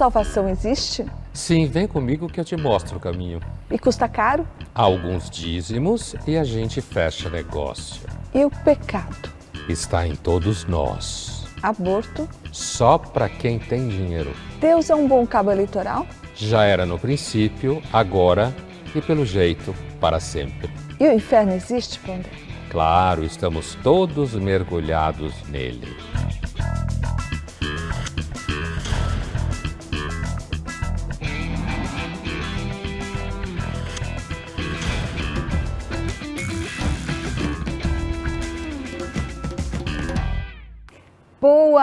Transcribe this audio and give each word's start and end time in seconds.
salvação 0.00 0.48
existe? 0.48 1.04
Sim, 1.30 1.66
vem 1.66 1.86
comigo 1.86 2.26
que 2.26 2.40
eu 2.40 2.44
te 2.44 2.56
mostro 2.56 2.96
o 2.96 3.00
caminho. 3.00 3.38
E 3.70 3.78
custa 3.78 4.08
caro? 4.08 4.48
Alguns 4.74 5.28
dízimos 5.28 6.16
e 6.26 6.38
a 6.38 6.44
gente 6.44 6.80
fecha 6.80 7.28
negócio. 7.28 8.08
E 8.32 8.42
o 8.42 8.50
pecado? 8.50 9.30
Está 9.68 10.06
em 10.06 10.16
todos 10.16 10.64
nós. 10.64 11.44
Aborto? 11.62 12.26
Só 12.50 12.96
para 12.96 13.28
quem 13.28 13.58
tem 13.58 13.88
dinheiro. 13.88 14.32
Deus 14.58 14.88
é 14.88 14.94
um 14.94 15.06
bom 15.06 15.26
cabo 15.26 15.50
eleitoral? 15.50 16.06
Já 16.34 16.64
era 16.64 16.86
no 16.86 16.98
princípio, 16.98 17.82
agora 17.92 18.54
e 18.94 19.02
pelo 19.02 19.26
jeito, 19.26 19.74
para 20.00 20.18
sempre. 20.18 20.70
E 20.98 21.06
o 21.06 21.12
inferno 21.12 21.52
existe, 21.52 21.98
Pondé? 21.98 22.30
Claro, 22.70 23.22
estamos 23.22 23.74
todos 23.82 24.32
mergulhados 24.34 25.34
nele. 25.50 25.94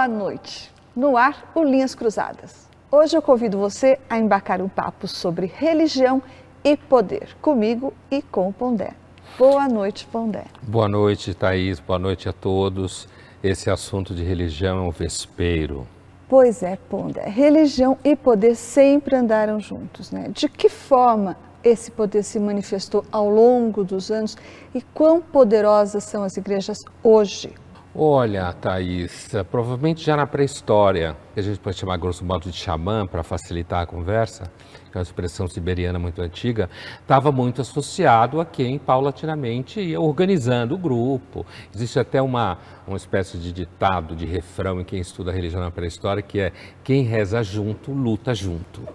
Boa 0.07 0.19
noite. 0.19 0.71
No 0.95 1.17
ar, 1.17 1.51
o 1.53 1.61
Linhas 1.61 1.93
Cruzadas. 1.93 2.69
Hoje 2.89 3.17
eu 3.17 3.21
convido 3.21 3.57
você 3.57 3.99
a 4.09 4.17
embarcar 4.17 4.61
um 4.61 4.69
papo 4.69 5.05
sobre 5.05 5.51
religião 5.53 6.23
e 6.63 6.77
poder, 6.77 7.35
comigo 7.41 7.93
e 8.09 8.21
com 8.21 8.47
o 8.47 8.53
Pondé. 8.53 8.93
Boa 9.37 9.67
noite, 9.67 10.07
Pondé. 10.09 10.45
Boa 10.61 10.87
noite, 10.87 11.33
Thaís. 11.33 11.81
Boa 11.81 11.99
noite 11.99 12.29
a 12.29 12.31
todos. 12.31 13.05
Esse 13.43 13.69
assunto 13.69 14.15
de 14.15 14.23
religião 14.23 14.77
é 14.77 14.87
um 14.87 14.91
vespeiro. 14.91 15.85
Pois 16.29 16.63
é, 16.63 16.77
Pondé. 16.89 17.27
Religião 17.27 17.97
e 18.01 18.15
poder 18.15 18.55
sempre 18.55 19.13
andaram 19.13 19.59
juntos, 19.59 20.09
né? 20.09 20.29
De 20.29 20.47
que 20.47 20.69
forma 20.69 21.35
esse 21.61 21.91
poder 21.91 22.23
se 22.23 22.39
manifestou 22.39 23.03
ao 23.11 23.29
longo 23.29 23.83
dos 23.83 24.09
anos 24.09 24.37
e 24.73 24.81
quão 24.81 25.19
poderosas 25.19 26.05
são 26.05 26.23
as 26.23 26.37
igrejas 26.37 26.77
hoje? 27.03 27.53
Olha, 27.99 28.53
Thaís, 28.53 29.27
provavelmente 29.49 30.05
já 30.05 30.15
na 30.15 30.27
pré-história, 30.27 31.17
que 31.33 31.39
a 31.39 31.41
gente 31.41 31.59
pode 31.59 31.77
chamar 31.77 31.97
grosso 31.97 32.23
modo 32.23 32.47
de 32.47 32.55
xamã 32.55 33.07
para 33.07 33.23
facilitar 33.23 33.81
a 33.81 33.85
conversa, 33.87 34.43
que 34.91 34.95
é 34.95 34.99
uma 34.99 35.01
expressão 35.01 35.47
siberiana 35.47 35.97
muito 35.97 36.21
antiga, 36.21 36.69
estava 37.01 37.31
muito 37.31 37.59
associado 37.59 38.39
a 38.39 38.45
quem 38.45 38.77
paulatinamente 38.77 39.81
ia 39.81 39.99
organizando 39.99 40.75
o 40.75 40.77
grupo. 40.77 41.43
Existe 41.73 41.97
até 41.97 42.21
uma, 42.21 42.59
uma 42.85 42.97
espécie 42.97 43.39
de 43.39 43.51
ditado, 43.51 44.15
de 44.15 44.27
refrão 44.27 44.79
em 44.79 44.83
quem 44.83 44.99
estuda 44.99 45.31
a 45.31 45.33
religião 45.33 45.59
na 45.59 45.71
pré-história, 45.71 46.21
que 46.21 46.39
é 46.39 46.53
quem 46.83 47.01
reza 47.01 47.41
junto, 47.41 47.91
luta 47.91 48.31
junto. 48.31 48.87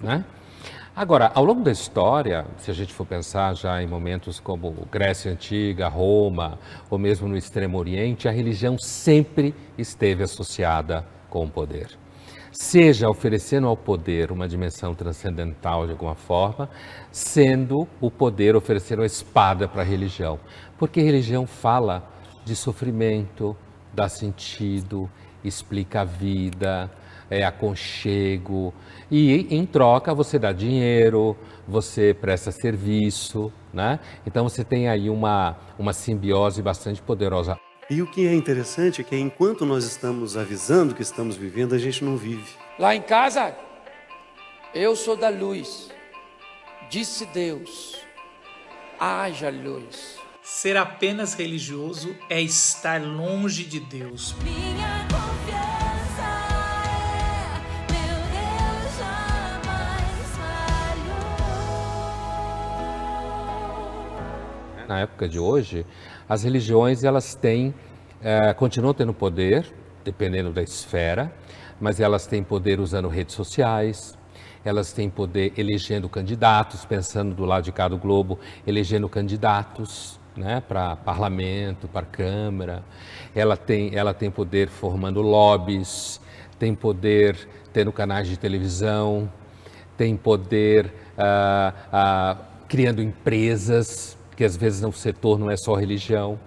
Né? 0.00 0.24
Agora, 0.98 1.30
ao 1.32 1.44
longo 1.44 1.62
da 1.62 1.70
história, 1.70 2.44
se 2.56 2.72
a 2.72 2.74
gente 2.74 2.92
for 2.92 3.06
pensar 3.06 3.54
já 3.54 3.80
em 3.80 3.86
momentos 3.86 4.40
como 4.40 4.74
Grécia 4.90 5.30
Antiga, 5.30 5.86
Roma, 5.86 6.58
ou 6.90 6.98
mesmo 6.98 7.28
no 7.28 7.36
Extremo 7.36 7.78
Oriente, 7.78 8.26
a 8.26 8.32
religião 8.32 8.76
sempre 8.76 9.54
esteve 9.78 10.24
associada 10.24 11.06
com 11.30 11.44
o 11.44 11.48
poder. 11.48 11.96
Seja 12.50 13.08
oferecendo 13.08 13.68
ao 13.68 13.76
poder 13.76 14.32
uma 14.32 14.48
dimensão 14.48 14.92
transcendental 14.92 15.86
de 15.86 15.92
alguma 15.92 16.16
forma, 16.16 16.68
sendo 17.12 17.86
o 18.00 18.10
poder 18.10 18.56
oferecendo 18.56 19.02
a 19.02 19.06
espada 19.06 19.68
para 19.68 19.82
a 19.82 19.84
religião. 19.84 20.40
Porque 20.76 20.98
a 20.98 21.04
religião 21.04 21.46
fala 21.46 22.10
de 22.44 22.56
sofrimento, 22.56 23.56
dá 23.94 24.08
sentido, 24.08 25.08
explica 25.44 26.00
a 26.00 26.04
vida, 26.04 26.90
é 27.30 27.44
aconchego, 27.44 28.72
e 29.10 29.46
em 29.54 29.64
troca 29.64 30.14
você 30.14 30.38
dá 30.38 30.52
dinheiro, 30.52 31.36
você 31.66 32.14
presta 32.18 32.50
serviço, 32.50 33.52
né? 33.72 34.00
Então 34.26 34.48
você 34.48 34.64
tem 34.64 34.88
aí 34.88 35.08
uma, 35.08 35.56
uma 35.78 35.92
simbiose 35.92 36.62
bastante 36.62 37.00
poderosa. 37.02 37.58
E 37.90 38.02
o 38.02 38.06
que 38.06 38.26
é 38.26 38.34
interessante 38.34 39.00
é 39.00 39.04
que 39.04 39.16
enquanto 39.16 39.64
nós 39.64 39.84
estamos 39.84 40.36
avisando 40.36 40.94
que 40.94 41.02
estamos 41.02 41.36
vivendo, 41.36 41.74
a 41.74 41.78
gente 41.78 42.04
não 42.04 42.16
vive. 42.16 42.52
Lá 42.78 42.94
em 42.94 43.00
casa, 43.00 43.56
eu 44.74 44.94
sou 44.94 45.16
da 45.16 45.30
luz, 45.30 45.88
disse 46.90 47.24
Deus, 47.26 47.96
haja 49.00 49.48
luz. 49.50 50.18
Ser 50.42 50.76
apenas 50.76 51.34
religioso 51.34 52.14
é 52.28 52.40
estar 52.40 53.02
longe 53.02 53.64
de 53.64 53.80
Deus. 53.80 54.34
Minha 54.42 55.17
Na 64.88 65.00
época 65.00 65.28
de 65.28 65.38
hoje, 65.38 65.84
as 66.26 66.44
religiões 66.44 67.04
elas 67.04 67.34
têm, 67.34 67.74
eh, 68.22 68.54
continuam 68.54 68.94
tendo 68.94 69.12
poder, 69.12 69.66
dependendo 70.02 70.50
da 70.50 70.62
esfera, 70.62 71.30
mas 71.78 72.00
elas 72.00 72.26
têm 72.26 72.42
poder 72.42 72.80
usando 72.80 73.06
redes 73.06 73.34
sociais, 73.34 74.16
elas 74.64 74.90
têm 74.90 75.10
poder 75.10 75.52
elegendo 75.58 76.08
candidatos, 76.08 76.86
pensando 76.86 77.34
do 77.34 77.44
lado 77.44 77.64
de 77.64 77.70
cá 77.70 77.86
do 77.86 77.98
globo, 77.98 78.38
elegendo 78.66 79.06
candidatos 79.10 80.18
né, 80.34 80.62
para 80.66 80.96
parlamento, 80.96 81.86
para 81.86 82.06
Câmara. 82.06 82.82
Ela 83.34 83.58
tem, 83.58 83.94
ela 83.94 84.14
tem 84.14 84.30
poder 84.30 84.68
formando 84.70 85.20
lobbies, 85.20 86.18
tem 86.58 86.74
poder 86.74 87.36
tendo 87.74 87.92
canais 87.92 88.26
de 88.26 88.38
televisão, 88.38 89.30
tem 89.98 90.16
poder 90.16 90.90
ah, 91.18 91.74
ah, 91.92 92.36
criando 92.66 93.02
empresas, 93.02 94.17
que 94.38 94.44
às 94.44 94.56
vezes 94.56 94.84
o 94.84 94.92
setor 94.92 95.36
não 95.36 95.50
é 95.50 95.56
só 95.56 95.74
religião. 95.74 96.38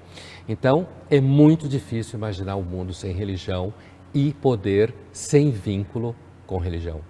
Então, 0.48 0.88
é 1.10 1.20
muito 1.20 1.68
difícil 1.68 2.18
imaginar 2.18 2.56
o 2.56 2.60
um 2.60 2.64
mundo 2.64 2.94
sem 2.94 3.12
religião 3.12 3.74
e 4.14 4.32
poder 4.32 4.96
sem 5.12 5.52
vínculo 5.52 6.16
com 6.48 6.58
religião. 6.58 7.02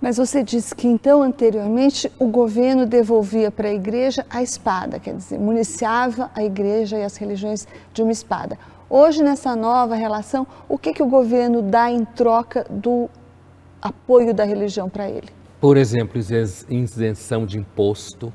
Mas 0.00 0.16
você 0.16 0.44
disse 0.44 0.76
que 0.76 0.86
então, 0.86 1.24
anteriormente, 1.24 2.08
o 2.20 2.28
governo 2.28 2.86
devolvia 2.86 3.50
para 3.50 3.66
a 3.66 3.74
igreja 3.74 4.24
a 4.30 4.40
espada, 4.40 5.00
quer 5.00 5.16
dizer, 5.16 5.40
municiava 5.40 6.30
a 6.32 6.44
igreja 6.44 6.96
e 6.96 7.02
as 7.02 7.16
religiões 7.16 7.66
de 7.92 8.00
uma 8.00 8.12
espada. 8.12 8.56
Hoje, 8.88 9.24
nessa 9.24 9.56
nova 9.56 9.96
relação, 9.96 10.46
o 10.68 10.78
que, 10.78 10.92
que 10.92 11.02
o 11.02 11.08
governo 11.08 11.62
dá 11.62 11.90
em 11.90 12.04
troca 12.04 12.64
do 12.70 13.10
apoio 13.82 14.32
da 14.32 14.44
religião 14.44 14.88
para 14.88 15.10
ele? 15.10 15.30
Por 15.60 15.76
exemplo, 15.76 16.16
isenção 16.70 17.44
de 17.44 17.58
imposto. 17.58 18.32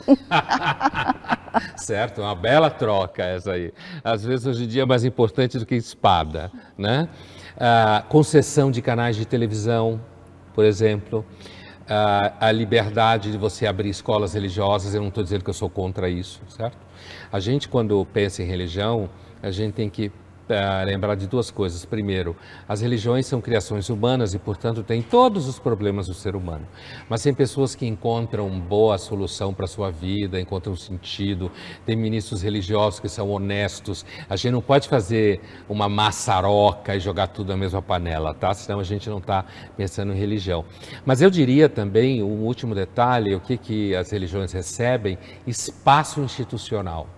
certo? 1.76 2.20
Uma 2.20 2.34
bela 2.34 2.70
troca 2.70 3.22
essa 3.22 3.52
aí. 3.52 3.72
Às 4.02 4.24
vezes, 4.24 4.46
hoje 4.46 4.64
em 4.64 4.66
dia, 4.66 4.82
é 4.82 4.86
mais 4.86 5.04
importante 5.04 5.58
do 5.58 5.66
que 5.66 5.74
espada, 5.74 6.50
né? 6.76 7.08
Ah, 7.58 8.04
concessão 8.08 8.70
de 8.70 8.80
canais 8.80 9.16
de 9.16 9.26
televisão, 9.26 10.00
por 10.54 10.64
exemplo, 10.64 11.24
a, 11.88 12.48
a 12.48 12.52
liberdade 12.52 13.30
de 13.30 13.38
você 13.38 13.66
abrir 13.66 13.90
escolas 13.90 14.34
religiosas, 14.34 14.94
eu 14.94 15.00
não 15.00 15.08
estou 15.08 15.22
dizendo 15.22 15.44
que 15.44 15.50
eu 15.50 15.54
sou 15.54 15.68
contra 15.68 16.08
isso, 16.08 16.40
certo? 16.48 16.78
A 17.30 17.40
gente, 17.40 17.68
quando 17.68 18.04
pensa 18.06 18.42
em 18.42 18.46
religião, 18.46 19.10
a 19.42 19.50
gente 19.50 19.74
tem 19.74 19.90
que 19.90 20.10
uh, 20.52 20.84
lembrar 20.84 21.14
de 21.14 21.26
duas 21.26 21.50
coisas. 21.50 21.84
Primeiro, 21.84 22.36
as 22.68 22.80
religiões 22.80 23.26
são 23.26 23.40
criações 23.40 23.88
humanas 23.88 24.34
e, 24.34 24.38
portanto, 24.38 24.82
têm 24.82 25.02
todos 25.02 25.48
os 25.48 25.58
problemas 25.58 26.06
do 26.06 26.14
ser 26.14 26.36
humano. 26.36 26.66
Mas 27.08 27.22
tem 27.22 27.34
pessoas 27.34 27.74
que 27.74 27.86
encontram 27.86 28.48
boa 28.60 28.98
solução 28.98 29.52
para 29.52 29.64
a 29.64 29.68
sua 29.68 29.90
vida, 29.90 30.40
encontram 30.40 30.76
sentido. 30.76 31.50
Tem 31.84 31.96
ministros 31.96 32.42
religiosos 32.42 33.00
que 33.00 33.08
são 33.08 33.30
honestos. 33.30 34.04
A 34.28 34.36
gente 34.36 34.52
não 34.52 34.62
pode 34.62 34.88
fazer 34.88 35.40
uma 35.68 35.88
maçaroca 35.88 36.94
e 36.94 37.00
jogar 37.00 37.28
tudo 37.28 37.48
na 37.48 37.56
mesma 37.56 37.82
panela, 37.82 38.34
tá? 38.34 38.52
Senão 38.54 38.80
a 38.80 38.84
gente 38.84 39.08
não 39.08 39.18
está 39.18 39.44
pensando 39.76 40.12
em 40.12 40.16
religião. 40.16 40.64
Mas 41.04 41.20
eu 41.22 41.30
diria 41.30 41.68
também, 41.68 42.22
um 42.22 42.42
último 42.42 42.74
detalhe, 42.74 43.34
o 43.34 43.40
que, 43.40 43.56
que 43.56 43.96
as 43.96 44.10
religiões 44.10 44.52
recebem? 44.52 45.18
Espaço 45.46 46.20
institucional. 46.20 47.08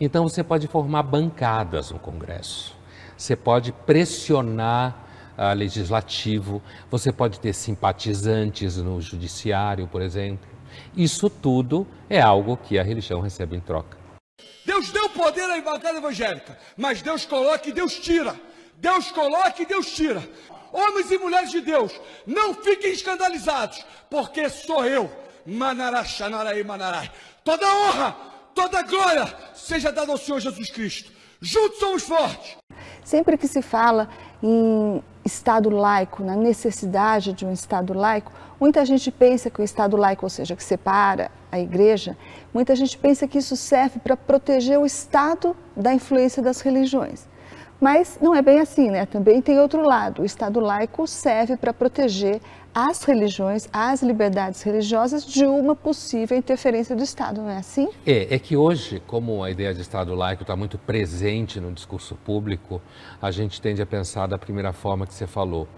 Então 0.00 0.26
você 0.26 0.42
pode 0.42 0.66
formar 0.66 1.02
bancadas 1.02 1.90
no 1.90 1.98
Congresso, 1.98 2.74
você 3.20 3.36
pode 3.36 3.70
pressionar 3.70 4.96
uh, 5.36 5.54
legislativo, 5.54 6.62
você 6.90 7.12
pode 7.12 7.38
ter 7.38 7.52
simpatizantes 7.52 8.78
no 8.78 8.98
judiciário, 8.98 9.86
por 9.86 10.00
exemplo. 10.00 10.48
Isso 10.96 11.28
tudo 11.28 11.86
é 12.08 12.18
algo 12.18 12.56
que 12.56 12.78
a 12.78 12.82
religião 12.82 13.20
recebe 13.20 13.56
em 13.56 13.60
troca. 13.60 13.98
Deus 14.64 14.90
deu 14.90 15.10
poder 15.10 15.42
à 15.50 15.60
bancada 15.60 15.98
evangélica, 15.98 16.58
mas 16.78 17.02
Deus 17.02 17.26
coloca 17.26 17.68
e 17.68 17.72
Deus 17.72 17.98
tira. 17.98 18.34
Deus 18.76 19.10
coloca 19.10 19.60
e 19.60 19.66
Deus 19.66 19.90
tira. 19.94 20.26
Homens 20.72 21.10
e 21.10 21.18
mulheres 21.18 21.50
de 21.50 21.60
Deus, 21.60 21.92
não 22.26 22.54
fiquem 22.54 22.92
escandalizados, 22.92 23.84
porque 24.08 24.48
sou 24.48 24.86
eu, 24.86 25.12
Manará, 25.44 26.04
Xanarai, 26.04 26.62
Manarai. 26.62 27.10
Toda 27.44 27.66
honra, 27.66 28.16
toda 28.54 28.80
glória 28.82 29.26
seja 29.54 29.92
dada 29.92 30.10
ao 30.10 30.16
Senhor 30.16 30.40
Jesus 30.40 30.70
Cristo. 30.70 31.19
Juntos 31.42 31.78
somos 31.78 32.02
fortes. 32.02 32.58
Sempre 33.02 33.38
que 33.38 33.48
se 33.48 33.62
fala 33.62 34.10
em 34.42 35.02
Estado 35.24 35.70
laico, 35.70 36.22
na 36.22 36.36
necessidade 36.36 37.32
de 37.32 37.46
um 37.46 37.52
Estado 37.52 37.94
laico, 37.94 38.30
muita 38.60 38.84
gente 38.84 39.10
pensa 39.10 39.48
que 39.48 39.60
o 39.60 39.64
Estado 39.64 39.96
laico, 39.96 40.26
ou 40.26 40.30
seja, 40.30 40.54
que 40.54 40.62
separa 40.62 41.30
a 41.50 41.58
igreja, 41.58 42.14
muita 42.52 42.76
gente 42.76 42.96
pensa 42.98 43.26
que 43.26 43.38
isso 43.38 43.56
serve 43.56 43.98
para 43.98 44.18
proteger 44.18 44.78
o 44.78 44.84
Estado 44.84 45.56
da 45.74 45.94
influência 45.94 46.42
das 46.42 46.60
religiões. 46.60 47.26
Mas 47.80 48.18
não 48.20 48.34
é 48.34 48.42
bem 48.42 48.60
assim, 48.60 48.90
né? 48.90 49.06
Também 49.06 49.40
tem 49.40 49.58
outro 49.58 49.80
lado. 49.80 50.20
O 50.20 50.24
Estado 50.26 50.60
laico 50.60 51.06
serve 51.06 51.56
para 51.56 51.72
proteger 51.72 52.42
as 52.74 53.02
religiões, 53.02 53.68
as 53.72 54.02
liberdades 54.02 54.62
religiosas 54.62 55.24
de 55.24 55.44
uma 55.44 55.74
possível 55.74 56.36
interferência 56.36 56.94
do 56.94 57.02
Estado, 57.02 57.42
não 57.42 57.50
é 57.50 57.56
assim? 57.56 57.88
É, 58.06 58.34
é 58.34 58.38
que 58.38 58.56
hoje, 58.56 59.02
como 59.06 59.42
a 59.42 59.50
ideia 59.50 59.74
de 59.74 59.80
Estado 59.80 60.14
laico 60.14 60.42
está 60.42 60.54
muito 60.54 60.78
presente 60.78 61.60
no 61.60 61.72
discurso 61.72 62.14
público, 62.14 62.80
a 63.20 63.30
gente 63.30 63.60
tende 63.60 63.82
a 63.82 63.86
pensar 63.86 64.26
da 64.26 64.38
primeira 64.38 64.72
forma 64.72 65.06
que 65.06 65.14
você 65.14 65.26
falou. 65.26 65.68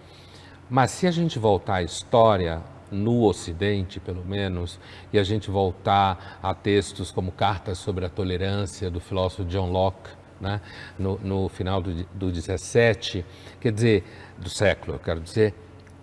Mas 0.68 0.90
se 0.90 1.06
a 1.06 1.10
gente 1.10 1.38
voltar 1.38 1.76
à 1.76 1.82
história, 1.82 2.62
no 2.90 3.24
Ocidente, 3.24 3.98
pelo 3.98 4.22
menos, 4.22 4.78
e 5.12 5.18
a 5.18 5.24
gente 5.24 5.50
voltar 5.50 6.38
a 6.42 6.54
textos 6.54 7.10
como 7.10 7.32
Cartas 7.32 7.78
sobre 7.78 8.04
a 8.04 8.08
Tolerância, 8.10 8.90
do 8.90 9.00
filósofo 9.00 9.46
John 9.46 9.70
Locke, 9.70 10.10
né, 10.38 10.60
no, 10.98 11.18
no 11.22 11.48
final 11.48 11.80
do, 11.80 12.04
do 12.12 12.30
17, 12.30 13.24
quer 13.60 13.72
dizer, 13.72 14.04
do 14.38 14.50
século, 14.50 14.96
eu 14.96 14.98
quero 14.98 15.20
dizer, 15.20 15.54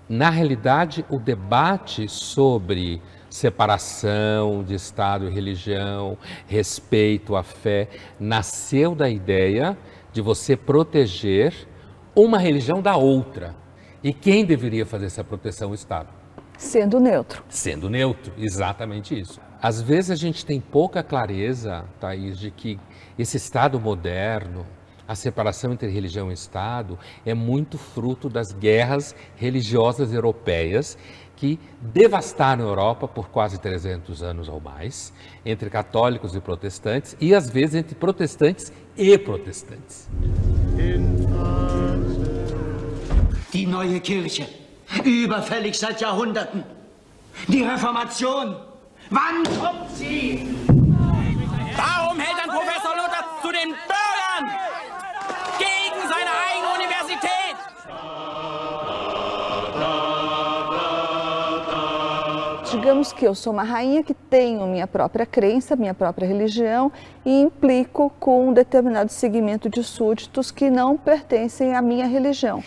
na 0.10 0.32
realidade, 0.32 1.06
o 1.08 1.20
debate 1.20 2.10
sobre 2.10 3.00
separação 3.30 4.64
de 4.64 4.74
Estado 4.74 5.28
e 5.28 5.32
religião, 5.32 6.18
respeito 6.48 7.36
à 7.36 7.44
fé, 7.44 7.88
nasceu 8.20 8.96
da 8.96 9.08
ideia 9.08 9.78
de 10.12 10.20
você 10.20 10.58
proteger 10.58 11.54
uma 12.16 12.40
religião 12.40 12.82
da 12.82 12.98
outra. 12.98 13.56
E 14.04 14.12
quem 14.12 14.44
deveria 14.44 14.86
fazer 14.86 15.06
essa 15.06 15.24
proteção? 15.24 15.72
O 15.72 15.76
Estado. 15.76 16.10
Sendo 16.58 17.00
neutro. 17.00 17.44
Sendo 17.48 17.88
neutro, 17.88 18.34
exatamente 18.38 19.18
isso. 19.18 19.40
Às 19.62 19.82
vezes 19.82 20.12
a 20.12 20.16
gente 20.16 20.46
tem 20.46 20.60
pouca 20.60 21.04
clareza, 21.04 21.86
Thaís, 22.00 22.38
de 22.38 22.50
que 22.50 22.80
esse 23.18 23.38
Estado 23.38 23.80
moderno, 23.80 24.66
a 25.10 25.16
separação 25.16 25.74
entre 25.74 25.90
religião 25.90 26.30
e 26.30 26.36
Estado, 26.36 27.00
é 27.26 27.34
muito 27.34 27.80
fruto 27.80 28.30
das 28.30 28.54
guerras 28.54 29.16
religiosas 29.36 30.14
europeias 30.14 31.00
que 31.36 31.60
devastaram 31.82 32.66
a 32.66 32.68
Europa 32.68 33.08
por 33.08 33.30
quase 33.30 33.60
300 33.60 34.22
anos 34.22 34.48
ou 34.48 34.62
mais, 34.62 35.12
entre 35.44 35.68
católicos 35.68 36.36
e 36.36 36.40
protestantes, 36.40 37.18
e 37.20 37.34
às 37.34 37.50
vezes 37.50 37.74
entre 37.74 37.96
protestantes 37.96 38.72
e 38.96 39.18
protestantes. 39.18 40.08
Die 43.52 43.66
neue 43.66 44.00
Kirche. 44.02 44.48
Überfällig 45.04 45.76
seit 45.76 46.00
Jahrhunderten. 46.02 46.64
Die 47.48 47.64
Reformation. 47.64 48.58
Wann 49.10 49.44
kommt 49.60 49.90
sie? 49.96 50.56
Warum 51.76 52.20
hält 52.20 52.38
ein 52.44 52.50
Professor 52.50 52.94
Luther 52.96 53.26
zu 53.42 53.52
den? 53.52 53.99
Digamos 62.80 63.12
que 63.12 63.28
eu 63.28 63.36
sou 63.36 63.52
uma 63.52 63.64
rainha 63.64 64.02
que 64.02 64.14
tenho 64.14 64.66
minha 64.66 64.88
própria 64.88 65.26
crença, 65.26 65.76
minha 65.76 65.94
própria 65.94 66.26
religião 66.26 66.90
e 67.26 67.42
implico 67.42 68.10
com 68.22 68.48
um 68.48 68.54
determinado 68.54 69.12
segmento 69.12 69.70
de 69.70 69.84
súditos 69.84 70.50
que 70.50 70.70
não 70.70 70.98
pertencem 70.98 71.76
à 71.76 71.82
minha 71.82 72.08
religião. 72.08 72.64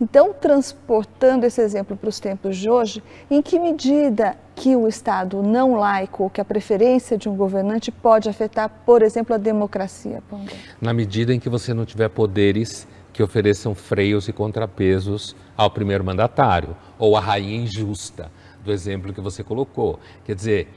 Então, 0.00 0.32
transportando 0.32 1.44
esse 1.44 1.60
exemplo 1.60 1.94
para 1.98 2.08
os 2.08 2.18
tempos 2.18 2.56
de 2.56 2.70
hoje, 2.70 3.02
em 3.30 3.42
que 3.42 3.58
medida 3.58 4.38
que 4.54 4.74
o 4.74 4.88
Estado 4.88 5.42
não 5.42 5.74
laico, 5.74 6.24
ou 6.24 6.30
que 6.30 6.40
a 6.40 6.44
preferência 6.46 7.18
de 7.18 7.28
um 7.28 7.36
governante 7.36 7.92
pode 7.92 8.30
afetar, 8.30 8.70
por 8.86 9.02
exemplo, 9.02 9.34
a 9.34 9.38
democracia? 9.38 10.22
Na 10.80 10.94
medida 10.94 11.34
em 11.34 11.38
que 11.38 11.50
você 11.50 11.74
não 11.74 11.84
tiver 11.84 12.08
poderes 12.08 12.88
que 13.12 13.22
ofereçam 13.22 13.74
freios 13.74 14.26
e 14.28 14.32
contrapesos 14.32 15.36
ao 15.54 15.70
primeiro 15.70 16.02
mandatário, 16.02 16.74
ou 16.98 17.14
à 17.14 17.20
rainha 17.20 17.62
injusta, 17.62 18.30
do 18.64 18.72
exemplo 18.72 19.12
que 19.12 19.20
você 19.20 19.42
colocou. 19.42 19.98
Quer 20.24 20.34
dizer, 20.34 20.68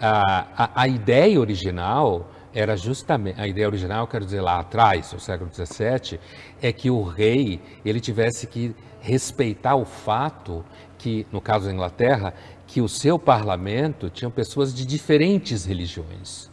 a, 0.00 0.46
a, 0.64 0.82
a 0.82 0.88
ideia 0.88 1.38
original 1.40 2.30
era 2.54 2.76
justamente, 2.76 3.40
a 3.40 3.48
ideia 3.48 3.66
original, 3.66 4.06
quero 4.06 4.24
dizer, 4.24 4.40
lá 4.40 4.60
atrás, 4.60 5.12
no 5.12 5.18
século 5.18 5.50
XVII, 5.52 6.20
é 6.62 6.72
que 6.72 6.88
o 6.88 7.02
rei, 7.02 7.60
ele 7.84 8.00
tivesse 8.00 8.46
que 8.46 8.74
respeitar 9.00 9.74
o 9.74 9.84
fato 9.84 10.64
que, 10.96 11.26
no 11.32 11.40
caso 11.40 11.66
da 11.66 11.72
Inglaterra, 11.72 12.32
que 12.66 12.80
o 12.80 12.88
seu 12.88 13.18
parlamento 13.18 14.08
tinha 14.08 14.30
pessoas 14.30 14.72
de 14.72 14.86
diferentes 14.86 15.64
religiões. 15.64 16.50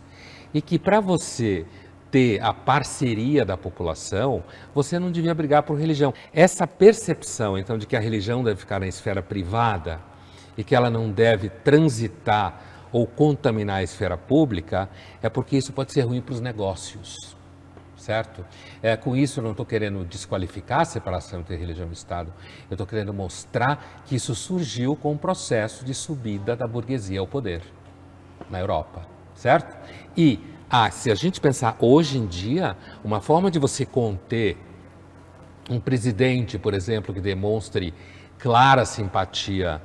E 0.54 0.62
que 0.62 0.78
para 0.78 1.00
você 1.00 1.66
ter 2.10 2.44
a 2.44 2.54
parceria 2.54 3.46
da 3.46 3.56
população, 3.56 4.44
você 4.76 5.00
não 5.00 5.12
devia 5.12 5.34
brigar 5.34 5.64
por 5.64 5.80
religião. 5.80 6.14
Essa 6.34 6.68
percepção, 6.68 7.58
então, 7.58 7.78
de 7.78 7.88
que 7.88 7.96
a 7.96 8.00
religião 8.02 8.44
deve 8.44 8.60
ficar 8.60 8.80
na 8.80 8.88
esfera 8.88 9.22
privada 9.22 10.02
e 10.62 10.64
que 10.64 10.76
ela 10.76 10.92
não 10.92 11.10
deve 11.10 11.50
transitar 11.50 12.62
ou 12.92 13.08
contaminar 13.08 13.78
a 13.78 13.84
esfera 13.84 14.16
pública, 14.16 14.88
é 15.20 15.28
porque 15.28 15.58
isso 15.58 15.74
pode 15.74 15.92
ser 15.92 16.02
ruim 16.02 16.22
para 16.22 16.36
os 16.36 16.40
negócios, 16.40 17.36
certo? 17.98 18.46
É, 18.80 18.96
com 18.96 19.16
isso 19.16 19.40
eu 19.40 19.44
não 19.44 19.52
estou 19.52 19.66
querendo 19.66 20.06
desqualificar 20.06 20.82
a 20.82 20.86
separação 20.86 21.40
entre 21.40 21.56
religião 21.56 21.90
e 21.90 21.94
Estado, 21.94 22.32
eu 22.70 22.76
estou 22.76 22.86
querendo 22.86 23.12
mostrar 23.12 24.04
que 24.06 24.16
isso 24.16 24.36
surgiu 24.36 24.96
com 24.96 25.14
o 25.14 25.18
processo 25.18 25.84
de 25.84 25.96
subida 25.96 26.56
da 26.56 26.68
burguesia 26.68 27.20
ao 27.20 27.26
poder 27.26 27.64
na 28.48 28.60
Europa, 28.60 29.02
certo? 29.34 29.76
E 30.16 30.40
ah, 30.70 30.92
se 30.92 31.10
a 31.10 31.16
gente 31.16 31.42
pensar 31.42 31.76
hoje 31.80 32.20
em 32.20 32.28
dia, 32.28 32.78
uma 33.04 33.20
forma 33.20 33.50
de 33.50 33.58
você 33.58 33.84
conter 33.84 34.58
um 35.72 35.80
presidente, 35.80 36.60
por 36.60 36.76
exemplo, 36.76 37.12
que 37.16 37.20
demonstre 37.20 37.96
clara 38.38 38.86
simpatia 38.86 39.82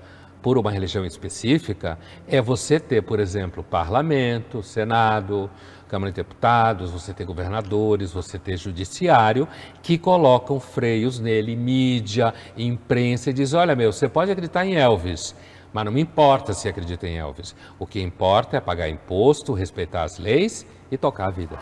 por 0.46 0.56
uma 0.56 0.70
religião 0.70 1.04
específica, 1.04 1.98
é 2.28 2.40
você 2.40 2.78
ter, 2.78 3.02
por 3.02 3.18
exemplo, 3.18 3.64
parlamento, 3.64 4.62
senado, 4.62 5.50
Câmara 5.88 6.12
de 6.12 6.14
Deputados, 6.14 6.92
você 6.92 7.12
ter 7.12 7.24
governadores, 7.24 8.12
você 8.12 8.38
ter 8.38 8.56
judiciário, 8.56 9.48
que 9.82 9.98
colocam 9.98 10.60
freios 10.60 11.18
nele, 11.18 11.56
mídia, 11.56 12.32
imprensa, 12.56 13.30
e 13.30 13.32
diz, 13.32 13.54
olha 13.54 13.74
meu, 13.74 13.92
você 13.92 14.08
pode 14.08 14.30
acreditar 14.30 14.64
em 14.64 14.76
Elvis, 14.76 15.34
mas 15.72 15.84
não 15.84 15.90
me 15.90 16.00
importa 16.00 16.54
se 16.54 16.68
acredita 16.68 17.08
em 17.08 17.16
Elvis. 17.16 17.52
O 17.76 17.84
que 17.84 18.00
importa 18.00 18.56
é 18.56 18.60
pagar 18.60 18.88
imposto, 18.88 19.52
respeitar 19.52 20.04
as 20.04 20.16
leis 20.16 20.64
e 20.92 20.96
tocar 20.96 21.26
a 21.26 21.30
vida. 21.30 21.58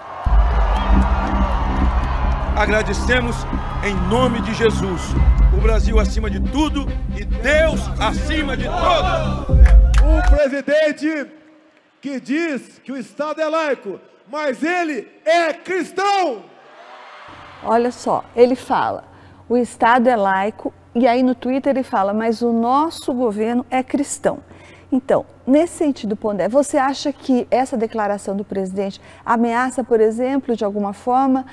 Agradecemos 2.56 3.34
em 3.84 3.96
nome 4.08 4.40
de 4.40 4.54
Jesus. 4.54 5.02
O 5.52 5.60
Brasil 5.60 5.98
acima 5.98 6.30
de 6.30 6.38
tudo 6.38 6.86
e 7.18 7.24
Deus 7.24 7.80
acima 7.98 8.56
de 8.56 8.66
todos. 8.66 9.58
Um 10.00 10.22
presidente 10.36 11.26
que 12.00 12.20
diz 12.20 12.80
que 12.84 12.92
o 12.92 12.96
Estado 12.96 13.40
é 13.40 13.48
laico, 13.48 13.98
mas 14.30 14.62
ele 14.62 15.08
é 15.24 15.52
cristão. 15.52 16.44
Olha 17.64 17.90
só, 17.90 18.24
ele 18.36 18.54
fala, 18.54 19.02
o 19.48 19.56
Estado 19.56 20.08
é 20.08 20.14
laico, 20.14 20.72
e 20.94 21.08
aí 21.08 21.24
no 21.24 21.34
Twitter 21.34 21.74
ele 21.74 21.82
fala, 21.82 22.14
mas 22.14 22.40
o 22.40 22.52
nosso 22.52 23.12
governo 23.12 23.66
é 23.68 23.82
cristão. 23.82 24.38
Então, 24.92 25.26
nesse 25.44 25.78
sentido, 25.78 26.14
Pondé, 26.14 26.48
você 26.48 26.78
acha 26.78 27.12
que 27.12 27.48
essa 27.50 27.76
declaração 27.76 28.36
do 28.36 28.44
presidente 28.44 29.00
ameaça, 29.26 29.82
por 29.82 30.00
exemplo, 30.00 30.54
de 30.54 30.64
alguma 30.64 30.92
forma, 30.92 31.44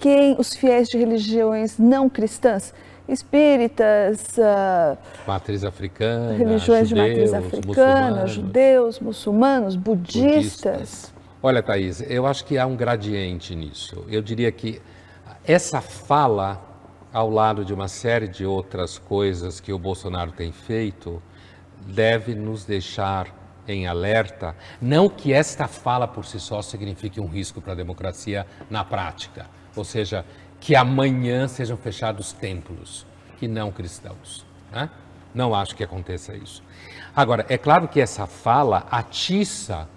quem 0.00 0.34
os 0.38 0.54
fiéis 0.54 0.88
de 0.88 0.96
religiões 0.98 1.78
não 1.78 2.08
cristãs? 2.08 2.72
Espíritas, 3.06 4.38
ah, 4.38 4.96
Matriz 5.26 5.64
africana, 5.64 6.32
religiões 6.32 6.88
de 6.88 6.94
matriz 6.94 7.30
judeus, 7.30 7.34
africana, 7.34 8.00
muçulmanos. 8.00 8.30
judeus, 8.30 9.00
muçulmanos, 9.00 9.76
budistas. 9.76 11.12
Olha, 11.42 11.62
Thaís, 11.62 12.02
eu 12.08 12.26
acho 12.26 12.44
que 12.44 12.56
há 12.56 12.66
um 12.66 12.76
gradiente 12.76 13.54
nisso. 13.56 14.04
Eu 14.08 14.22
diria 14.22 14.50
que 14.52 14.80
essa 15.44 15.80
fala, 15.80 16.62
ao 17.12 17.28
lado 17.28 17.64
de 17.64 17.74
uma 17.74 17.88
série 17.88 18.28
de 18.28 18.46
outras 18.46 18.96
coisas 18.98 19.58
que 19.58 19.72
o 19.72 19.78
Bolsonaro 19.78 20.30
tem 20.30 20.52
feito, 20.52 21.20
deve 21.86 22.34
nos 22.34 22.64
deixar 22.64 23.26
em 23.66 23.86
alerta. 23.88 24.54
Não 24.80 25.08
que 25.08 25.32
esta 25.32 25.66
fala 25.66 26.06
por 26.06 26.24
si 26.24 26.38
só 26.38 26.62
signifique 26.62 27.20
um 27.20 27.26
risco 27.26 27.60
para 27.60 27.72
a 27.72 27.76
democracia 27.76 28.46
na 28.68 28.84
prática, 28.84 29.46
ou 29.76 29.84
seja, 29.84 30.24
que 30.60 30.76
amanhã 30.76 31.48
sejam 31.48 31.76
fechados 31.76 32.32
templos 32.32 33.06
que 33.38 33.48
não 33.48 33.72
cristãos. 33.72 34.44
Né? 34.70 34.90
Não 35.34 35.54
acho 35.54 35.74
que 35.74 35.82
aconteça 35.82 36.34
isso. 36.36 36.62
Agora, 37.14 37.46
é 37.48 37.56
claro 37.56 37.88
que 37.88 38.00
essa 38.00 38.26
fala 38.26 38.86
atiça 38.90 39.88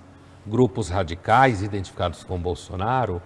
grupos 0.45 0.89
radicais 0.89 1.61
identificados 1.61 2.23
com 2.23 2.39
Bolsonaro 2.39 3.21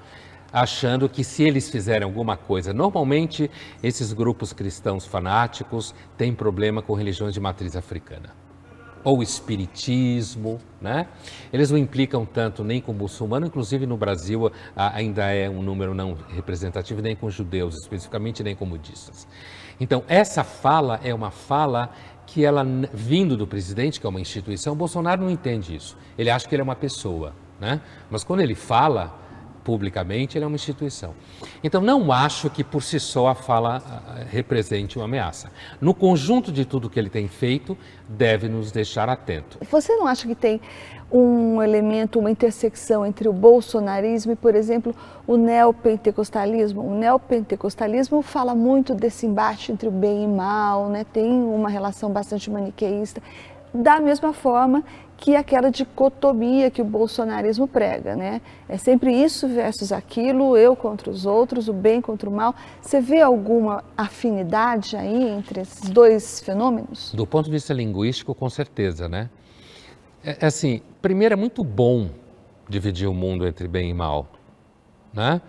achando 0.52 1.10
que 1.10 1.24
se 1.24 1.44
eles 1.44 1.70
fizerem 1.70 2.04
alguma 2.04 2.38
coisa, 2.38 2.74
normalmente 2.74 3.52
esses 3.84 4.14
grupos 4.14 4.54
cristãos 4.54 5.06
fanáticos 5.06 5.94
têm 6.18 6.34
problema 6.34 6.82
com 6.82 6.94
religiões 6.94 7.34
de 7.34 7.40
matriz 7.40 7.76
africana 7.76 8.47
ou 9.08 9.24
espiritismo, 9.24 10.60
né? 10.82 11.08
Eles 11.54 11.72
não 11.72 11.78
implicam 11.78 12.26
tanto 12.26 12.62
nem 12.62 12.82
com 12.82 12.92
muçulmano, 12.92 13.48
inclusive 13.48 13.86
no 13.86 13.96
Brasil 13.96 14.52
ainda 14.76 15.34
é 15.34 15.50
um 15.50 15.62
número 15.62 15.94
não 15.94 16.18
representativo, 16.28 17.02
nem 17.02 17.16
com 17.16 17.30
judeus, 17.30 17.76
especificamente 17.78 18.44
nem 18.44 18.54
com 18.54 18.68
budistas. 18.68 19.26
Então, 19.80 20.04
essa 20.10 20.44
fala 20.44 21.00
é 21.06 21.14
uma 21.14 21.32
fala 21.32 21.90
que 22.26 22.44
ela, 22.44 22.66
vindo 22.94 23.38
do 23.38 23.48
presidente, 23.48 23.98
que 23.98 24.06
é 24.06 24.10
uma 24.10 24.20
instituição, 24.20 24.76
Bolsonaro 24.76 25.22
não 25.22 25.30
entende 25.30 25.74
isso. 25.74 25.98
Ele 26.18 26.30
acha 26.30 26.46
que 26.46 26.54
ele 26.54 26.62
é 26.62 26.64
uma 26.66 26.76
pessoa, 26.76 27.34
né? 27.62 27.80
Mas 28.12 28.26
quando 28.26 28.42
ele 28.42 28.56
fala 28.56 29.18
publicamente, 29.68 30.38
ele 30.38 30.46
é 30.46 30.48
uma 30.48 30.56
instituição. 30.56 31.14
Então, 31.62 31.82
não 31.82 32.10
acho 32.10 32.50
que 32.50 32.64
por 32.64 32.82
si 32.82 33.02
só 33.02 33.28
a 33.28 33.36
fala 33.36 33.84
ah, 33.86 34.24
represente 34.32 34.98
uma 34.98 35.04
ameaça. 35.04 35.52
No 35.82 35.94
conjunto 35.94 36.54
de 36.54 36.64
tudo 36.64 36.90
que 36.90 36.98
ele 36.98 37.10
tem 37.10 37.28
feito, 37.28 37.78
deve 38.08 38.48
nos 38.48 38.72
deixar 38.72 39.10
atento. 39.10 39.58
Você 39.70 39.94
não 39.98 40.08
acha 40.08 40.26
que 40.26 40.36
tem 40.36 40.62
um 41.12 41.62
elemento, 41.62 42.18
uma 42.18 42.32
intersecção 42.32 43.06
entre 43.06 43.28
o 43.28 43.34
bolsonarismo 43.34 44.32
e, 44.32 44.36
por 44.38 44.56
exemplo, 44.56 44.96
o 45.28 45.36
neopentecostalismo? 45.36 46.82
O 46.82 46.96
neopentecostalismo 46.98 48.22
fala 48.22 48.56
muito 48.56 48.96
desse 48.96 49.26
embate 49.26 49.74
entre 49.74 49.90
o 49.90 49.92
bem 49.92 50.24
e 50.24 50.28
mal, 50.28 50.88
né? 50.88 51.06
tem 51.12 51.30
uma 51.30 51.68
relação 51.68 52.10
bastante 52.10 52.50
maniqueísta, 52.50 53.22
da 53.74 54.00
mesma 54.00 54.32
forma 54.32 54.82
que 55.18 55.36
aquela 55.36 55.72
dicotomia 55.72 56.70
que 56.70 56.82
o 56.82 56.86
bolsonarismo 56.86 57.68
prega, 57.68 58.16
né? 58.16 58.40
É 58.70 58.78
sempre 58.78 59.12
isso 59.12 59.48
versus 59.48 59.92
aquilo, 59.92 60.56
eu 60.56 60.76
contra 60.76 61.10
os 61.10 61.26
outros, 61.26 61.68
o 61.68 61.74
bem 61.74 62.00
contra 62.00 62.30
o 62.30 62.32
mal. 62.32 62.56
Você 62.82 63.02
vê 63.02 63.20
alguma 63.20 63.84
afinidade 63.98 64.96
aí 64.96 65.28
entre 65.28 65.62
esses 65.62 65.90
dois 65.90 66.40
fenômenos? 66.40 67.12
Do 67.14 67.26
ponto 67.26 67.46
de 67.46 67.52
vista 67.52 67.74
linguístico, 67.74 68.36
com 68.36 68.50
certeza, 68.50 69.10
né? 69.10 69.30
É, 70.24 70.38
é 70.42 70.46
assim, 70.46 70.82
primeiro 71.02 71.34
é 71.34 71.36
muito 71.36 71.64
bom 71.64 72.10
dividir 72.70 73.08
o 73.08 73.14
mundo 73.14 73.48
entre 73.48 73.68
bem 73.68 73.90
e 73.90 73.94
mal, 73.94 74.28
né? 75.12 75.42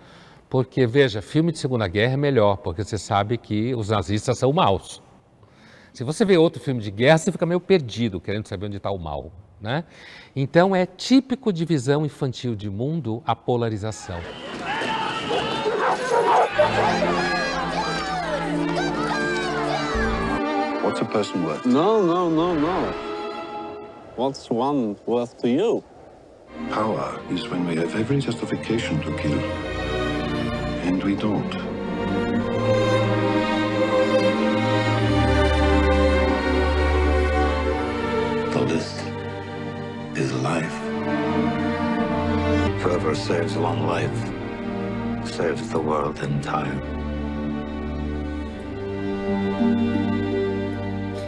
Porque, 0.49 0.87
veja, 0.87 1.21
filme 1.21 1.51
de 1.51 1.59
Segunda 1.59 1.87
Guerra 1.87 2.13
é 2.13 2.17
melhor, 2.17 2.57
porque 2.57 2.83
você 2.83 2.97
sabe 2.97 3.37
que 3.37 3.75
os 3.75 3.89
nazistas 3.89 4.39
são 4.39 4.51
maus. 4.51 4.99
Se 5.93 6.03
você 6.03 6.25
vê 6.25 6.37
outro 6.37 6.59
filme 6.59 6.81
de 6.81 6.89
guerra, 6.89 7.19
você 7.19 7.31
fica 7.31 7.45
meio 7.45 7.59
perdido, 7.59 8.19
querendo 8.19 8.47
saber 8.47 8.65
onde 8.65 8.77
está 8.77 8.89
o 8.89 8.97
mal, 8.97 9.31
né? 9.61 9.83
Então, 10.35 10.75
é 10.75 10.85
típico 10.85 11.51
de 11.51 11.65
visão 11.65 12.05
infantil 12.05 12.55
de 12.55 12.69
mundo 12.69 13.21
a 13.25 13.35
polarização. 13.35 14.19
What's 20.83 21.01
a 21.01 21.05
person 21.05 21.43
worth? 21.43 21.65
No, 21.65 22.01
no, 22.01 22.29
no, 22.29 22.55
no. 22.55 22.93
What's 24.17 24.49
one 24.49 24.97
worth 25.05 25.37
to 25.37 25.47
you? 25.47 25.83
Power 26.71 27.19
is 27.31 27.47
when 27.49 27.65
we 27.67 27.75
have 27.75 27.95
every 27.95 28.19
justification 28.19 28.99
to 29.01 29.15
kill. 29.17 29.39
And 30.83 31.03
we 31.03 31.15
don't. 31.15 32.78
Saves 43.29 43.55
one 43.55 43.85
life 43.85 44.19
saves 45.31 45.69
the 45.69 45.77
world 45.77 46.19
entire. 46.25 46.73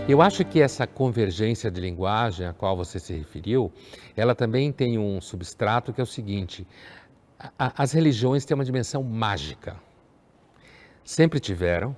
Eu 0.10 0.20
acho 0.20 0.44
que 0.44 0.60
essa 0.60 0.88
convergência 0.88 1.70
de 1.70 1.80
linguagem 1.80 2.48
a 2.48 2.54
qual 2.54 2.76
você 2.76 3.00
se 3.00 3.14
referiu, 3.14 3.72
ela 4.18 4.34
também 4.34 4.72
tem 4.72 4.98
um 4.98 5.22
substrato 5.22 5.94
que 5.94 6.02
é 6.02 6.04
o 6.04 6.08
seguinte: 6.08 6.66
a- 7.60 7.72
as 7.78 7.92
religiões 7.92 8.46
têm 8.46 8.56
uma 8.56 8.66
dimensão 8.66 9.04
mágica. 9.04 9.76
Sempre 11.04 11.40
tiveram. 11.40 11.96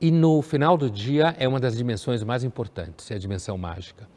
E 0.00 0.10
no 0.10 0.40
final 0.42 0.76
do 0.76 0.90
dia 0.90 1.36
é 1.38 1.46
uma 1.46 1.60
das 1.60 1.76
dimensões 1.76 2.24
mais 2.24 2.42
importantes, 2.42 3.08
é 3.10 3.14
a 3.14 3.18
dimensão 3.18 3.56
mágica. 3.58 4.08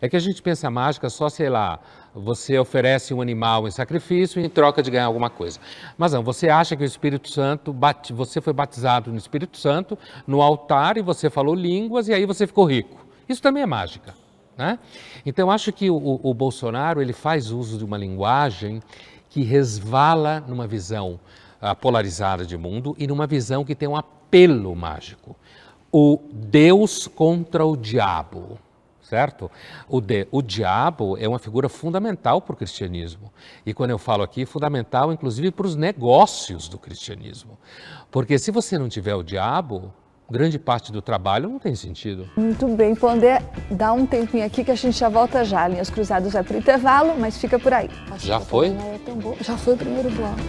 É 0.00 0.08
que 0.08 0.14
a 0.14 0.20
gente 0.20 0.40
pensa 0.40 0.70
mágica 0.70 1.10
só, 1.10 1.28
sei 1.28 1.48
lá, 1.48 1.80
você 2.14 2.58
oferece 2.58 3.14
um 3.14 3.20
animal 3.22 3.66
em 3.66 3.70
sacrifício 3.70 4.40
em 4.40 4.48
troca 4.48 4.82
de 4.82 4.90
ganhar 4.90 5.06
alguma 5.06 5.30
coisa. 5.30 5.58
Mas 5.96 6.12
não, 6.12 6.22
você 6.22 6.48
acha 6.48 6.76
que 6.76 6.82
o 6.82 6.86
Espírito 6.86 7.30
Santo, 7.30 7.72
bate- 7.72 8.12
você 8.12 8.40
foi 8.40 8.52
batizado 8.52 9.10
no 9.10 9.16
Espírito 9.18 9.56
Santo, 9.56 9.98
no 10.26 10.42
altar, 10.42 10.96
e 10.98 11.02
você 11.02 11.30
falou 11.30 11.54
línguas, 11.54 12.08
e 12.08 12.14
aí 12.14 12.26
você 12.26 12.46
ficou 12.46 12.64
rico. 12.64 13.04
Isso 13.28 13.40
também 13.40 13.62
é 13.62 13.66
mágica. 13.66 14.14
Né? 14.56 14.78
Então, 15.24 15.50
acho 15.50 15.72
que 15.72 15.90
o, 15.90 16.20
o- 16.22 16.34
Bolsonaro 16.34 17.00
ele 17.00 17.14
faz 17.14 17.50
uso 17.50 17.78
de 17.78 17.84
uma 17.84 17.96
linguagem 17.96 18.82
que 19.30 19.42
resvala 19.42 20.44
numa 20.46 20.66
visão 20.66 21.18
ah, 21.60 21.74
polarizada 21.74 22.44
de 22.44 22.58
mundo 22.58 22.94
e 22.98 23.06
numa 23.06 23.26
visão 23.26 23.64
que 23.64 23.74
tem 23.74 23.88
um 23.88 23.96
apelo 23.96 24.76
mágico. 24.76 25.34
O 25.90 26.18
Deus 26.30 27.06
contra 27.08 27.64
o 27.64 27.74
diabo 27.76 28.58
certo? 29.12 29.50
O, 29.86 30.00
de, 30.00 30.26
o 30.30 30.40
diabo 30.40 31.18
é 31.18 31.28
uma 31.28 31.38
figura 31.38 31.68
fundamental 31.68 32.40
para 32.40 32.54
o 32.54 32.56
cristianismo. 32.56 33.30
E 33.66 33.74
quando 33.74 33.90
eu 33.90 33.98
falo 33.98 34.22
aqui, 34.22 34.46
fundamental 34.46 35.12
inclusive 35.12 35.50
para 35.50 35.66
os 35.66 35.76
negócios 35.76 36.66
do 36.66 36.78
cristianismo. 36.78 37.58
Porque 38.10 38.38
se 38.38 38.50
você 38.50 38.78
não 38.78 38.88
tiver 38.88 39.14
o 39.14 39.22
diabo, 39.22 39.92
grande 40.30 40.58
parte 40.58 40.90
do 40.90 41.02
trabalho 41.02 41.50
não 41.50 41.58
tem 41.58 41.74
sentido. 41.74 42.26
Muito 42.38 42.66
bem, 42.68 42.94
Pondé, 42.94 43.42
dá 43.70 43.92
um 43.92 44.06
tempinho 44.06 44.46
aqui 44.46 44.64
que 44.64 44.70
a 44.70 44.74
gente 44.74 44.98
já 44.98 45.10
volta 45.10 45.44
já. 45.44 45.68
Linhas 45.68 45.90
Cruzadas 45.90 46.32
vai 46.32 46.42
para 46.42 46.54
o 46.54 46.58
intervalo, 46.58 47.14
mas 47.20 47.36
fica 47.36 47.58
por 47.58 47.74
aí. 47.74 47.90
Já 48.16 48.40
foi? 48.40 48.68
É 48.68 48.98
tão 49.04 49.16
bom. 49.16 49.36
Já 49.42 49.58
foi 49.58 49.74
o 49.74 49.76
primeiro 49.76 50.10
bloco. 50.10 50.40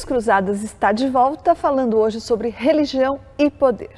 Linhas 0.00 0.04
Cruzadas 0.04 0.62
está 0.62 0.92
de 0.92 1.08
volta 1.08 1.54
falando 1.54 1.98
hoje 1.98 2.20
sobre 2.20 2.48
religião 2.48 3.20
e 3.36 3.50
poder. 3.50 3.92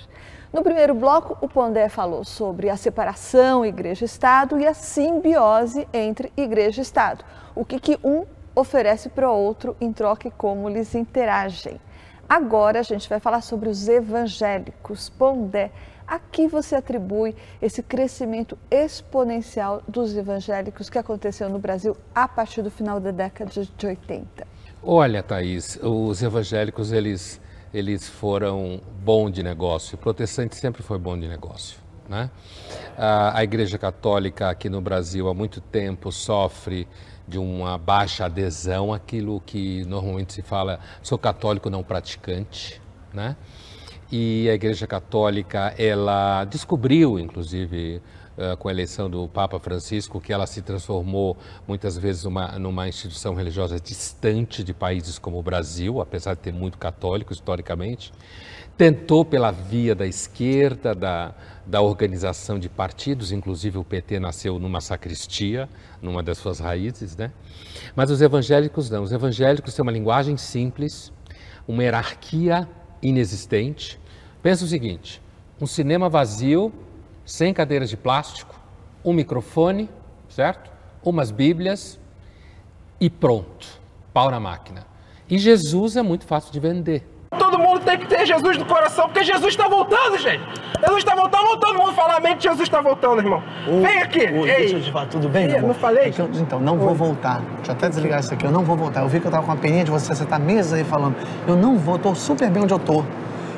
No 0.52 0.62
primeiro 0.62 0.94
bloco, 0.94 1.36
o 1.40 1.48
Pondé 1.48 1.88
falou 1.88 2.24
sobre 2.24 2.68
a 2.68 2.76
separação 2.76 3.64
igreja-estado 3.64 4.58
e 4.58 4.66
a 4.66 4.74
simbiose 4.74 5.86
entre 5.92 6.32
igreja 6.36 6.82
estado. 6.82 7.24
O 7.54 7.64
que, 7.64 7.78
que 7.78 7.98
um 8.02 8.24
oferece 8.54 9.10
para 9.10 9.30
o 9.30 9.36
outro 9.36 9.76
em 9.80 9.92
troca 9.92 10.26
e 10.26 10.30
como 10.32 10.68
eles 10.68 10.92
interagem. 10.94 11.80
Agora 12.28 12.80
a 12.80 12.82
gente 12.82 13.08
vai 13.08 13.20
falar 13.20 13.40
sobre 13.40 13.68
os 13.68 13.88
evangélicos. 13.88 15.08
Pondé, 15.08 15.70
a 16.06 16.18
que 16.18 16.48
você 16.48 16.74
atribui 16.74 17.36
esse 17.60 17.82
crescimento 17.82 18.58
exponencial 18.70 19.82
dos 19.86 20.16
evangélicos 20.16 20.90
que 20.90 20.98
aconteceu 20.98 21.48
no 21.48 21.60
Brasil 21.60 21.96
a 22.14 22.26
partir 22.26 22.62
do 22.62 22.70
final 22.70 22.98
da 22.98 23.12
década 23.12 23.50
de 23.52 23.86
80? 23.86 24.51
Olha, 24.84 25.22
Thaís, 25.22 25.78
os 25.80 26.24
evangélicos, 26.24 26.90
eles, 26.90 27.40
eles 27.72 28.08
foram 28.08 28.80
bom 29.04 29.30
de 29.30 29.40
negócio. 29.40 29.94
O 29.94 29.98
protestante 29.98 30.56
sempre 30.56 30.82
foi 30.82 30.98
bom 30.98 31.16
de 31.16 31.28
negócio. 31.28 31.78
Né? 32.08 32.28
A, 32.98 33.44
Igreja 33.44 33.78
Católica 33.78 34.50
aqui 34.50 34.68
no 34.68 34.80
Brasil 34.80 35.28
há 35.28 35.34
muito 35.34 35.60
tempo 35.60 36.10
sofre 36.10 36.88
de 37.28 37.38
uma 37.38 37.78
baixa 37.78 38.24
adesão 38.24 38.92
àquilo 38.92 39.40
que 39.46 39.84
normalmente 39.84 40.32
se 40.32 40.42
fala, 40.42 40.80
sou 41.00 41.16
católico 41.16 41.70
não 41.70 41.84
praticante. 41.84 42.82
Né? 43.14 43.36
E 44.10 44.50
a 44.50 44.54
Igreja 44.54 44.88
Católica, 44.88 45.72
ela 45.78 46.44
descobriu, 46.44 47.20
inclusive, 47.20 48.02
eh, 48.38 48.56
com 48.56 48.68
a 48.68 48.70
eleição 48.70 49.10
do 49.10 49.28
Papa 49.28 49.58
Francisco, 49.58 50.20
que 50.20 50.32
ela 50.32 50.46
se 50.46 50.62
transformou 50.62 51.36
muitas 51.68 51.98
vezes 51.98 52.24
numa, 52.24 52.58
numa 52.58 52.88
instituição 52.88 53.34
religiosa 53.34 53.78
distante 53.78 54.64
de 54.64 54.72
países 54.72 55.18
como 55.18 55.38
o 55.38 55.42
Brasil, 55.42 56.00
apesar 56.00 56.32
de 56.34 56.40
ter 56.40 56.52
muito 56.52 56.78
católico 56.78 57.32
historicamente. 57.32 58.10
Tentou 58.76 59.22
pela 59.22 59.50
via 59.50 59.94
da 59.94 60.06
esquerda, 60.06 60.94
da, 60.94 61.34
da 61.66 61.82
organização 61.82 62.58
de 62.58 62.70
partidos, 62.70 63.32
inclusive 63.32 63.76
o 63.76 63.84
PT 63.84 64.18
nasceu 64.18 64.58
numa 64.58 64.80
sacristia, 64.80 65.68
numa 66.00 66.22
das 66.22 66.38
suas 66.38 66.58
raízes, 66.58 67.14
né? 67.14 67.30
Mas 67.94 68.10
os 68.10 68.22
evangélicos 68.22 68.88
não. 68.88 69.02
Os 69.02 69.12
evangélicos 69.12 69.74
têm 69.74 69.82
uma 69.82 69.92
linguagem 69.92 70.38
simples, 70.38 71.12
uma 71.68 71.82
hierarquia 71.82 72.66
inexistente. 73.02 74.00
Pensa 74.42 74.64
o 74.64 74.68
seguinte: 74.68 75.20
um 75.60 75.66
cinema 75.66 76.08
vazio, 76.08 76.72
sem 77.24 77.52
cadeiras 77.54 77.88
de 77.90 77.96
plástico, 77.96 78.54
um 79.04 79.12
microfone, 79.12 79.88
certo? 80.28 80.70
Umas 81.04 81.30
Bíblias 81.30 81.98
e 83.00 83.10
pronto, 83.10 83.66
pau 84.12 84.30
na 84.30 84.38
máquina. 84.40 84.86
E 85.28 85.38
Jesus 85.38 85.96
é 85.96 86.02
muito 86.02 86.26
fácil 86.26 86.52
de 86.52 86.60
vender. 86.60 87.08
Todo 87.38 87.58
mundo 87.58 87.80
tem 87.80 87.98
que 87.98 88.06
ter 88.06 88.26
Jesus 88.26 88.58
no 88.58 88.66
coração, 88.66 89.06
porque 89.06 89.24
Jesus 89.24 89.48
está 89.54 89.66
voltando, 89.66 90.18
gente. 90.18 90.42
Jesus 90.80 90.98
está 90.98 91.14
voltando, 91.14 91.44
vamos 91.44 91.60
todo 91.60 91.78
mundo 91.78 91.92
falar 91.94 92.16
amém 92.16 92.36
que 92.36 92.42
Jesus 92.42 92.62
está 92.68 92.82
voltando, 92.82 93.20
irmão. 93.20 93.42
Vem 93.80 94.02
aqui. 94.02 94.20
Oi, 94.20 94.50
Ei. 94.50 94.56
deixa 94.58 94.76
eu 94.76 94.82
te 94.82 94.92
falar, 94.92 95.06
tudo 95.06 95.28
bem, 95.30 95.46
amor? 95.56 95.68
não 95.68 95.74
falei? 95.74 96.08
É 96.08 96.10
que 96.10 96.20
eu- 96.20 96.28
então, 96.34 96.60
não 96.60 96.76
vou 96.76 96.94
voltar. 96.94 97.40
Deixa 97.56 97.72
eu 97.72 97.76
até 97.76 97.88
desligar 97.88 98.20
isso 98.20 98.34
aqui, 98.34 98.44
eu 98.44 98.50
não 98.50 98.62
vou 98.64 98.76
voltar. 98.76 99.00
Eu 99.00 99.08
vi 99.08 99.18
que 99.20 99.26
eu 99.26 99.30
tava 99.30 99.44
com 99.46 99.50
uma 99.52 99.56
peninha 99.58 99.84
de 99.84 99.90
você, 99.90 100.14
você 100.14 100.26
tá 100.26 100.38
meses 100.38 100.72
aí 100.74 100.84
falando. 100.84 101.16
Eu 101.46 101.56
não 101.56 101.78
vou, 101.78 101.98
tô 101.98 102.14
super 102.14 102.50
bem 102.50 102.62
onde 102.64 102.74
eu 102.74 102.78
tô. 102.78 103.02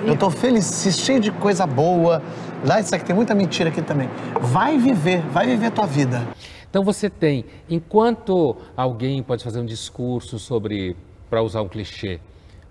Eu 0.07 0.19
tô 0.19 0.31
feliz, 0.31 0.87
cheio 0.99 1.19
de 1.19 1.31
coisa 1.31 1.67
boa. 1.67 2.23
Lá 2.63 2.79
isso 2.79 2.95
aqui 2.95 3.07
tem 3.07 3.17
muita 3.17 3.35
mentira 3.35 3.71
aqui 3.71 3.81
também. 3.81 4.09
Vai 4.39 4.77
viver, 4.77 5.23
vai 5.29 5.47
viver 5.47 5.67
a 5.67 5.71
tua 5.71 5.87
vida. 5.87 6.23
Então 6.69 6.85
você 6.85 7.09
tem, 7.09 7.47
enquanto 7.71 8.55
alguém 8.77 9.23
pode 9.23 9.43
fazer 9.43 9.61
um 9.61 9.65
discurso 9.65 10.39
sobre, 10.39 10.95
para 11.31 11.41
usar 11.41 11.63
um 11.63 11.69
clichê, 11.69 12.21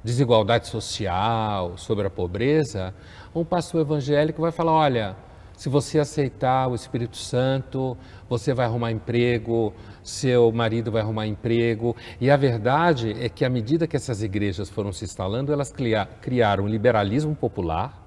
desigualdade 0.03 0.67
social, 0.67 1.75
sobre 1.75 2.05
a 2.05 2.09
pobreza, 2.09 2.93
um 3.33 3.43
pastor 3.43 3.81
evangélico 3.81 4.39
vai 4.39 4.51
falar: 4.51 4.73
olha, 4.73 5.15
se 5.57 5.69
você 5.69 5.97
aceitar 5.97 6.67
o 6.67 6.75
Espírito 6.75 7.17
Santo, 7.17 7.97
você 8.29 8.53
vai 8.53 8.67
arrumar 8.67 8.91
emprego, 8.91 9.73
seu 10.03 10.51
marido 10.51 10.91
vai 10.91 11.01
arrumar 11.01 11.25
emprego. 11.25 11.95
E 12.19 12.29
a 12.29 12.35
verdade 12.37 13.15
é 13.19 13.29
que, 13.29 13.45
à 13.45 13.49
medida 13.49 13.87
que 13.87 13.95
essas 13.95 14.21
igrejas 14.21 14.69
foram 14.69 14.91
se 14.91 15.05
instalando, 15.05 15.51
elas 15.51 15.71
cria- 15.71 16.07
criaram 16.21 16.65
um 16.65 16.67
liberalismo 16.67 17.33
popular, 17.35 18.01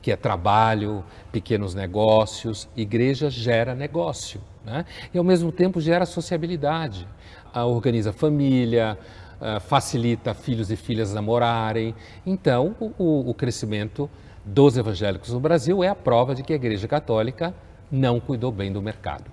que 0.00 0.10
é 0.10 0.16
trabalho, 0.16 1.04
pequenos 1.30 1.74
negócios. 1.74 2.68
Igreja 2.76 3.28
gera 3.28 3.74
negócio, 3.74 4.40
né? 4.64 4.84
E 5.12 5.18
ao 5.18 5.24
mesmo 5.24 5.52
tempo 5.52 5.80
gera 5.80 6.06
sociabilidade. 6.06 7.06
Ah, 7.52 7.66
organiza 7.66 8.12
família, 8.12 8.98
ah, 9.40 9.60
facilita 9.60 10.32
filhos 10.32 10.70
e 10.70 10.76
filhas 10.76 11.12
namorarem. 11.12 11.94
Então, 12.24 12.74
o, 12.80 13.28
o 13.30 13.34
crescimento 13.34 14.08
dos 14.44 14.76
evangélicos 14.76 15.32
no 15.32 15.40
Brasil 15.40 15.82
é 15.82 15.88
a 15.88 15.94
prova 15.94 16.34
de 16.34 16.42
que 16.42 16.52
a 16.52 16.56
Igreja 16.56 16.86
Católica 16.86 17.52
não 17.90 18.20
cuidou 18.20 18.52
bem 18.52 18.72
do 18.72 18.80
mercado. 18.80 19.24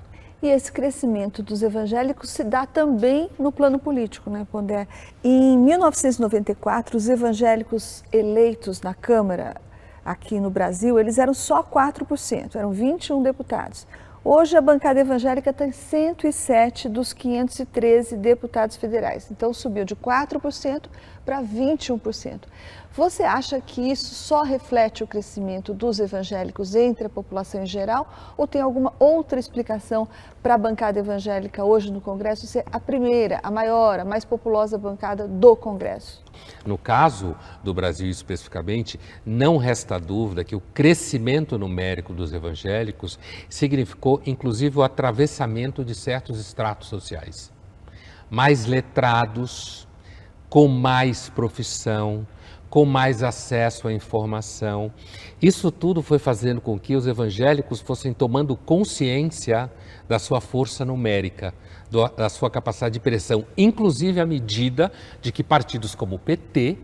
E 0.44 0.48
esse 0.48 0.70
crescimento 0.74 1.42
dos 1.42 1.64
evangélicos 1.64 2.30
se 2.30 2.44
dá 2.44 2.66
também 2.66 3.30
no 3.40 3.50
plano 3.50 3.80
político, 3.80 4.30
né, 4.30 4.46
Pondé? 4.52 4.90
Em 5.24 5.58
1994, 5.58 6.98
os 6.98 7.08
evangélicos 7.08 8.04
eleitos 8.12 8.82
na 8.82 8.94
Câmara 8.94 9.56
aqui 10.04 10.42
no 10.42 10.50
Brasil, 10.50 11.00
eles 11.00 11.18
eram 11.18 11.34
só 11.34 11.64
4%, 11.64 12.58
eram 12.58 12.72
21 12.72 13.24
deputados. 13.24 13.88
Hoje 14.22 14.58
a 14.58 14.62
bancada 14.62 15.00
evangélica 15.00 15.54
tem 15.54 15.72
107 15.72 16.90
dos 16.90 17.14
513 17.14 18.18
deputados 18.18 18.76
federais. 18.76 19.32
Então 19.32 19.54
subiu 19.54 19.86
de 19.86 19.96
4% 19.96 20.88
para 21.26 21.42
21%. 21.42 22.42
Você 22.96 23.24
acha 23.24 23.60
que 23.60 23.82
isso 23.82 24.14
só 24.14 24.44
reflete 24.44 25.04
o 25.04 25.08
crescimento 25.08 25.74
dos 25.74 26.00
evangélicos 26.00 26.76
entre 26.76 27.08
a 27.08 27.10
população 27.10 27.64
em 27.64 27.66
geral 27.66 28.08
ou 28.38 28.46
tem 28.46 28.62
alguma 28.62 28.94
outra 29.00 29.40
explicação 29.40 30.08
para 30.44 30.54
a 30.54 30.58
bancada 30.60 31.00
evangélica 31.00 31.66
hoje 31.66 31.92
no 31.92 32.00
Congresso 32.00 32.46
ser 32.46 32.64
a 32.72 32.80
primeira, 32.80 33.40
a 33.42 33.50
maior, 33.50 34.00
a 34.00 34.06
mais 34.06 34.24
populosa 34.24 34.78
bancada 34.78 35.28
do 35.28 35.56
Congresso? 35.56 36.24
No 36.64 36.78
caso 36.78 37.36
do 37.64 37.74
Brasil 37.74 38.08
especificamente, 38.12 39.00
não 39.26 39.58
resta 39.58 40.00
dúvida 40.00 40.44
que 40.44 40.56
o 40.56 40.62
crescimento 40.62 41.58
numérico 41.58 42.14
dos 42.14 42.32
evangélicos 42.32 43.18
significou 43.50 44.22
inclusive 44.24 44.78
o 44.78 44.84
atravessamento 44.84 45.84
de 45.84 45.96
certos 45.96 46.40
estratos 46.40 46.90
sociais. 46.90 47.52
Mais 48.30 48.68
letrados, 48.68 49.88
com 50.48 50.68
mais 50.68 51.28
profissão, 51.30 52.28
com 52.74 52.86
mais 52.86 53.22
acesso 53.22 53.88
à 53.88 53.94
informação. 53.94 54.92
Isso 55.40 55.70
tudo 55.70 56.02
foi 56.02 56.18
fazendo 56.18 56.60
com 56.60 56.80
que 56.80 56.96
os 56.96 57.06
evangélicos 57.06 57.80
fossem 57.80 58.12
tomando 58.12 58.56
consciência 58.56 59.72
da 60.10 60.18
sua 60.18 60.42
força 60.42 60.84
numérica, 60.84 61.54
da 62.18 62.28
sua 62.30 62.50
capacidade 62.50 62.94
de 62.94 63.00
pressão, 63.00 63.46
inclusive 63.56 64.20
à 64.20 64.26
medida 64.26 64.92
de 65.22 65.32
que 65.32 65.44
partidos 65.44 65.94
como 65.94 66.16
o 66.16 66.20
PT 66.20 66.80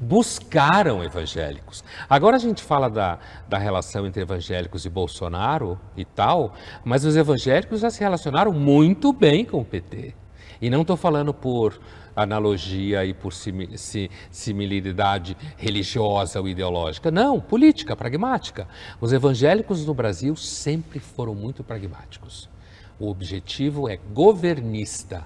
buscaram 0.00 1.04
evangélicos. 1.04 1.84
Agora 2.08 2.36
a 2.36 2.40
gente 2.40 2.62
fala 2.62 2.88
da, 2.88 3.18
da 3.46 3.58
relação 3.58 4.06
entre 4.06 4.22
evangélicos 4.22 4.86
e 4.86 4.88
Bolsonaro 4.88 5.78
e 5.98 6.04
tal, 6.06 6.54
mas 6.82 7.04
os 7.04 7.14
evangélicos 7.14 7.80
já 7.80 7.90
se 7.90 8.00
relacionaram 8.00 8.54
muito 8.54 9.12
bem 9.12 9.44
com 9.44 9.58
o 9.58 9.64
PT. 9.66 10.14
E 10.62 10.70
não 10.70 10.80
estou 10.80 10.96
falando 10.96 11.34
por 11.34 11.78
analogia 12.14 13.04
e 13.04 13.12
por 13.14 13.32
simi- 13.32 13.76
si- 13.78 14.10
similaridade 14.30 15.36
religiosa 15.56 16.40
ou 16.40 16.48
ideológica. 16.48 17.10
Não, 17.10 17.40
política, 17.40 17.96
pragmática. 17.96 18.68
Os 19.00 19.12
evangélicos 19.12 19.84
no 19.86 19.94
Brasil 19.94 20.34
sempre 20.36 20.98
foram 20.98 21.34
muito 21.34 21.62
pragmáticos. 21.62 22.48
O 22.98 23.08
objetivo 23.08 23.88
é 23.88 23.98
governista. 24.12 25.24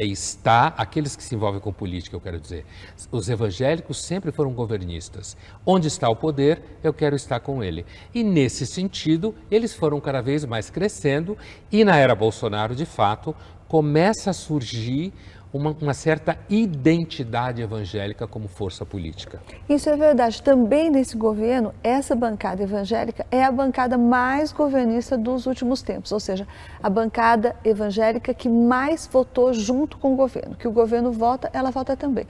É 0.00 0.04
estar, 0.04 0.74
aqueles 0.78 1.16
que 1.16 1.24
se 1.24 1.34
envolvem 1.34 1.60
com 1.60 1.72
política, 1.72 2.14
eu 2.14 2.20
quero 2.20 2.38
dizer. 2.38 2.64
Os 3.10 3.28
evangélicos 3.28 4.00
sempre 4.00 4.30
foram 4.30 4.52
governistas. 4.52 5.36
Onde 5.66 5.88
está 5.88 6.08
o 6.08 6.14
poder, 6.14 6.62
eu 6.84 6.94
quero 6.94 7.16
estar 7.16 7.40
com 7.40 7.64
ele. 7.64 7.84
E 8.14 8.22
nesse 8.22 8.64
sentido, 8.64 9.34
eles 9.50 9.74
foram 9.74 10.00
cada 10.00 10.20
vez 10.20 10.44
mais 10.44 10.70
crescendo 10.70 11.36
e 11.72 11.82
na 11.82 11.96
era 11.96 12.14
Bolsonaro, 12.14 12.76
de 12.76 12.86
fato, 12.86 13.34
começa 13.66 14.30
a 14.30 14.32
surgir 14.32 15.12
uma, 15.52 15.74
uma 15.80 15.94
certa 15.94 16.38
identidade 16.48 17.62
evangélica 17.62 18.26
como 18.26 18.48
força 18.48 18.84
política. 18.84 19.40
Isso 19.68 19.88
é 19.88 19.96
verdade. 19.96 20.42
Também 20.42 20.90
nesse 20.90 21.16
governo, 21.16 21.72
essa 21.82 22.14
bancada 22.14 22.62
evangélica 22.62 23.26
é 23.30 23.44
a 23.44 23.50
bancada 23.50 23.96
mais 23.96 24.52
governista 24.52 25.16
dos 25.16 25.46
últimos 25.46 25.82
tempos, 25.82 26.12
ou 26.12 26.20
seja, 26.20 26.46
a 26.82 26.90
bancada 26.90 27.56
evangélica 27.64 28.34
que 28.34 28.48
mais 28.48 29.08
votou 29.10 29.52
junto 29.52 29.98
com 29.98 30.12
o 30.12 30.16
governo. 30.16 30.54
Que 30.54 30.68
o 30.68 30.72
governo 30.72 31.10
vota, 31.12 31.50
ela 31.52 31.70
vota 31.70 31.96
também. 31.96 32.26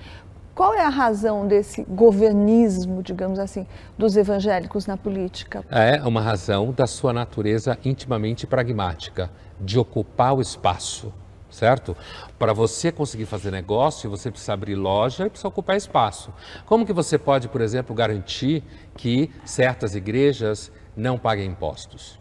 Qual 0.54 0.74
é 0.74 0.85
a 0.85 0.88
razão 0.88 1.46
desse 1.46 1.85
governismo, 1.85 3.00
digamos 3.00 3.38
assim, 3.38 3.64
dos 3.96 4.16
evangélicos 4.16 4.88
na 4.88 4.96
política? 4.96 5.64
É 5.70 6.02
uma 6.02 6.20
razão 6.20 6.72
da 6.72 6.85
sua 6.85 7.12
natureza 7.12 7.78
intimamente 7.85 8.44
pragmática, 8.44 9.31
de 9.61 9.78
ocupar 9.78 10.35
o 10.35 10.40
espaço, 10.40 11.12
certo? 11.59 11.97
Para 12.38 12.53
você 12.53 12.92
conseguir 12.92 13.27
fazer 13.27 13.51
negócio, 13.51 14.09
você 14.09 14.31
precisa 14.31 14.53
abrir 14.53 14.77
loja 14.77 15.27
e 15.27 15.31
precisa 15.31 15.49
ocupar 15.49 15.77
espaço. 15.77 16.33
Como 16.64 16.87
que 16.87 16.92
você 16.92 17.18
pode, 17.18 17.49
por 17.49 17.61
exemplo, 17.61 17.94
garantir 17.94 18.62
que 18.97 19.31
certas 19.44 19.94
igrejas 19.94 20.71
não 20.97 21.18
paguem 21.18 21.47
impostos? 21.51 22.18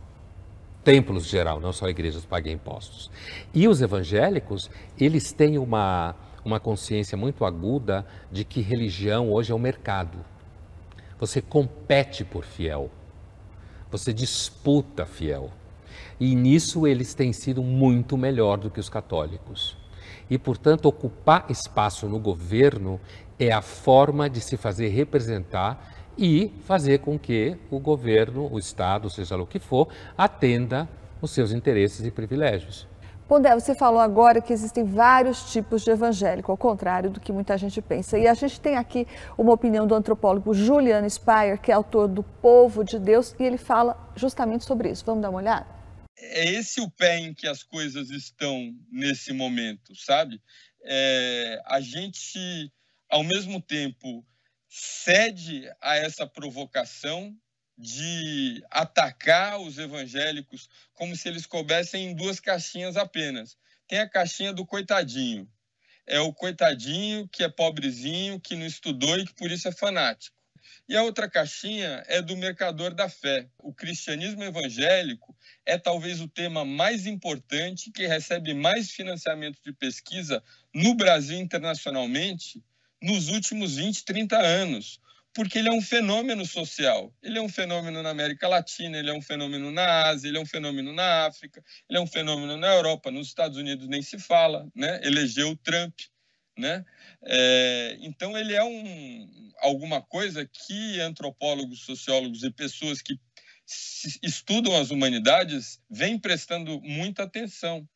Templos 0.83 1.25
em 1.25 1.29
geral, 1.29 1.59
não 1.59 1.71
só 1.71 1.87
igrejas 1.87 2.25
paguem 2.25 2.53
impostos. 2.53 3.11
E 3.53 3.67
os 3.67 3.81
evangélicos, 3.81 4.69
eles 4.99 5.31
têm 5.31 5.57
uma, 5.57 6.15
uma 6.43 6.59
consciência 6.59 7.17
muito 7.17 7.45
aguda 7.45 8.05
de 8.31 8.43
que 8.43 8.61
religião 8.61 9.31
hoje 9.31 9.51
é 9.51 9.55
um 9.55 9.59
mercado. 9.59 10.17
Você 11.19 11.41
compete 11.41 12.23
por 12.23 12.43
fiel. 12.43 12.89
Você 13.91 14.13
disputa 14.13 15.05
fiel. 15.05 15.51
E 16.19 16.35
nisso 16.35 16.87
eles 16.87 17.13
têm 17.13 17.31
sido 17.31 17.61
muito 17.61 18.17
melhor 18.17 18.57
do 18.57 18.69
que 18.69 18.79
os 18.79 18.89
católicos. 18.89 19.77
E, 20.29 20.37
portanto, 20.37 20.87
ocupar 20.87 21.45
espaço 21.49 22.07
no 22.07 22.19
governo 22.19 22.99
é 23.39 23.51
a 23.51 23.61
forma 23.61 24.29
de 24.29 24.41
se 24.41 24.57
fazer 24.57 24.89
representar 24.89 25.93
e 26.17 26.51
fazer 26.65 26.99
com 26.99 27.17
que 27.17 27.55
o 27.69 27.79
governo, 27.79 28.49
o 28.51 28.57
Estado, 28.57 29.09
seja 29.09 29.35
lá 29.35 29.43
o 29.43 29.47
que 29.47 29.59
for, 29.59 29.87
atenda 30.17 30.89
os 31.21 31.31
seus 31.31 31.51
interesses 31.51 32.05
e 32.05 32.11
privilégios. 32.11 32.87
Pondé, 33.27 33.53
você 33.53 33.75
falou 33.75 33.99
agora 33.99 34.39
que 34.39 34.53
existem 34.53 34.85
vários 34.85 35.51
tipos 35.51 35.83
de 35.83 35.91
evangélico, 35.91 36.49
ao 36.49 36.57
contrário 36.57 37.09
do 37.09 37.19
que 37.19 37.33
muita 37.33 37.57
gente 37.57 37.81
pensa. 37.81 38.17
E 38.17 38.25
a 38.25 38.33
gente 38.33 38.59
tem 38.59 38.77
aqui 38.77 39.05
uma 39.37 39.51
opinião 39.51 39.85
do 39.85 39.93
antropólogo 39.93 40.53
Julian 40.53 41.07
Speyer, 41.09 41.59
que 41.59 41.69
é 41.69 41.75
autor 41.75 42.07
do 42.07 42.23
Povo 42.23 42.85
de 42.85 42.97
Deus, 42.97 43.35
e 43.37 43.43
ele 43.43 43.57
fala 43.57 43.97
justamente 44.15 44.63
sobre 44.63 44.89
isso. 44.89 45.05
Vamos 45.05 45.21
dar 45.21 45.29
uma 45.29 45.39
olhada? 45.39 45.76
É 46.17 46.45
esse 46.51 46.81
o 46.81 46.89
pé 46.89 47.19
em 47.19 47.33
que 47.33 47.47
as 47.47 47.63
coisas 47.63 48.09
estão 48.09 48.75
nesse 48.91 49.33
momento, 49.33 49.95
sabe? 49.95 50.41
É, 50.83 51.61
a 51.65 51.79
gente, 51.79 52.71
ao 53.09 53.23
mesmo 53.23 53.61
tempo, 53.61 54.25
cede 54.67 55.69
a 55.81 55.95
essa 55.95 56.25
provocação 56.25 57.35
de 57.77 58.63
atacar 58.71 59.59
os 59.59 59.77
evangélicos 59.77 60.67
como 60.93 61.15
se 61.15 61.27
eles 61.27 61.45
coubessem 61.45 62.07
em 62.07 62.15
duas 62.15 62.39
caixinhas 62.39 62.97
apenas. 62.97 63.55
Tem 63.87 63.99
a 63.99 64.09
caixinha 64.09 64.51
do 64.51 64.65
coitadinho. 64.65 65.47
É 66.05 66.19
o 66.19 66.33
coitadinho 66.33 67.27
que 67.27 67.43
é 67.43 67.49
pobrezinho, 67.49 68.39
que 68.39 68.55
não 68.55 68.65
estudou 68.65 69.19
e 69.19 69.25
que 69.25 69.33
por 69.35 69.51
isso 69.51 69.67
é 69.67 69.71
fanático. 69.71 70.36
E 70.87 70.95
a 70.95 71.03
outra 71.03 71.29
caixinha 71.29 72.03
é 72.07 72.21
do 72.21 72.37
mercador 72.37 72.93
da 72.93 73.09
fé. 73.09 73.47
O 73.57 73.73
cristianismo 73.73 74.43
evangélico 74.43 75.35
é 75.65 75.77
talvez 75.77 76.21
o 76.21 76.27
tema 76.27 76.63
mais 76.63 77.05
importante 77.05 77.91
que 77.91 78.07
recebe 78.07 78.53
mais 78.53 78.91
financiamento 78.91 79.59
de 79.63 79.73
pesquisa 79.73 80.43
no 80.73 80.95
Brasil 80.95 81.37
internacionalmente 81.37 82.63
nos 83.01 83.29
últimos 83.29 83.75
20, 83.75 84.05
30 84.05 84.37
anos, 84.37 84.99
porque 85.33 85.59
ele 85.59 85.69
é 85.69 85.71
um 85.71 85.81
fenômeno 85.81 86.45
social. 86.45 87.13
Ele 87.21 87.37
é 87.37 87.41
um 87.41 87.49
fenômeno 87.49 88.01
na 88.01 88.09
América 88.09 88.47
Latina, 88.47 88.97
ele 88.97 89.09
é 89.09 89.13
um 89.13 89.21
fenômeno 89.21 89.71
na 89.71 90.07
Ásia, 90.07 90.27
ele 90.27 90.37
é 90.37 90.41
um 90.41 90.45
fenômeno 90.45 90.91
na 90.93 91.27
África, 91.27 91.63
ele 91.87 91.99
é 91.99 92.01
um 92.01 92.07
fenômeno 92.07 92.57
na 92.57 92.73
Europa, 92.73 93.11
nos 93.11 93.27
Estados 93.27 93.57
Unidos 93.57 93.87
nem 93.87 94.01
se 94.01 94.17
fala, 94.17 94.67
né? 94.75 94.99
Elegeu 95.03 95.49
o 95.49 95.55
Trump, 95.55 95.93
né? 96.57 96.85
É, 97.23 97.97
então 98.01 98.37
ele 98.37 98.53
é 98.53 98.63
um 98.63 99.51
alguma 99.59 100.01
coisa 100.01 100.45
que 100.45 100.99
antropólogos, 100.99 101.81
sociólogos 101.81 102.43
e 102.43 102.51
pessoas 102.51 103.01
que 103.01 103.19
estudam 104.23 104.75
as 104.79 104.91
humanidades 104.91 105.81
vêm 105.89 106.17
prestando 106.17 106.79
muita 106.81 107.23
atenção. 107.23 107.87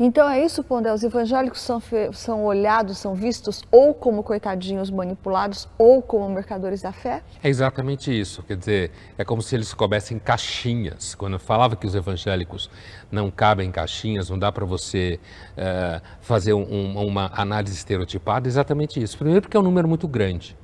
Então 0.00 0.28
é 0.28 0.44
isso, 0.44 0.64
Pondé, 0.64 0.92
os 0.92 1.02
evangélicos 1.02 1.60
são, 1.60 1.80
são 2.12 2.44
olhados, 2.44 2.98
são 2.98 3.14
vistos 3.14 3.62
ou 3.70 3.92
como 3.92 4.22
coitadinhos 4.22 4.90
manipulados 4.90 5.68
ou 5.76 6.00
como 6.00 6.28
mercadores 6.30 6.80
da 6.80 6.92
fé? 6.92 7.22
É 7.42 7.48
exatamente 7.48 8.10
isso, 8.10 8.42
quer 8.42 8.56
dizer, 8.56 8.90
é 9.18 9.24
como 9.24 9.42
se 9.42 9.54
eles 9.54 9.74
coubessem 9.74 10.18
caixinhas. 10.18 11.14
Quando 11.14 11.34
eu 11.34 11.38
falava 11.38 11.76
que 11.76 11.86
os 11.86 11.94
evangélicos 11.94 12.70
não 13.10 13.30
cabem 13.30 13.68
em 13.68 13.72
caixinhas, 13.72 14.30
não 14.30 14.38
dá 14.38 14.50
para 14.50 14.64
você 14.64 15.20
uh, 15.52 16.02
fazer 16.20 16.54
um, 16.54 16.98
uma 17.06 17.30
análise 17.34 17.74
estereotipada, 17.74 18.48
é 18.48 18.50
exatamente 18.50 19.00
isso. 19.00 19.18
Primeiro 19.18 19.42
porque 19.42 19.56
é 19.56 19.60
um 19.60 19.64
número 19.64 19.86
muito 19.86 20.08
grande. 20.08 20.56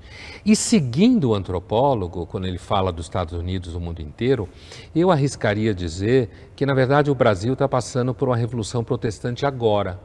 E 0.45 0.55
seguindo 0.55 1.31
o 1.31 1.35
antropólogo, 1.35 2.27
quando 2.27 2.47
ele 2.47 2.59
fala 2.59 2.93
dos 2.93 3.07
Estados 3.07 3.35
Unidos, 3.35 3.73
do 3.73 3.81
mundo 3.81 4.01
inteiro, 4.01 4.49
eu 4.95 5.11
arriscaria 5.11 5.75
dizer 5.75 6.51
que, 6.57 6.65
na 6.65 6.75
verdade, 6.75 7.11
o 7.11 7.15
Brasil 7.15 7.53
está 7.53 7.69
passando 7.69 8.15
por 8.15 8.29
uma 8.29 8.37
revolução 8.37 8.85
protestante 8.85 9.45
agora. 9.45 10.01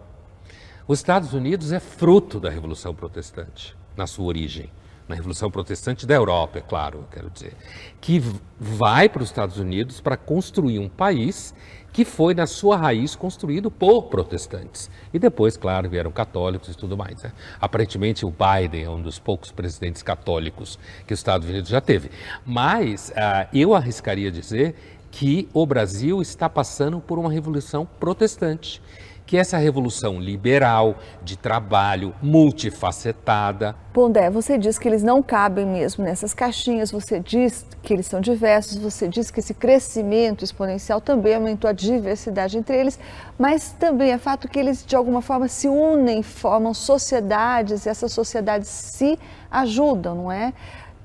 Os 0.88 1.00
Estados 1.00 1.34
Unidos 1.34 1.72
é 1.72 1.80
fruto 1.80 2.40
da 2.40 2.50
revolução 2.50 2.94
protestante, 2.94 3.76
na 3.96 4.06
sua 4.06 4.26
origem. 4.26 4.70
Na 5.06 5.16
Revolução 5.16 5.52
Protestante 5.52 6.08
da 6.08 6.14
Europa, 6.14 6.60
é 6.60 6.62
claro, 6.62 7.06
quero 7.12 7.30
dizer, 7.30 7.54
que 8.00 8.24
vai 8.58 9.10
para 9.10 9.22
os 9.22 9.28
Estados 9.28 9.58
Unidos 9.58 10.00
para 10.00 10.16
construir 10.16 10.80
um 10.80 10.88
país 10.88 11.54
que 11.94 12.04
foi, 12.04 12.34
na 12.34 12.48
sua 12.48 12.76
raiz, 12.76 13.16
construído 13.16 13.70
por 13.70 14.04
protestantes. 14.04 14.90
E 15.14 15.20
depois, 15.20 15.56
claro, 15.56 15.88
vieram 15.88 16.12
católicos 16.12 16.70
e 16.70 16.76
tudo 16.76 16.98
mais. 16.98 17.22
Né? 17.22 17.32
Aparentemente, 17.62 18.26
o 18.26 18.32
Biden 18.32 18.84
é 18.84 18.90
um 18.90 19.02
dos 19.02 19.20
poucos 19.20 19.52
presidentes 19.52 20.02
católicos 20.02 20.80
que 21.06 21.14
os 21.14 21.20
Estados 21.20 21.48
Unidos 21.48 21.70
já 21.70 21.80
teve. 21.80 22.10
Mas 22.44 23.12
uh, 23.12 23.48
eu 23.54 23.76
arriscaria 23.76 24.32
dizer 24.32 24.76
que 25.12 25.48
o 25.54 25.64
Brasil 25.64 26.20
está 26.24 26.50
passando 26.50 27.00
por 27.00 27.20
uma 27.20 27.32
revolução 27.32 27.88
protestante 28.00 28.82
que 29.26 29.38
essa 29.38 29.58
revolução 29.58 30.20
liberal, 30.20 30.96
de 31.24 31.38
trabalho, 31.38 32.14
multifacetada. 32.22 33.76
Pondé, 33.94 34.30
você 34.30 34.58
diz 34.58 34.78
que 34.78 34.88
eles 34.88 35.04
não 35.04 35.24
cabem 35.24 35.66
mesmo 35.66 36.04
nessas 36.04 36.34
caixinhas, 36.34 36.92
você 36.92 37.20
diz 37.20 37.66
que 37.82 37.94
eles 37.94 38.06
são 38.06 38.20
diversos, 38.20 38.78
você 38.78 39.08
diz 39.08 39.32
que 39.32 39.40
esse 39.40 39.54
crescimento 39.54 40.44
exponencial 40.44 41.00
também 41.00 41.36
aumentou 41.36 41.70
a 41.70 41.74
diversidade 41.74 42.58
entre 42.58 42.76
eles, 42.78 43.00
mas 43.38 43.72
também 43.72 44.12
é 44.12 44.18
fato 44.18 44.48
que 44.48 44.60
eles 44.60 44.86
de 44.86 44.96
alguma 44.96 45.22
forma 45.22 45.48
se 45.48 45.68
unem, 45.68 46.22
formam 46.22 46.74
sociedades 46.74 47.86
e 47.86 47.90
essas 47.90 48.12
sociedades 48.12 48.68
se 48.68 49.18
ajudam, 49.50 50.16
não 50.16 50.32
é? 50.32 50.54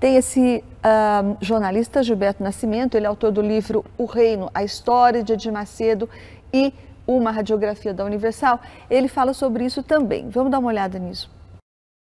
Tem 0.00 0.16
esse 0.16 0.62
uh, 0.78 1.36
jornalista 1.40 2.04
Gilberto 2.04 2.42
Nascimento, 2.42 2.96
ele 2.96 3.04
é 3.04 3.08
autor 3.08 3.32
do 3.32 3.42
livro 3.42 3.84
O 3.96 4.04
Reino, 4.04 4.48
a 4.54 4.62
História 4.62 5.24
de 5.24 5.32
Edir 5.32 5.52
Macedo 5.52 6.08
e 6.52 6.72
uma 7.08 7.30
radiografia 7.30 7.94
da 7.94 8.04
Universal, 8.04 8.60
ele 8.90 9.08
fala 9.08 9.32
sobre 9.32 9.64
isso 9.64 9.82
também. 9.82 10.28
Vamos 10.28 10.52
dar 10.52 10.58
uma 10.58 10.68
olhada 10.68 10.98
nisso. 10.98 11.30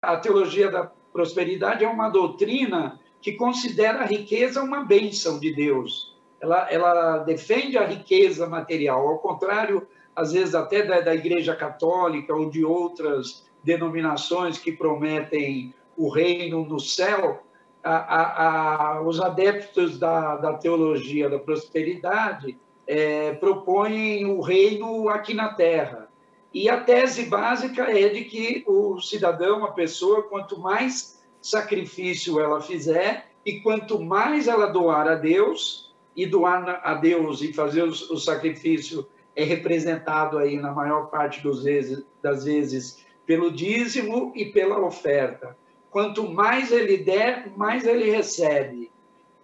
A 0.04 0.18
teologia 0.18 0.70
da 0.70 0.84
prosperidade 1.12 1.82
é 1.82 1.88
uma 1.88 2.10
doutrina 2.10 3.00
que 3.22 3.32
considera 3.32 4.00
a 4.00 4.04
riqueza 4.04 4.62
uma 4.62 4.84
bênção 4.84 5.40
de 5.40 5.52
Deus. 5.54 6.14
Ela, 6.40 6.70
ela 6.70 7.18
defende 7.18 7.78
a 7.78 7.84
riqueza 7.84 8.46
material, 8.46 9.08
ao 9.08 9.18
contrário, 9.18 9.88
às 10.14 10.32
vezes, 10.32 10.54
até 10.54 10.82
da, 10.82 11.00
da 11.00 11.14
Igreja 11.14 11.56
Católica 11.56 12.34
ou 12.34 12.50
de 12.50 12.64
outras 12.64 13.48
denominações 13.64 14.58
que 14.58 14.70
prometem 14.70 15.74
o 15.96 16.08
reino 16.08 16.64
no 16.64 16.78
céu. 16.78 17.42
A, 17.82 17.96
a, 17.96 18.96
a, 18.96 19.02
os 19.02 19.20
adeptos 19.20 19.98
da, 19.98 20.36
da 20.36 20.54
teologia 20.54 21.30
da 21.30 21.38
prosperidade 21.38 22.58
é, 22.88 23.34
propõem 23.34 24.24
o 24.24 24.40
reino 24.40 25.08
aqui 25.08 25.34
na 25.34 25.52
Terra. 25.52 26.08
E 26.52 26.68
a 26.68 26.80
tese 26.80 27.26
básica 27.26 27.84
é 27.84 28.08
de 28.08 28.24
que 28.24 28.64
o 28.66 28.98
cidadão, 29.00 29.64
a 29.64 29.72
pessoa, 29.72 30.22
quanto 30.22 30.58
mais 30.58 31.22
sacrifício 31.40 32.40
ela 32.40 32.60
fizer 32.60 33.28
e 33.44 33.60
quanto 33.60 34.00
mais 34.00 34.48
ela 34.48 34.66
doar 34.66 35.06
a 35.06 35.14
Deus, 35.14 35.88
e 36.18 36.26
doar 36.26 36.80
a 36.82 36.94
Deus 36.94 37.42
e 37.42 37.52
fazer 37.52 37.84
o 37.84 38.16
sacrifício 38.16 39.06
é 39.36 39.44
representado 39.44 40.36
aí 40.36 40.56
na 40.56 40.72
maior 40.72 41.10
parte 41.10 41.40
vezes, 41.62 42.04
das 42.20 42.44
vezes 42.44 43.06
pelo 43.24 43.52
dízimo 43.52 44.32
e 44.34 44.46
pela 44.46 44.84
oferta. 44.84 45.56
Quanto 45.90 46.28
mais 46.28 46.72
ele 46.72 46.96
der, 46.96 47.52
mais 47.56 47.86
ele 47.86 48.10
recebe. 48.10 48.90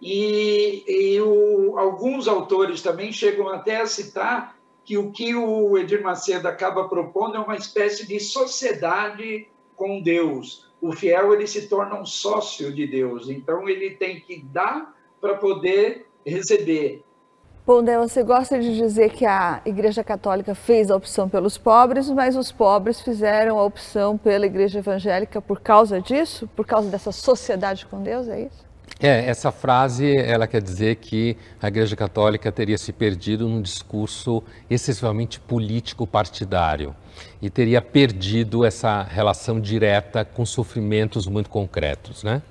E, 0.01 0.83
e 0.87 1.21
o, 1.21 1.77
alguns 1.77 2.27
autores 2.27 2.81
também 2.81 3.11
chegam 3.11 3.47
até 3.49 3.81
a 3.81 3.85
citar 3.85 4.55
que 4.83 4.97
o 4.97 5.11
que 5.11 5.33
o 5.35 5.77
Edir 5.77 6.03
Macedo 6.03 6.47
acaba 6.47 6.87
propondo 6.87 7.37
é 7.37 7.39
uma 7.39 7.55
espécie 7.55 8.07
de 8.07 8.19
sociedade 8.19 9.47
com 9.75 10.01
Deus. 10.01 10.69
O 10.79 10.91
fiel 10.91 11.33
ele 11.33 11.47
se 11.47 11.67
torna 11.67 11.99
um 11.99 12.05
sócio 12.05 12.71
de 12.71 12.85
Deus, 12.85 13.29
então 13.29 13.67
ele 13.67 13.91
tem 13.91 14.19
que 14.19 14.43
dar 14.43 14.93
para 15.19 15.35
poder 15.35 16.05
receber. 16.25 17.03
Pondé, 17.65 17.97
você 17.97 18.21
gosta 18.21 18.59
de 18.59 18.77
dizer 18.77 19.09
que 19.09 19.25
a 19.25 19.59
Igreja 19.65 20.03
Católica 20.03 20.53
fez 20.53 20.91
a 20.91 20.95
opção 20.95 21.27
pelos 21.27 21.57
pobres, 21.57 22.07
mas 22.11 22.35
os 22.35 22.51
pobres 22.51 23.01
fizeram 23.01 23.57
a 23.57 23.63
opção 23.63 24.19
pela 24.19 24.45
Igreja 24.45 24.77
Evangélica 24.77 25.41
por 25.41 25.59
causa 25.59 25.99
disso? 25.99 26.47
Por 26.55 26.67
causa 26.67 26.91
dessa 26.91 27.11
sociedade 27.11 27.87
com 27.87 28.03
Deus, 28.03 28.27
é 28.27 28.41
isso? 28.41 28.64
É, 28.99 29.25
essa 29.25 29.51
frase, 29.51 30.15
ela 30.17 30.47
quer 30.47 30.61
dizer 30.61 30.95
que 30.95 31.35
a 31.61 31.67
Igreja 31.67 31.95
Católica 31.97 32.49
teria 32.51 32.77
se 32.77 32.93
perdido 32.93 33.47
num 33.47 33.61
discurso 33.61 34.41
excessivamente 34.69 35.37
político 35.37 36.07
partidário 36.07 36.95
e 37.41 37.49
teria 37.49 37.81
perdido 37.81 38.63
essa 38.63 39.03
relação 39.03 39.59
direta 39.59 40.23
com 40.23 40.45
sofrimentos 40.45 41.27
muito 41.27 41.49
concretos, 41.49 42.23
né? 42.23 42.41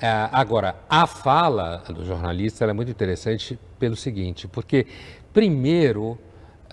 É, 0.00 0.28
agora, 0.30 0.76
a 0.88 1.06
fala 1.06 1.82
do 1.88 2.04
jornalista 2.04 2.64
é 2.64 2.72
muito 2.72 2.90
interessante 2.90 3.58
pelo 3.78 3.96
seguinte, 3.96 4.46
porque 4.46 4.86
primeiro 5.32 6.16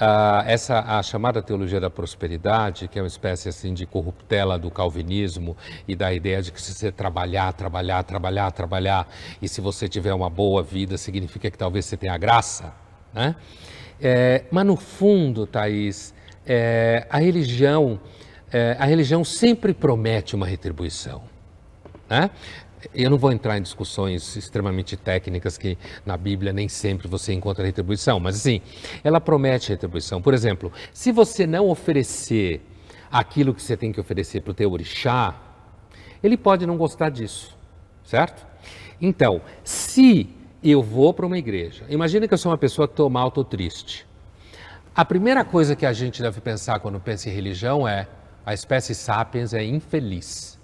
Uh, 0.01 0.41
essa 0.47 0.79
a 0.79 1.03
chamada 1.03 1.43
teologia 1.43 1.79
da 1.79 1.87
prosperidade, 1.87 2.87
que 2.87 2.97
é 2.97 3.03
uma 3.03 3.07
espécie 3.07 3.49
assim 3.49 3.71
de 3.71 3.85
corruptela 3.85 4.57
do 4.57 4.71
calvinismo 4.71 5.55
e 5.87 5.95
da 5.95 6.11
ideia 6.11 6.41
de 6.41 6.51
que 6.51 6.59
se 6.59 6.73
você 6.73 6.91
trabalhar, 6.91 7.53
trabalhar, 7.53 8.01
trabalhar, 8.01 8.49
trabalhar 8.51 9.07
e 9.39 9.47
se 9.47 9.61
você 9.61 9.87
tiver 9.87 10.11
uma 10.11 10.27
boa 10.27 10.63
vida 10.63 10.97
significa 10.97 11.51
que 11.51 11.57
talvez 11.57 11.85
você 11.85 11.95
tenha 11.95 12.17
graça, 12.17 12.73
né? 13.13 13.35
É, 14.01 14.45
mas 14.49 14.65
no 14.65 14.75
fundo, 14.75 15.45
Thaís, 15.45 16.15
é, 16.47 17.05
a 17.07 17.19
religião 17.19 17.99
é, 18.51 18.75
a 18.79 18.85
religião 18.85 19.23
sempre 19.23 19.71
promete 19.71 20.35
uma 20.35 20.47
retribuição, 20.47 21.21
né? 22.09 22.31
Eu 22.93 23.09
não 23.09 23.17
vou 23.17 23.31
entrar 23.31 23.57
em 23.57 23.61
discussões 23.61 24.35
extremamente 24.35 24.97
técnicas 24.97 25.57
que 25.57 25.77
na 26.05 26.17
Bíblia 26.17 26.51
nem 26.51 26.67
sempre 26.67 27.07
você 27.07 27.33
encontra 27.33 27.65
retribuição, 27.65 28.19
mas 28.19 28.35
assim, 28.37 28.61
ela 29.03 29.21
promete 29.21 29.69
retribuição. 29.69 30.21
Por 30.21 30.33
exemplo, 30.33 30.71
se 30.93 31.11
você 31.11 31.45
não 31.45 31.69
oferecer 31.69 32.61
aquilo 33.11 33.53
que 33.53 33.61
você 33.61 33.77
tem 33.77 33.91
que 33.91 33.99
oferecer 33.99 34.41
para 34.41 34.51
o 34.51 34.53
teu 34.53 34.71
orixá, 34.71 35.35
ele 36.23 36.37
pode 36.37 36.65
não 36.65 36.77
gostar 36.77 37.09
disso, 37.09 37.57
certo? 38.03 38.45
Então, 38.99 39.41
se 39.63 40.29
eu 40.63 40.81
vou 40.81 41.13
para 41.13 41.25
uma 41.25 41.37
igreja, 41.37 41.83
imagina 41.89 42.27
que 42.27 42.33
eu 42.33 42.37
sou 42.37 42.51
uma 42.51 42.57
pessoa 42.57 42.87
que 42.87 42.93
estou 42.93 43.09
mal, 43.09 43.27
estou 43.27 43.43
triste. 43.43 44.05
A 44.93 45.05
primeira 45.05 45.43
coisa 45.43 45.75
que 45.75 45.85
a 45.85 45.93
gente 45.93 46.21
deve 46.21 46.41
pensar 46.41 46.79
quando 46.79 46.99
pensa 46.99 47.29
em 47.29 47.31
religião 47.31 47.87
é 47.87 48.07
a 48.45 48.53
espécie 48.53 48.93
sapiens 48.93 49.53
é 49.53 49.63
infeliz. 49.63 50.59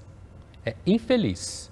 É 0.65 0.75
infeliz. 0.85 1.66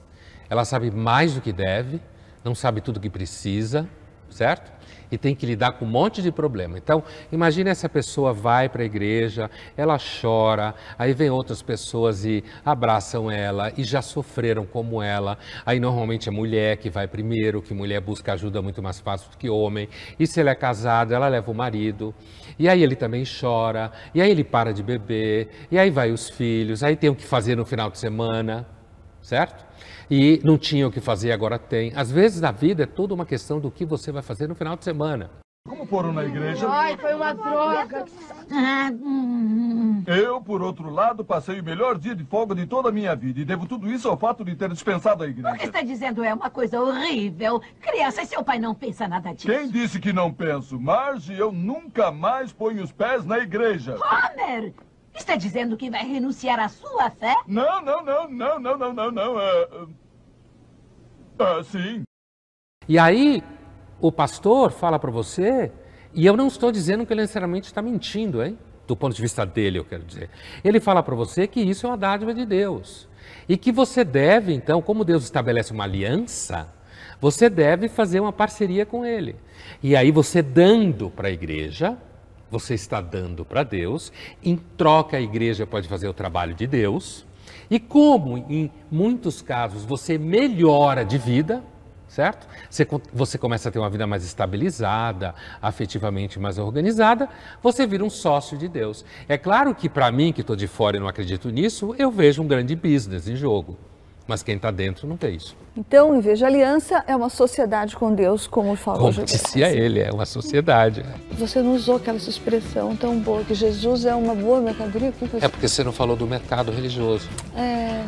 Ela 0.50 0.66
sabe 0.66 0.92
mais 0.92 1.34
do 1.34 1.42
que 1.42 1.52
deve, 1.52 2.02
não 2.44 2.54
sabe 2.54 2.82
tudo 2.82 2.98
o 2.98 3.00
que 3.00 3.10
precisa, 3.10 3.88
certo? 4.30 4.72
E 5.12 5.18
tem 5.18 5.36
que 5.36 5.46
lidar 5.46 5.74
com 5.74 5.86
um 5.86 5.88
monte 5.88 6.22
de 6.22 6.32
problema. 6.32 6.78
Então, 6.78 7.04
imagine 7.32 7.70
essa 7.70 7.88
pessoa 7.88 8.34
vai 8.34 8.68
para 8.68 8.82
a 8.82 8.86
igreja, 8.86 9.50
ela 9.78 9.98
chora, 9.98 10.76
aí 10.98 11.14
vem 11.14 11.30
outras 11.30 11.62
pessoas 11.62 12.26
e 12.26 12.44
abraçam 12.66 13.30
ela 13.30 13.72
e 13.78 13.84
já 13.84 14.02
sofreram 14.02 14.66
como 14.66 15.02
ela. 15.02 15.38
Aí 15.66 15.80
normalmente 15.80 16.28
é 16.28 16.32
mulher 16.32 16.78
que 16.78 16.90
vai 16.90 17.08
primeiro, 17.08 17.62
que 17.62 17.74
mulher 17.74 18.02
busca 18.02 18.34
ajuda 18.34 18.62
muito 18.62 18.82
mais 18.82 19.00
fácil 19.00 19.30
do 19.32 19.38
que 19.38 19.50
homem. 19.50 19.88
E 20.20 20.28
se 20.28 20.40
ela 20.40 20.50
é 20.50 20.56
casada, 20.56 21.16
ela 21.16 21.28
leva 21.28 21.50
o 21.50 21.56
marido. 21.56 22.14
E 22.58 22.68
aí 22.68 22.84
ele 22.84 22.96
também 22.96 23.24
chora, 23.26 23.92
e 24.14 24.22
aí 24.22 24.30
ele 24.30 24.44
para 24.44 24.74
de 24.74 24.84
beber, 24.84 25.68
e 25.72 25.78
aí 25.78 25.90
vai 25.90 26.12
os 26.12 26.30
filhos, 26.30 26.84
aí 26.84 26.96
tem 26.96 27.10
o 27.10 27.16
que 27.16 27.26
fazer 27.26 27.56
no 27.56 27.66
final 27.66 27.90
de 27.90 27.98
semana, 27.98 28.68
certo? 29.22 29.65
E 30.10 30.40
não 30.44 30.58
tinha 30.58 30.88
o 30.88 30.92
que 30.92 31.02
fazer, 31.02 31.32
agora 31.32 31.58
tem. 31.58 31.92
Às 31.96 32.12
vezes 32.12 32.44
a 32.44 32.52
vida 32.52 32.84
é 32.84 32.86
toda 32.86 33.14
uma 33.14 33.26
questão 33.26 33.60
do 33.60 33.72
que 33.72 33.86
você 33.86 34.12
vai 34.12 34.22
fazer 34.22 34.48
no 34.48 34.56
final 34.56 34.76
de 34.76 34.84
semana. 34.84 35.30
Como 35.68 35.84
foram 35.88 36.14
na 36.14 36.24
igreja? 36.24 36.68
Ai, 36.70 36.96
foi 36.96 37.16
uma 37.16 37.34
droga. 37.34 38.06
Eu, 40.08 40.40
por 40.40 40.62
outro 40.62 40.92
lado, 40.92 41.26
passei 41.26 41.60
o 41.60 41.64
melhor 41.64 41.98
dia 41.98 42.16
de 42.16 42.24
folga 42.24 42.54
de 42.54 42.68
toda 42.68 42.90
a 42.90 42.92
minha 42.92 43.16
vida 43.16 43.40
e 43.40 43.46
devo 43.46 43.66
tudo 43.66 43.92
isso 43.92 44.08
ao 44.08 44.16
fato 44.16 44.46
de 44.46 44.56
ter 44.56 44.70
dispensado 44.70 45.24
a 45.24 45.28
O 45.28 45.34
que 45.34 45.40
igreja. 45.40 45.64
está 45.66 45.82
dizendo 45.82 46.24
é 46.24 46.32
uma 46.32 46.52
coisa 46.52 46.80
horrível. 46.80 47.60
Criança, 47.82 48.24
seu 48.26 48.44
pai 48.44 48.60
não 48.60 48.76
pensa 48.76 49.08
nada 49.08 49.34
disso. 49.34 49.48
Quem 49.48 49.68
disse 49.68 50.00
que 50.00 50.14
não 50.14 50.32
penso? 50.32 50.80
Marge, 50.80 51.34
eu 51.34 51.52
nunca 51.52 52.12
mais 52.12 52.54
ponho 52.54 52.84
os 52.84 52.92
pés 52.92 53.26
na 53.26 53.40
igreja. 53.40 53.96
Homer, 53.96 54.72
está 55.16 55.36
dizendo 55.36 55.78
que 55.78 55.90
vai 55.90 56.06
renunciar 56.06 56.60
à 56.60 56.70
sua 56.70 57.10
fé? 57.10 57.34
Não, 57.48 57.82
não, 57.84 58.04
não, 58.04 58.30
não, 58.30 58.60
não, 58.60 58.78
não, 58.78 58.94
não, 58.94 59.12
não. 59.12 59.40
É... 59.40 59.68
Ah, 61.40 61.64
sim. 61.64 62.04
E 62.88 63.00
aí 63.00 63.44
o 64.00 64.12
pastor 64.12 64.72
fala 64.72 65.00
para 65.00 65.12
você, 65.12 65.72
e 66.14 66.26
eu 66.26 66.38
não 66.38 66.48
estou 66.48 66.72
dizendo 66.72 67.06
que 67.06 67.14
ele 67.14 67.22
necessariamente 67.22 67.68
está 67.68 67.82
mentindo, 67.82 68.44
hein? 68.44 68.58
Do 68.88 68.96
ponto 68.96 69.16
de 69.16 69.22
vista 69.22 69.46
dele, 69.46 69.80
eu 69.80 69.86
quero 69.86 70.04
dizer. 70.04 70.30
Ele 70.64 70.80
fala 70.80 71.02
para 71.02 71.16
você 71.16 71.48
que 71.48 71.60
isso 71.60 71.86
é 71.86 71.90
uma 71.90 71.98
dádiva 71.98 72.34
de 72.34 72.46
Deus. 72.46 73.08
E 73.50 73.58
que 73.58 73.72
você 73.72 74.04
deve, 74.04 74.54
então, 74.54 74.82
como 74.82 75.04
Deus 75.04 75.24
estabelece 75.24 75.72
uma 75.72 75.84
aliança, 75.84 76.72
você 77.20 77.50
deve 77.50 77.90
fazer 77.90 78.20
uma 78.20 78.32
parceria 78.32 78.86
com 78.86 79.04
ele. 79.04 79.36
E 79.82 79.96
aí 79.96 80.12
você 80.12 80.42
dando 80.42 81.10
para 81.10 81.28
a 81.28 81.32
igreja, 81.32 81.98
você 82.50 82.74
está 82.74 83.02
dando 83.02 83.44
para 83.44 83.64
Deus, 83.64 84.12
em 84.44 84.56
troca 84.56 85.18
a 85.18 85.22
igreja 85.22 85.66
pode 85.66 85.88
fazer 85.88 86.08
o 86.08 86.14
trabalho 86.14 86.54
de 86.54 86.68
Deus. 86.68 87.26
E 87.70 87.80
como 87.80 88.38
em 88.38 88.72
muitos 88.92 89.42
casos 89.42 89.84
você 89.84 90.18
melhora 90.18 91.04
de 91.04 91.18
vida, 91.18 91.64
certo? 92.08 92.48
Você, 92.70 92.88
você 93.14 93.38
começa 93.38 93.70
a 93.70 93.72
ter 93.72 93.80
uma 93.80 93.90
vida 93.90 94.06
mais 94.06 94.24
estabilizada, 94.24 95.34
afetivamente 95.62 96.40
mais 96.40 96.58
organizada, 96.58 97.28
você 97.62 97.86
vira 97.86 98.04
um 98.04 98.10
sócio 98.10 98.58
de 98.58 98.68
Deus. 98.68 99.04
É 99.28 99.38
claro 99.38 99.74
que 99.74 99.90
para 99.90 100.12
mim, 100.12 100.32
que 100.32 100.42
estou 100.42 100.56
de 100.56 100.68
fora 100.68 100.98
e 100.98 101.00
não 101.00 101.08
acredito 101.08 101.50
nisso, 101.50 101.96
eu 101.98 102.12
vejo 102.12 102.42
um 102.42 102.48
grande 102.48 102.76
business 102.76 103.28
em 103.28 103.36
jogo. 103.36 103.78
Mas 104.28 104.42
quem 104.42 104.56
está 104.56 104.72
dentro 104.72 105.08
não 105.08 105.16
vê 105.16 105.32
isso. 105.32 105.56
Então, 105.78 106.16
em 106.16 106.20
vez 106.20 106.40
de 106.40 106.46
aliança, 106.46 107.04
é 107.08 107.16
uma 107.16 107.30
sociedade 107.30 107.96
com 107.96 108.14
Deus, 108.14 108.48
como 108.48 108.76
falou 108.76 109.02
Como 109.02 109.12
Jesus. 109.12 109.42
dizia 109.44 109.70
ele, 109.70 110.00
é 110.00 110.12
uma 110.12 110.26
sociedade. 110.26 111.06
Você 111.34 111.62
não 111.62 111.76
usou 111.76 111.98
aquela 111.98 112.20
sua 112.20 112.32
expressão 112.32 112.96
tão 112.96 113.20
boa, 113.20 113.44
que 113.44 113.54
Jesus 113.54 114.06
é 114.06 114.16
uma 114.16 114.34
boa 114.34 114.60
mercadoria? 114.62 115.10
O 115.10 115.14
que 115.14 115.26
você... 115.26 115.46
É 115.46 115.50
porque 115.50 115.68
você 115.68 115.84
não 115.84 115.92
falou 115.92 116.16
do 116.16 116.26
mercado 116.26 116.72
religioso. 116.72 117.30
É... 117.56 118.04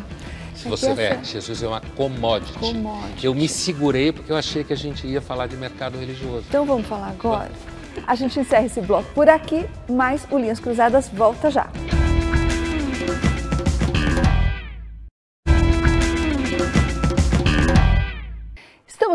Se 0.56 0.66
é 0.66 0.70
você 0.70 0.92
que 0.92 1.00
é, 1.00 1.06
essa- 1.12 1.24
Jesus 1.24 1.62
é 1.62 1.68
uma 1.68 1.80
commodity. 1.96 2.58
Commodity. 2.58 3.24
Eu 3.26 3.32
me 3.32 3.48
segurei 3.48 4.10
porque 4.10 4.32
eu 4.32 4.36
achei 4.36 4.64
que 4.64 4.72
a 4.72 4.76
gente 4.76 5.06
ia 5.06 5.20
falar 5.20 5.46
de 5.46 5.56
mercado 5.56 5.96
religioso. 5.98 6.46
Então 6.48 6.66
vamos 6.66 6.86
falar 6.86 7.10
agora? 7.10 7.50
A 8.06 8.14
gente 8.16 8.40
encerra 8.40 8.66
esse 8.66 8.80
bloco 8.80 9.08
por 9.14 9.28
aqui, 9.28 9.66
mas 9.88 10.26
o 10.30 10.38
Linhas 10.38 10.58
Cruzadas 10.58 11.08
volta 11.08 11.48
já. 11.48 11.68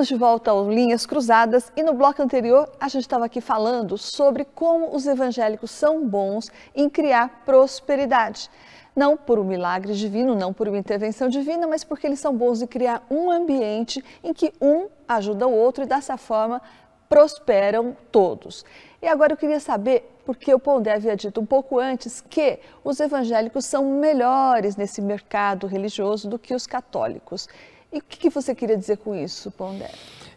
Estamos 0.03 0.19
de 0.19 0.27
volta 0.27 0.51
ao 0.51 0.69
Linhas 0.69 1.05
Cruzadas 1.05 1.71
e 1.77 1.81
no 1.81 1.93
bloco 1.93 2.21
anterior 2.21 2.69
a 2.77 2.89
gente 2.89 3.03
estava 3.03 3.23
aqui 3.23 3.39
falando 3.39 3.97
sobre 3.97 4.43
como 4.43 4.93
os 4.93 5.07
evangélicos 5.07 5.71
são 5.71 6.05
bons 6.05 6.51
em 6.75 6.89
criar 6.89 7.43
prosperidade. 7.45 8.49
Não 8.93 9.15
por 9.15 9.39
um 9.39 9.45
milagre 9.45 9.93
divino, 9.93 10.35
não 10.35 10.51
por 10.51 10.67
uma 10.67 10.77
intervenção 10.77 11.29
divina, 11.29 11.65
mas 11.67 11.85
porque 11.85 12.05
eles 12.05 12.19
são 12.19 12.35
bons 12.35 12.61
em 12.61 12.67
criar 12.67 13.01
um 13.09 13.31
ambiente 13.31 14.03
em 14.21 14.33
que 14.33 14.51
um 14.59 14.89
ajuda 15.07 15.47
o 15.47 15.53
outro 15.53 15.85
e 15.85 15.87
dessa 15.87 16.17
forma 16.17 16.61
prosperam 17.07 17.95
todos. 18.11 18.65
E 19.01 19.07
agora 19.07 19.33
eu 19.33 19.37
queria 19.37 19.61
saber, 19.61 20.17
porque 20.25 20.53
o 20.53 20.59
Pondé 20.59 20.95
havia 20.95 21.15
dito 21.15 21.39
um 21.39 21.45
pouco 21.45 21.79
antes 21.79 22.19
que 22.19 22.59
os 22.83 22.99
evangélicos 22.99 23.63
são 23.63 23.85
melhores 23.85 24.75
nesse 24.75 25.01
mercado 25.01 25.65
religioso 25.65 26.27
do 26.27 26.37
que 26.37 26.53
os 26.53 26.67
católicos. 26.67 27.47
E 27.93 27.99
o 27.99 28.01
que 28.01 28.17
que 28.17 28.29
você 28.31 28.55
queria 28.55 28.75
dizer 28.75 28.97
com 28.97 29.13
isso, 29.13 29.51
Pondé? 29.51 29.91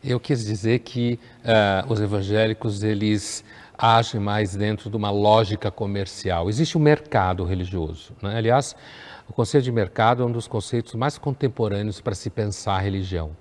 Eu 0.05 0.21
quis 0.21 0.45
dizer 0.45 0.81
que 0.81 1.19
ah, 1.43 1.87
os 1.89 1.99
evangélicos 1.99 2.83
eles 2.83 3.43
agem 3.79 4.21
mais 4.21 4.55
dentro 4.55 4.91
de 4.91 4.97
uma 4.97 5.11
lógica 5.11 5.71
comercial. 5.71 6.51
Existe 6.51 6.77
um 6.77 6.81
mercado 6.83 7.45
religioso. 7.45 8.13
Né? 8.23 8.37
Aliás, 8.37 8.77
o 9.27 9.33
conceito 9.33 9.65
de 9.65 9.73
mercado 9.73 10.23
é 10.23 10.27
um 10.27 10.31
dos 10.31 10.47
conceitos 10.47 10.95
mais 10.95 11.17
contemporâneos 11.17 11.99
para 11.99 12.15
se 12.15 12.29
pensar 12.29 12.75
a 12.75 12.81
religião. 12.81 13.35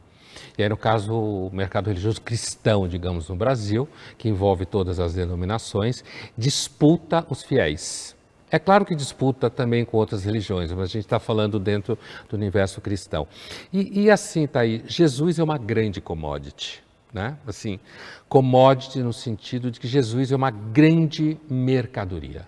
E 0.57 0.63
aí, 0.63 0.69
no 0.69 0.77
caso, 0.77 1.13
o 1.13 1.49
mercado 1.51 1.87
religioso 1.87 2.21
cristão, 2.21 2.87
digamos, 2.87 3.27
no 3.27 3.35
Brasil, 3.35 3.87
que 4.17 4.29
envolve 4.29 4.65
todas 4.65 4.97
as 4.97 5.13
denominações, 5.13 6.05
disputa 6.37 7.25
os 7.29 7.43
fiéis. 7.43 8.14
É 8.55 8.59
claro 8.59 8.85
que 8.85 8.95
disputa 8.95 9.49
também 9.49 9.83
com 9.83 9.97
outras 9.97 10.23
religiões, 10.23 10.71
mas 10.71 10.83
a 10.83 10.85
gente 10.85 11.03
está 11.03 11.19
falando 11.19 11.59
dentro 11.59 11.99
do 12.29 12.37
universo 12.37 12.79
cristão. 12.79 13.27
E, 13.73 14.03
e 14.03 14.09
assim, 14.09 14.47
tá 14.47 14.61
aí, 14.61 14.81
Jesus 14.87 15.39
é 15.39 15.43
uma 15.43 15.57
grande 15.57 15.99
commodity, 15.99 16.81
né? 17.13 17.35
Assim, 17.45 17.81
commodity 18.29 18.99
no 18.99 19.11
sentido 19.11 19.69
de 19.69 19.77
que 19.77 19.89
Jesus 19.89 20.31
é 20.31 20.35
uma 20.37 20.51
grande 20.51 21.37
mercadoria. 21.49 22.47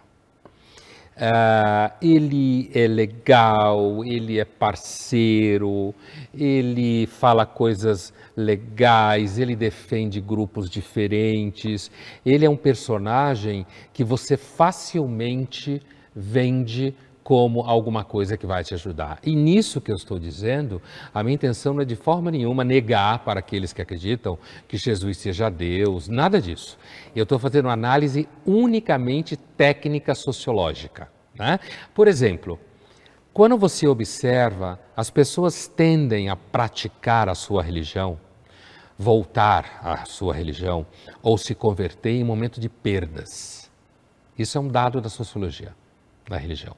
Ah, 1.17 1.91
ele 2.01 2.71
é 2.73 2.87
legal, 2.87 4.05
ele 4.05 4.39
é 4.39 4.45
parceiro, 4.45 5.93
ele 6.33 7.05
fala 7.07 7.45
coisas 7.45 8.13
legais, 8.33 9.37
ele 9.37 9.57
defende 9.57 10.21
grupos 10.21 10.69
diferentes. 10.69 11.91
Ele 12.25 12.45
é 12.45 12.49
um 12.49 12.55
personagem 12.55 13.67
que 13.91 14.05
você 14.05 14.37
facilmente 14.37 15.81
vende 16.17 16.95
como 17.27 17.59
alguma 17.59 18.05
coisa 18.05 18.37
que 18.37 18.45
vai 18.45 18.63
te 18.63 18.73
ajudar. 18.73 19.19
E 19.21 19.35
nisso 19.35 19.81
que 19.81 19.91
eu 19.91 19.97
estou 19.97 20.17
dizendo, 20.17 20.81
a 21.13 21.21
minha 21.21 21.35
intenção 21.35 21.73
não 21.73 21.81
é 21.81 21.85
de 21.85 21.95
forma 21.97 22.31
nenhuma 22.31 22.63
negar 22.63 23.19
para 23.19 23.41
aqueles 23.41 23.73
que 23.73 23.81
acreditam 23.81 24.39
que 24.65 24.77
Jesus 24.77 25.17
seja 25.17 25.49
Deus, 25.49 26.07
nada 26.07 26.41
disso. 26.41 26.77
Eu 27.13 27.23
estou 27.23 27.37
fazendo 27.37 27.65
uma 27.65 27.73
análise 27.73 28.29
unicamente 28.45 29.35
técnica 29.35 30.15
sociológica. 30.15 31.11
Né? 31.37 31.59
Por 31.93 32.07
exemplo, 32.07 32.57
quando 33.33 33.57
você 33.57 33.89
observa, 33.89 34.79
as 34.95 35.09
pessoas 35.09 35.67
tendem 35.67 36.29
a 36.29 36.35
praticar 36.37 37.27
a 37.27 37.35
sua 37.35 37.61
religião, 37.61 38.17
voltar 38.97 39.81
à 39.83 40.05
sua 40.05 40.33
religião 40.33 40.87
ou 41.21 41.37
se 41.37 41.53
converter 41.53 42.11
em 42.11 42.23
momento 42.23 42.61
de 42.61 42.69
perdas. 42.69 43.69
Isso 44.39 44.57
é 44.57 44.61
um 44.61 44.69
dado 44.69 45.01
da 45.01 45.09
sociologia 45.09 45.75
da 46.27 46.37
religião. 46.37 46.75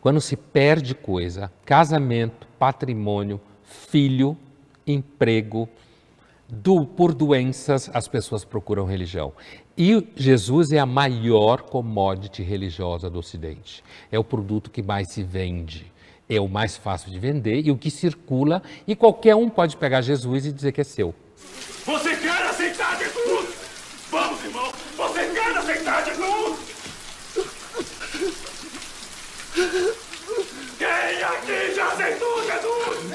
Quando 0.00 0.20
se 0.20 0.36
perde 0.36 0.94
coisa, 0.94 1.50
casamento, 1.64 2.46
patrimônio, 2.58 3.40
filho, 3.64 4.36
emprego, 4.86 5.68
do- 6.48 6.84
por 6.84 7.14
doenças, 7.14 7.90
as 7.94 8.06
pessoas 8.06 8.44
procuram 8.44 8.84
religião. 8.84 9.32
E 9.76 10.06
Jesus 10.14 10.70
é 10.72 10.78
a 10.78 10.86
maior 10.86 11.62
commodity 11.62 12.42
religiosa 12.42 13.08
do 13.08 13.18
Ocidente. 13.18 13.82
É 14.12 14.18
o 14.18 14.24
produto 14.24 14.70
que 14.70 14.82
mais 14.82 15.08
se 15.08 15.22
vende. 15.22 15.90
É 16.28 16.40
o 16.40 16.48
mais 16.48 16.76
fácil 16.76 17.10
de 17.10 17.18
vender 17.18 17.66
e 17.66 17.70
o 17.70 17.76
que 17.76 17.90
circula, 17.90 18.62
e 18.86 18.94
qualquer 18.96 19.34
um 19.36 19.48
pode 19.48 19.76
pegar 19.76 20.00
Jesus 20.00 20.46
e 20.46 20.52
dizer 20.52 20.72
que 20.72 20.80
é 20.80 20.84
seu. 20.84 21.14
Você 21.84 22.16
quer 22.16 22.42
aceitar 22.46 22.98
Jesus? 22.98 23.54
Vamos, 24.10 24.42
irmão! 24.44 24.72
Você 24.96 25.26
quer 25.34 25.56
aceitar 25.56 26.04
Jesus? 26.04 26.58
Quem 30.78 31.22
aqui 31.22 31.74
já 31.74 31.88
aceitou 31.92 32.42
Jesus? 32.44 33.14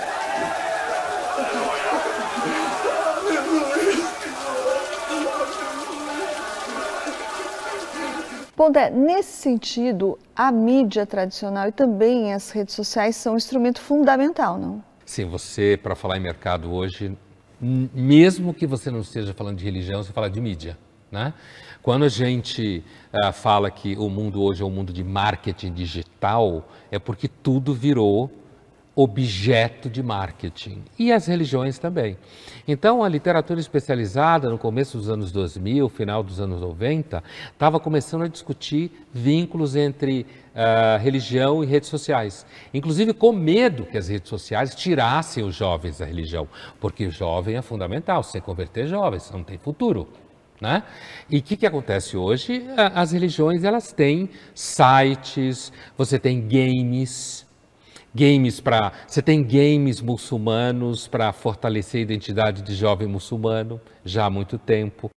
Pondé, 8.59 8.89
nesse 8.89 9.37
sentido, 9.37 10.19
a 10.35 10.51
mídia 10.51 11.05
tradicional 11.05 11.69
e 11.69 11.71
também 11.71 12.33
as 12.33 12.51
redes 12.51 12.75
sociais 12.75 13.15
são 13.15 13.35
um 13.35 13.37
instrumento 13.37 13.79
fundamental, 13.79 14.57
não? 14.57 14.83
Sim, 15.05 15.23
você, 15.23 15.79
para 15.81 15.95
falar 15.95 16.17
em 16.17 16.19
mercado 16.19 16.69
hoje, 16.69 17.17
mesmo 17.61 18.53
que 18.53 18.67
você 18.67 18.91
não 18.91 18.99
esteja 18.99 19.33
falando 19.33 19.59
de 19.59 19.63
religião, 19.63 20.03
você 20.03 20.11
fala 20.11 20.29
de 20.29 20.41
mídia, 20.41 20.77
né? 21.09 21.33
Quando 21.81 22.03
a 22.03 22.09
gente 22.09 22.83
ah, 23.23 23.31
fala 23.31 23.71
que 23.71 23.95
o 23.95 24.09
mundo 24.09 24.43
hoje 24.43 24.61
é 24.61 24.65
um 24.65 24.69
mundo 24.69 24.91
de 24.91 25.05
marketing 25.05 25.71
digital, 25.71 26.67
é 26.91 26.99
porque 26.99 27.29
tudo 27.29 27.73
virou 27.73 28.29
objeto 29.01 29.89
de 29.89 30.03
marketing 30.03 30.83
e 30.97 31.09
as 31.09 31.25
religiões 31.25 31.79
também. 31.79 32.17
Então, 32.67 33.01
a 33.01 33.07
literatura 33.07 33.57
especializada 33.57 34.49
no 34.49 34.57
começo 34.57 34.97
dos 34.97 35.09
anos 35.09 35.31
2000, 35.31 35.87
final 35.87 36.21
dos 36.21 36.41
anos 36.41 36.59
90, 36.59 37.23
estava 37.49 37.79
começando 37.79 38.23
a 38.23 38.27
discutir 38.27 38.91
vínculos 39.13 39.77
entre 39.77 40.25
ah, 40.53 40.97
religião 41.01 41.63
e 41.63 41.65
redes 41.65 41.87
sociais, 41.87 42.45
inclusive 42.73 43.13
com 43.13 43.31
medo 43.31 43.85
que 43.85 43.97
as 43.97 44.09
redes 44.09 44.27
sociais 44.27 44.75
tirassem 44.75 45.45
os 45.45 45.55
jovens 45.55 45.99
da 45.99 46.05
religião, 46.05 46.45
porque 46.81 47.05
o 47.05 47.11
jovem 47.11 47.55
é 47.55 47.61
fundamental, 47.61 48.21
você 48.21 48.41
converter 48.41 48.85
jovens, 48.85 49.31
não 49.31 49.45
tem 49.45 49.57
futuro. 49.57 50.09
Né? 50.59 50.83
E 51.29 51.37
o 51.37 51.41
que, 51.41 51.55
que 51.55 51.65
acontece 51.65 52.17
hoje? 52.17 52.65
As 52.93 53.13
religiões 53.13 53.63
elas 53.63 53.93
têm 53.93 54.29
sites, 54.53 55.71
você 55.97 56.19
tem 56.19 56.41
games, 56.41 57.47
games 58.13 58.59
para. 58.59 58.91
Você 59.07 59.21
tem 59.21 59.43
games 59.43 60.01
muçulmanos 60.01 61.07
para 61.07 61.31
fortalecer 61.31 61.99
a 61.99 62.01
identidade 62.01 62.61
de 62.61 62.75
jovem 62.75 63.07
muçulmano 63.07 63.79
já 64.03 64.25
há 64.25 64.29
muito 64.29 64.57
tempo. 64.57 65.09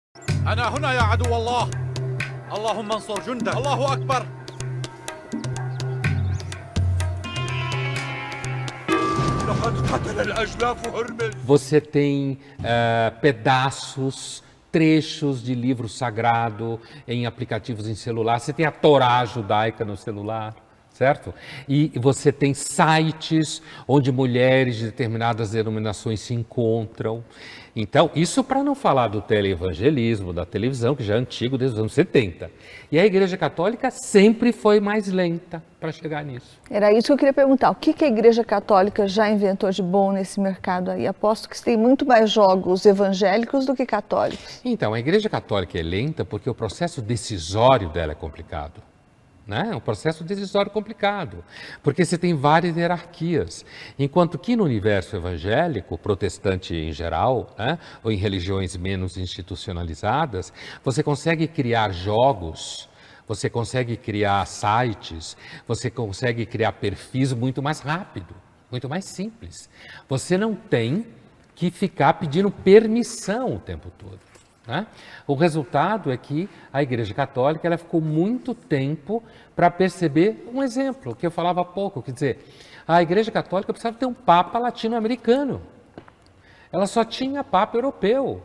Você 11.45 11.81
tem 11.81 12.39
uh, 12.59 13.21
pedaços, 13.21 14.43
trechos 14.71 15.43
de 15.43 15.55
livro 15.55 15.89
sagrado 15.89 16.81
em 17.07 17.27
aplicativos 17.27 17.87
em 17.87 17.95
celular. 17.95 18.39
Você 18.39 18.53
tem 18.53 18.67
a 18.67 18.71
Torá 18.71 19.25
judaica 19.25 19.85
no 19.85 19.97
celular 19.97 20.55
certo? 21.03 21.35
E 21.69 21.91
você 21.97 22.31
tem 22.31 22.55
sites 22.55 23.61
onde 23.89 24.13
mulheres 24.13 24.77
de 24.77 24.85
determinadas 24.85 25.51
denominações 25.51 26.21
se 26.21 26.33
encontram. 26.33 27.25
Então, 27.75 28.09
isso 28.15 28.45
para 28.45 28.63
não 28.63 28.75
falar 28.75 29.09
do 29.09 29.21
teleevangelismo, 29.21 30.33
da 30.33 30.47
televisão, 30.47 30.95
que 30.95 31.03
já 31.03 31.15
é 31.15 31.19
antigo 31.19 31.59
desde 31.59 31.75
os 31.75 31.81
anos 31.81 31.93
70. 31.93 32.51
E 32.93 33.01
a 33.01 33.05
Igreja 33.05 33.37
Católica 33.37 33.91
sempre 33.91 34.53
foi 34.53 34.79
mais 34.79 35.09
lenta 35.09 35.61
para 35.81 35.91
chegar 35.91 36.25
nisso. 36.25 36.61
Era 36.71 36.93
isso 36.93 37.07
que 37.09 37.13
eu 37.15 37.17
queria 37.17 37.33
perguntar. 37.33 37.71
O 37.71 37.75
que, 37.75 37.93
que 37.93 38.05
a 38.05 38.09
Igreja 38.09 38.45
Católica 38.45 39.09
já 39.09 39.29
inventou 39.29 39.71
de 39.71 39.83
bom 39.83 40.13
nesse 40.13 40.39
mercado 40.39 40.91
aí? 40.93 41.05
Aposto 41.05 41.49
que 41.49 41.61
tem 41.61 41.77
muito 41.77 42.07
mais 42.07 42.31
jogos 42.31 42.87
evangélicos 42.87 43.67
do 43.67 43.75
que 43.75 43.85
católicos. 43.85 44.61
Então, 44.65 44.95
a 44.95 45.01
Igreja 45.01 45.29
Católica 45.29 45.77
é 45.81 45.83
lenta 45.83 46.25
porque 46.25 46.49
o 46.49 46.55
processo 46.55 47.03
decisório 47.03 47.89
dela 47.89 48.13
é 48.13 48.15
complicado. 48.15 48.92
Né? 49.45 49.73
Um 49.75 49.81
processo 49.81 50.23
decisório 50.23 50.71
complicado, 50.71 51.45
porque 51.83 52.05
você 52.05 52.17
tem 52.17 52.33
várias 52.33 52.77
hierarquias. 52.77 53.65
Enquanto 53.99 54.39
que 54.39 54.55
no 54.55 54.63
universo 54.63 55.17
evangélico, 55.17 55.99
protestante 55.99 56.77
em 56.77 56.93
geral, 56.93 57.53
né? 57.59 57.77
ou 58.05 58.13
em 58.13 58.17
religiões 58.17 58.77
menos 58.77 59.17
institucionalizadas, 59.17 60.53
você 60.85 61.03
consegue 61.03 61.49
criar 61.49 61.91
jogos, 61.91 62.89
você 63.27 63.51
consegue 63.51 63.97
criar 63.97 64.47
sites, 64.47 65.37
você 65.67 65.91
consegue 65.91 66.47
criar 66.47 66.73
perfis 66.73 67.33
muito 67.33 67.61
mais 67.61 67.81
rápido, 67.81 68.35
muito 68.71 68.89
mais 68.89 69.05
simples. 69.05 69.69
Você 70.09 70.39
não 70.39 70.55
tem 70.55 71.07
que 71.55 71.71
ficar 71.71 72.15
pedindo 72.15 72.51
permissão 72.51 73.57
o 73.57 73.59
tempo 73.59 73.91
todo. 73.99 74.32
Né? 74.67 74.87
O 75.27 75.35
resultado 75.35 76.11
é 76.13 76.17
que 76.17 76.49
a 76.73 76.83
Igreja 76.83 77.13
Católica 77.15 77.67
ela 77.67 77.77
ficou 77.77 78.01
muito 78.01 78.55
tempo 78.55 79.23
para 79.57 79.71
perceber 79.71 80.49
um 80.53 80.63
exemplo 80.63 81.15
que 81.15 81.27
eu 81.27 81.31
falava 81.31 81.63
há 81.63 81.65
pouco, 81.65 82.03
quer 82.03 82.13
dizer, 82.13 82.45
a 82.87 83.03
Igreja 83.03 83.31
Católica 83.31 83.73
precisava 83.73 83.97
ter 83.97 84.07
um 84.07 84.15
Papa 84.15 84.59
latino-americano. 84.59 85.63
Ela 86.71 86.87
só 86.87 87.05
tinha 87.05 87.45
Papa 87.45 87.77
europeu. 87.77 88.43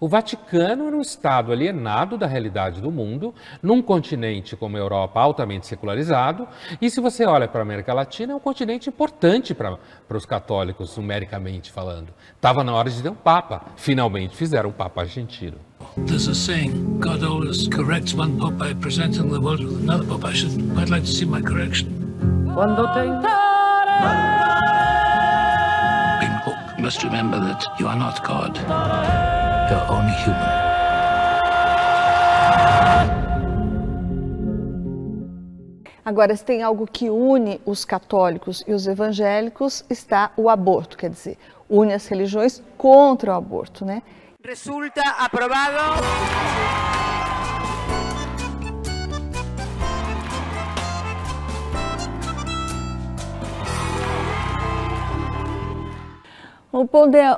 O 0.00 0.08
Vaticano 0.08 0.86
era 0.86 0.96
um 0.96 1.02
Estado 1.02 1.52
alienado 1.52 2.16
da 2.16 2.26
realidade 2.26 2.80
do 2.80 2.90
mundo, 2.90 3.34
num 3.62 3.82
continente 3.82 4.56
como 4.56 4.78
a 4.78 4.80
Europa 4.80 5.20
altamente 5.20 5.66
secularizado, 5.66 6.48
e 6.80 6.88
se 6.88 7.02
você 7.02 7.26
olha 7.26 7.46
para 7.46 7.60
a 7.60 7.62
América 7.62 7.92
Latina, 7.92 8.32
é 8.32 8.36
um 8.36 8.40
continente 8.40 8.88
importante 8.88 9.54
para 9.54 9.76
os 10.16 10.24
católicos, 10.24 10.96
numericamente 10.96 11.70
falando. 11.70 12.14
Estava 12.34 12.64
na 12.64 12.72
hora 12.72 12.88
de 12.88 13.02
ter 13.02 13.10
um 13.10 13.14
Papa. 13.14 13.66
Finalmente 13.76 14.34
fizeram 14.34 14.70
um 14.70 14.72
Papa 14.72 15.02
argentino. 15.02 15.58
There's 16.06 16.28
a 16.28 16.34
saying, 16.34 16.98
God 16.98 17.22
always 17.22 17.68
corrects 17.68 18.14
one 18.14 18.38
pope 18.38 18.56
by 18.56 18.72
presenting 18.72 19.28
the 19.28 19.38
world 19.38 19.62
with 19.62 19.82
another 19.82 20.06
pope. 20.06 20.26
I 20.26 20.32
should 20.32 20.52
quite 20.72 20.90
like 20.90 21.04
to 21.04 21.12
see 21.12 21.26
my 21.26 21.42
correction. 21.42 21.90
Quando 22.54 22.88
tem 22.94 23.10
Big 26.20 26.44
Pope, 26.44 26.78
you 26.78 26.84
must 26.84 27.02
remember 27.02 27.38
that 27.38 27.66
you 27.78 27.86
are 27.86 27.98
not 27.98 28.22
God. 28.26 29.49
Human. 29.74 30.70
Agora, 36.04 36.34
se 36.34 36.44
tem 36.44 36.62
algo 36.62 36.86
que 36.86 37.08
une 37.08 37.60
os 37.64 37.84
católicos 37.84 38.64
e 38.66 38.72
os 38.72 38.86
evangélicos, 38.88 39.84
está 39.88 40.32
o 40.36 40.48
aborto, 40.48 40.96
quer 40.96 41.10
dizer, 41.10 41.38
une 41.68 41.92
as 41.92 42.06
religiões 42.08 42.60
contra 42.76 43.32
o 43.32 43.36
aborto, 43.36 43.84
né? 43.84 44.02
Resulta 44.44 45.02
aprobado. 45.18 46.99
O, 56.72 56.86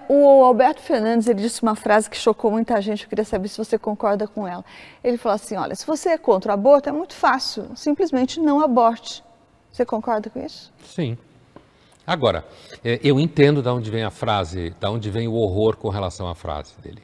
o 0.08 0.44
Alberto 0.44 0.80
Fernandes 0.80 1.26
ele 1.26 1.40
disse 1.40 1.62
uma 1.62 1.74
frase 1.74 2.08
que 2.10 2.16
chocou 2.16 2.50
muita 2.50 2.80
gente, 2.82 3.04
eu 3.04 3.08
queria 3.08 3.24
saber 3.24 3.48
se 3.48 3.56
você 3.56 3.78
concorda 3.78 4.28
com 4.28 4.46
ela. 4.46 4.64
Ele 5.02 5.16
falou 5.16 5.36
assim, 5.36 5.56
olha, 5.56 5.74
se 5.74 5.86
você 5.86 6.10
é 6.10 6.18
contra 6.18 6.52
o 6.52 6.54
aborto, 6.54 6.88
é 6.88 6.92
muito 6.92 7.14
fácil, 7.14 7.70
simplesmente 7.74 8.38
não 8.38 8.60
aborte. 8.60 9.24
Você 9.72 9.86
concorda 9.86 10.28
com 10.28 10.44
isso? 10.44 10.70
Sim. 10.84 11.16
Agora, 12.06 12.44
eh, 12.84 13.00
eu 13.02 13.18
entendo 13.18 13.62
de 13.62 13.68
onde 13.68 13.90
vem 13.90 14.02
a 14.02 14.10
frase, 14.10 14.74
de 14.78 14.86
onde 14.86 15.10
vem 15.10 15.28
o 15.28 15.34
horror 15.34 15.76
com 15.76 15.88
relação 15.88 16.28
à 16.28 16.34
frase 16.34 16.74
dele. 16.82 17.02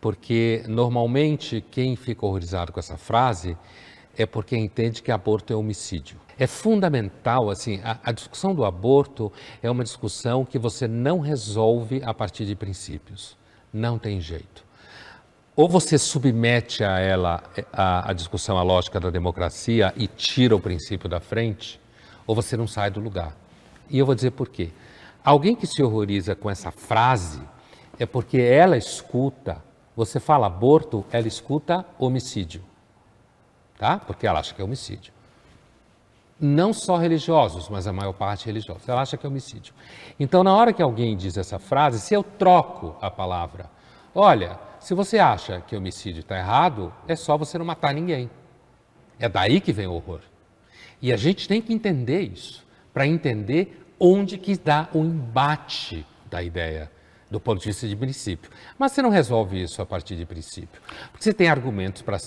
Porque, 0.00 0.64
normalmente, 0.66 1.64
quem 1.70 1.94
fica 1.94 2.26
horrorizado 2.26 2.72
com 2.72 2.80
essa 2.80 2.96
frase 2.96 3.56
é 4.16 4.26
porque 4.26 4.56
entende 4.56 5.02
que 5.02 5.10
aborto 5.10 5.52
é 5.52 5.56
homicídio. 5.56 6.18
É 6.38 6.46
fundamental, 6.46 7.50
assim, 7.50 7.80
a, 7.84 7.98
a 8.02 8.12
discussão 8.12 8.54
do 8.54 8.64
aborto 8.64 9.32
é 9.62 9.70
uma 9.70 9.84
discussão 9.84 10.44
que 10.44 10.58
você 10.58 10.88
não 10.88 11.20
resolve 11.20 12.02
a 12.04 12.12
partir 12.12 12.44
de 12.44 12.54
princípios. 12.54 13.36
Não 13.72 13.98
tem 13.98 14.20
jeito. 14.20 14.64
Ou 15.54 15.68
você 15.68 15.98
submete 15.98 16.82
a 16.82 16.98
ela 16.98 17.42
a, 17.72 18.10
a 18.10 18.12
discussão, 18.12 18.56
a 18.56 18.62
lógica 18.62 18.98
da 18.98 19.10
democracia 19.10 19.92
e 19.96 20.06
tira 20.06 20.56
o 20.56 20.60
princípio 20.60 21.08
da 21.08 21.20
frente, 21.20 21.80
ou 22.26 22.34
você 22.34 22.56
não 22.56 22.66
sai 22.66 22.90
do 22.90 23.00
lugar. 23.00 23.36
E 23.90 23.98
eu 23.98 24.06
vou 24.06 24.14
dizer 24.14 24.30
por 24.30 24.48
quê. 24.48 24.70
Alguém 25.22 25.54
que 25.54 25.66
se 25.66 25.82
horroriza 25.82 26.34
com 26.34 26.50
essa 26.50 26.70
frase 26.70 27.40
é 27.98 28.06
porque 28.06 28.38
ela 28.38 28.76
escuta, 28.76 29.62
você 29.94 30.18
fala 30.18 30.46
aborto, 30.46 31.04
ela 31.12 31.28
escuta 31.28 31.84
homicídio. 31.98 32.64
Tá? 33.82 33.98
Porque 33.98 34.28
ela 34.28 34.38
acha 34.38 34.54
que 34.54 34.62
é 34.62 34.64
homicídio. 34.64 35.12
Não 36.38 36.72
só 36.72 36.96
religiosos, 36.96 37.68
mas 37.68 37.88
a 37.88 37.92
maior 37.92 38.12
parte 38.12 38.46
religiosos. 38.46 38.88
Ela 38.88 39.02
acha 39.02 39.16
que 39.16 39.26
é 39.26 39.28
homicídio. 39.28 39.74
Então, 40.20 40.44
na 40.44 40.54
hora 40.54 40.72
que 40.72 40.80
alguém 40.80 41.16
diz 41.16 41.36
essa 41.36 41.58
frase, 41.58 41.98
se 41.98 42.14
eu 42.14 42.22
troco 42.22 42.94
a 43.00 43.10
palavra, 43.10 43.68
olha, 44.14 44.56
se 44.78 44.94
você 44.94 45.18
acha 45.18 45.60
que 45.62 45.74
homicídio 45.74 46.20
está 46.20 46.38
errado, 46.38 46.94
é 47.08 47.16
só 47.16 47.36
você 47.36 47.58
não 47.58 47.64
matar 47.64 47.92
ninguém. 47.92 48.30
É 49.18 49.28
daí 49.28 49.60
que 49.60 49.72
vem 49.72 49.88
o 49.88 49.94
horror. 49.94 50.20
E 51.00 51.12
a 51.12 51.16
gente 51.16 51.48
tem 51.48 51.60
que 51.60 51.74
entender 51.74 52.20
isso, 52.20 52.64
para 52.94 53.04
entender 53.04 53.84
onde 53.98 54.38
que 54.38 54.56
dá 54.56 54.88
o 54.94 55.00
embate 55.00 56.06
da 56.30 56.40
ideia, 56.40 56.88
do 57.28 57.40
ponto 57.40 57.58
de 57.58 57.66
vista 57.66 57.88
de 57.88 57.96
princípio. 57.96 58.48
Mas 58.78 58.92
você 58.92 59.02
não 59.02 59.10
resolve 59.10 59.60
isso 59.60 59.82
a 59.82 59.86
partir 59.86 60.14
de 60.14 60.24
princípio, 60.24 60.80
porque 61.10 61.24
você 61.24 61.34
tem 61.34 61.48
argumentos 61.48 62.00
para 62.00 62.20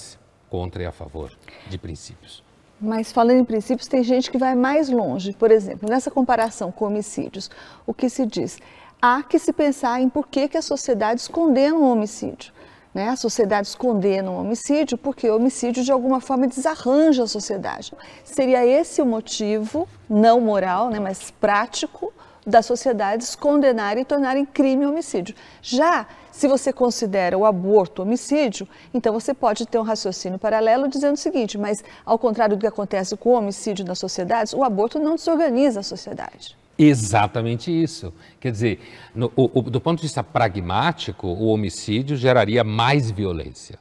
contra 0.50 0.84
e 0.84 0.86
a 0.86 0.92
favor 0.92 1.32
de 1.68 1.78
princípios. 1.78 2.44
Mas 2.80 3.12
falando 3.12 3.40
em 3.40 3.46
princípios, 3.46 3.88
tem 3.88 4.04
gente 4.04 4.30
que 4.30 4.38
vai 4.38 4.54
mais 4.54 4.90
longe. 4.90 5.34
Por 5.34 5.50
exemplo, 5.50 5.90
nessa 5.90 6.12
comparação 6.12 6.72
com 6.72 6.86
homicídios, 6.86 7.50
o 7.86 7.94
que 7.94 8.10
se 8.10 8.26
diz? 8.26 8.60
Há 9.02 9.24
que 9.24 9.40
se 9.40 9.54
pensar 9.54 10.02
em 10.02 10.10
por 10.10 10.28
que, 10.28 10.48
que 10.48 10.58
as 10.58 10.66
sociedades 10.66 11.28
condenam 11.28 11.82
o 11.84 11.92
homicídio. 11.92 12.52
Né? 12.94 13.10
As 13.10 13.20
sociedades 13.20 13.76
condenam 13.76 14.36
o 14.36 14.40
homicídio 14.40 14.98
porque 14.98 15.30
o 15.30 15.36
homicídio 15.36 15.84
de 15.84 15.92
alguma 15.92 16.22
forma 16.22 16.48
desarranja 16.48 17.24
a 17.24 17.28
sociedade. 17.28 17.92
Seria 18.24 18.66
esse 18.66 19.02
o 19.02 19.06
motivo, 19.06 19.88
não 20.10 20.40
moral, 20.40 20.90
né, 20.90 21.00
mas 21.00 21.30
prático, 21.30 22.14
das 22.46 22.66
sociedades 22.66 23.36
condenarem 23.36 24.04
e 24.04 24.06
tornarem 24.06 24.46
crime 24.46 24.86
o 24.86 24.92
homicídio. 24.92 25.36
Já 25.62 26.08
se 26.36 26.50
você 26.50 26.74
considera 26.74 27.38
o 27.38 27.46
aborto 27.46 28.02
homicídio, 28.02 28.68
então 28.94 29.14
você 29.14 29.34
pode 29.34 29.66
ter 29.66 29.80
um 29.80 29.84
raciocínio 29.84 30.38
paralelo 30.38 30.90
dizendo 30.90 31.14
o 31.14 31.18
seguinte: 31.18 31.58
mas 31.58 31.82
ao 32.06 32.20
contrário 32.20 32.58
do 32.58 32.60
que 32.60 32.68
acontece 32.68 33.16
com 33.16 33.30
o 33.30 33.34
homicídio 33.38 33.86
nas 33.86 34.00
sociedades, 34.00 34.52
o 34.52 34.62
aborto 34.62 35.00
não 35.00 35.16
desorganiza 35.16 35.80
a 35.80 35.84
sociedade. 35.84 36.58
Exatamente 36.78 37.72
isso. 37.72 38.14
Quer 38.38 38.52
dizer, 38.52 38.82
no, 39.16 39.32
o, 39.34 39.62
do 39.62 39.80
ponto 39.80 40.00
de 40.00 40.04
vista 40.04 40.22
pragmático, 40.22 41.26
o 41.26 41.48
homicídio 41.48 42.18
geraria 42.18 42.66
mais 42.66 43.10
violência, 43.10 43.80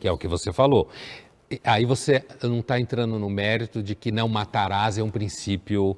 que 0.00 0.08
é 0.08 0.10
o 0.10 0.18
que 0.18 0.26
você 0.26 0.52
falou. 0.52 0.88
Aí 1.62 1.84
você 1.84 2.24
não 2.42 2.58
está 2.58 2.80
entrando 2.80 3.16
no 3.16 3.30
mérito 3.30 3.80
de 3.80 3.94
que 3.94 4.10
não 4.10 4.26
matarás 4.26 4.98
é 4.98 5.04
um 5.04 5.10
princípio 5.10 5.96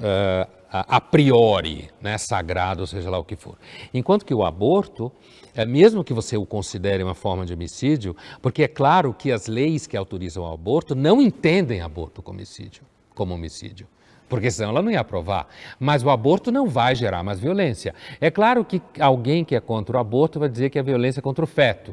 eh, 0.00 0.46
a 0.80 1.00
priori, 1.00 1.90
né, 2.00 2.16
sagrado, 2.16 2.86
seja 2.86 3.10
lá 3.10 3.18
o 3.18 3.24
que 3.24 3.36
for. 3.36 3.58
Enquanto 3.92 4.24
que 4.24 4.32
o 4.32 4.44
aborto, 4.44 5.12
é, 5.54 5.66
mesmo 5.66 6.02
que 6.02 6.14
você 6.14 6.36
o 6.36 6.46
considere 6.46 7.02
uma 7.02 7.14
forma 7.14 7.44
de 7.44 7.52
homicídio, 7.52 8.16
porque 8.40 8.62
é 8.62 8.68
claro 8.68 9.12
que 9.12 9.30
as 9.30 9.46
leis 9.46 9.86
que 9.86 9.96
autorizam 9.96 10.44
o 10.44 10.52
aborto 10.52 10.94
não 10.94 11.20
entendem 11.20 11.82
aborto 11.82 12.22
como 12.22 12.38
homicídio. 12.38 12.84
Como 13.14 13.34
homicídio 13.34 13.86
porque 14.28 14.50
senão 14.50 14.70
ela 14.70 14.80
não 14.80 14.90
ia 14.90 15.00
aprovar. 15.00 15.46
Mas 15.78 16.02
o 16.02 16.08
aborto 16.08 16.50
não 16.50 16.66
vai 16.66 16.94
gerar 16.94 17.22
mais 17.22 17.38
violência. 17.38 17.94
É 18.18 18.30
claro 18.30 18.64
que 18.64 18.80
alguém 18.98 19.44
que 19.44 19.54
é 19.54 19.60
contra 19.60 19.98
o 19.98 20.00
aborto 20.00 20.40
vai 20.40 20.48
dizer 20.48 20.70
que 20.70 20.78
é 20.78 20.82
violência 20.82 21.20
contra 21.20 21.44
o 21.44 21.46
feto. 21.46 21.92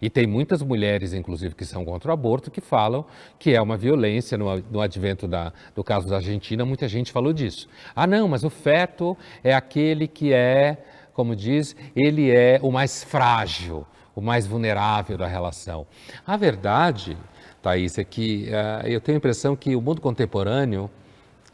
E 0.00 0.10
tem 0.10 0.26
muitas 0.26 0.62
mulheres, 0.62 1.12
inclusive, 1.12 1.54
que 1.54 1.64
são 1.64 1.84
contra 1.84 2.10
o 2.10 2.14
aborto, 2.14 2.50
que 2.50 2.60
falam 2.60 3.04
que 3.38 3.54
é 3.54 3.60
uma 3.60 3.76
violência. 3.76 4.36
No, 4.36 4.56
no 4.70 4.80
advento 4.80 5.26
da, 5.26 5.52
do 5.74 5.82
caso 5.82 6.08
da 6.08 6.16
Argentina, 6.16 6.64
muita 6.64 6.88
gente 6.88 7.12
falou 7.12 7.32
disso. 7.32 7.68
Ah, 7.94 8.06
não, 8.06 8.28
mas 8.28 8.44
o 8.44 8.50
feto 8.50 9.16
é 9.42 9.54
aquele 9.54 10.06
que 10.06 10.32
é, 10.32 10.78
como 11.12 11.34
diz, 11.34 11.74
ele 11.94 12.30
é 12.30 12.58
o 12.62 12.70
mais 12.70 13.02
frágil, 13.04 13.86
o 14.14 14.20
mais 14.20 14.46
vulnerável 14.46 15.16
da 15.16 15.26
relação. 15.26 15.86
A 16.26 16.36
verdade, 16.36 17.16
Thaís, 17.62 17.98
é 17.98 18.04
que 18.04 18.48
eh, 18.50 18.82
eu 18.86 19.00
tenho 19.00 19.16
a 19.16 19.18
impressão 19.18 19.56
que 19.56 19.76
o 19.76 19.80
mundo 19.80 20.00
contemporâneo 20.00 20.90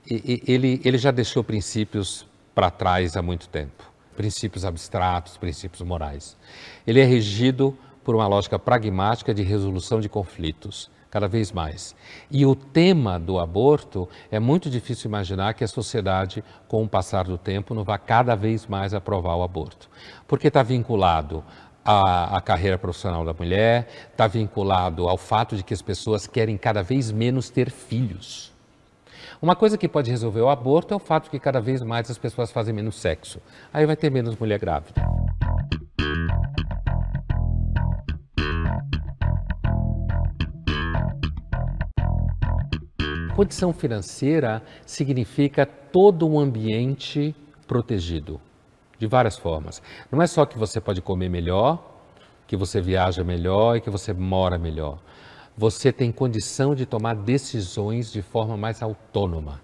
ele, 0.09 0.80
ele 0.84 0.99
já 0.99 1.11
deixou 1.11 1.45
princípios 1.45 2.26
para 2.55 2.70
trás 2.70 3.16
há 3.16 3.22
muito 3.22 3.49
tempo. 3.49 3.90
Princípios 4.16 4.64
abstratos, 4.64 5.36
princípios 5.36 5.80
morais. 5.82 6.36
Ele 6.86 7.01
é 7.01 7.05
regido 7.05 7.76
por 8.03 8.14
uma 8.14 8.26
lógica 8.26 8.59
pragmática 8.59 9.32
de 9.32 9.42
resolução 9.42 10.00
de 10.00 10.09
conflitos, 10.09 10.90
cada 11.11 11.28
vez 11.28 11.53
mais. 11.53 11.94
E 12.30 12.46
o 12.46 12.55
tema 12.55 13.18
do 13.18 13.38
aborto 13.38 14.09
é 14.30 14.40
muito 14.40 14.70
difícil 14.70 15.09
imaginar 15.09 15.55
que 15.55 15.62
a 15.62 15.68
sociedade, 15.68 16.42
com 16.66 16.82
o 16.82 16.88
passar 16.88 17.24
do 17.24 17.36
tempo, 17.36 17.74
não 17.74 17.84
vá 17.84 17.98
cada 17.98 18.34
vez 18.34 18.66
mais 18.66 18.94
aprovar 18.94 19.36
o 19.36 19.42
aborto. 19.42 19.90
Porque 20.26 20.48
está 20.48 20.62
vinculado 20.62 21.44
à, 21.84 22.36
à 22.36 22.40
carreira 22.40 22.78
profissional 22.78 23.24
da 23.24 23.32
mulher, 23.32 23.88
está 24.11 24.26
vinculado 24.26 25.09
ao 25.09 25.18
fato 25.18 25.57
de 25.57 25.62
que 25.62 25.74
as 25.74 25.82
pessoas 25.82 26.26
querem 26.26 26.57
cada 26.57 26.82
vez 26.82 27.12
menos 27.12 27.50
ter 27.50 27.70
filhos. 27.70 28.53
Uma 29.40 29.57
coisa 29.57 29.76
que 29.76 29.88
pode 29.88 30.11
resolver 30.11 30.40
o 30.40 30.48
aborto 30.48 30.94
é 30.94 30.96
o 30.96 31.00
fato 31.00 31.24
de 31.24 31.30
que 31.30 31.38
cada 31.38 31.61
vez 31.61 31.82
mais 31.82 32.09
as 32.09 32.16
pessoas 32.16 32.53
fazem 32.53 32.72
menos 32.72 32.94
sexo. 32.94 33.40
Aí 33.72 33.84
vai 33.84 33.96
ter 33.96 34.09
menos 34.09 34.36
mulher 34.36 34.59
grávida. 34.59 35.03
Condição 43.35 43.72
financeira 43.72 44.62
significa 44.85 45.64
todo 45.64 46.28
um 46.28 46.39
ambiente 46.39 47.35
protegido, 47.66 48.39
de 48.99 49.07
várias 49.07 49.39
formas. 49.39 49.83
Não 50.11 50.20
é 50.20 50.26
só 50.26 50.45
que 50.45 50.59
você 50.59 50.83
pode 50.83 51.01
comer 51.01 51.30
melhor, 51.30 51.83
que 52.47 52.57
você 52.57 52.78
viaja 52.78 53.24
melhor 53.24 53.76
e 53.76 53.80
que 53.80 53.89
você 53.89 54.12
mora 54.12 54.59
melhor. 54.59 54.99
Você 55.57 55.91
tem 55.91 56.12
condição 56.12 56.74
de 56.74 56.85
tomar 56.85 57.14
decisões 57.14 58.12
de 58.12 58.20
forma 58.20 58.55
mais 58.55 58.83
autônoma 58.83 59.62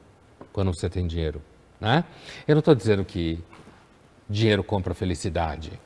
quando 0.51 0.75
você 0.75 0.89
tem 0.89 1.07
dinheiro. 1.07 1.43
Né? 1.79 2.05
Eu 2.47 2.55
não 2.55 2.61
estou 2.61 2.75
dizendo 2.75 3.05
que 3.05 3.39
dinheiro 4.29 4.65
compra 4.65 4.95
felicidade, 4.95 5.79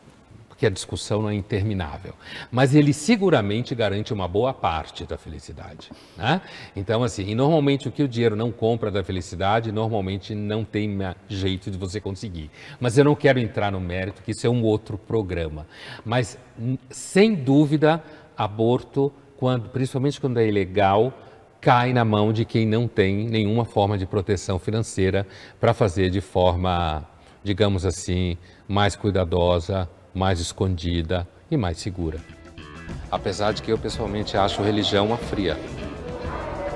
porque 0.62 0.66
a 0.66 0.70
discussão 0.70 1.22
não 1.22 1.28
é 1.28 1.34
interminável. 1.34 2.14
Mas 2.50 2.72
ele 2.72 2.92
seguramente 2.92 3.74
garante 3.74 4.12
uma 4.12 4.28
boa 4.28 4.54
parte 4.54 5.04
da 5.04 5.18
felicidade. 5.18 5.90
Né? 6.16 6.40
Então, 6.76 7.02
assim, 7.02 7.26
e 7.28 7.34
normalmente 7.34 7.88
o 7.88 7.92
que 7.92 8.00
o 8.02 8.06
dinheiro 8.06 8.36
não 8.36 8.52
compra 8.52 8.88
da 8.88 9.02
felicidade, 9.02 9.72
normalmente 9.72 10.36
não 10.36 10.62
tem 10.62 10.96
jeito 11.28 11.68
de 11.68 11.76
você 11.76 12.00
conseguir. 12.00 12.48
Mas 12.78 12.96
eu 12.96 13.04
não 13.04 13.16
quero 13.16 13.40
entrar 13.40 13.72
no 13.72 13.80
mérito, 13.80 14.22
que 14.22 14.30
isso 14.30 14.46
é 14.46 14.50
um 14.50 14.62
outro 14.62 14.96
programa. 14.96 15.66
Mas, 16.04 16.38
n- 16.56 16.78
sem 16.90 17.34
dúvida, 17.34 18.00
aborto, 18.38 19.12
quando, 19.36 19.68
principalmente 19.70 20.20
quando 20.20 20.38
é 20.38 20.46
ilegal, 20.46 21.12
cai 21.60 21.92
na 21.92 22.04
mão 22.04 22.32
de 22.32 22.44
quem 22.44 22.66
não 22.66 22.86
tem 22.86 23.26
nenhuma 23.28 23.64
forma 23.64 23.98
de 23.98 24.06
proteção 24.06 24.60
financeira 24.60 25.26
para 25.58 25.74
fazer 25.74 26.08
de 26.08 26.20
forma, 26.20 27.04
digamos 27.42 27.84
assim, 27.84 28.36
mais 28.68 28.94
cuidadosa, 28.94 29.88
mais 30.14 30.40
escondida 30.40 31.26
e 31.50 31.56
mais 31.56 31.78
segura. 31.78 32.18
Apesar 33.10 33.52
de 33.52 33.62
que 33.62 33.70
eu 33.70 33.78
pessoalmente 33.78 34.36
acho 34.36 34.62
religião 34.62 35.06
uma 35.06 35.16
fria. 35.16 35.58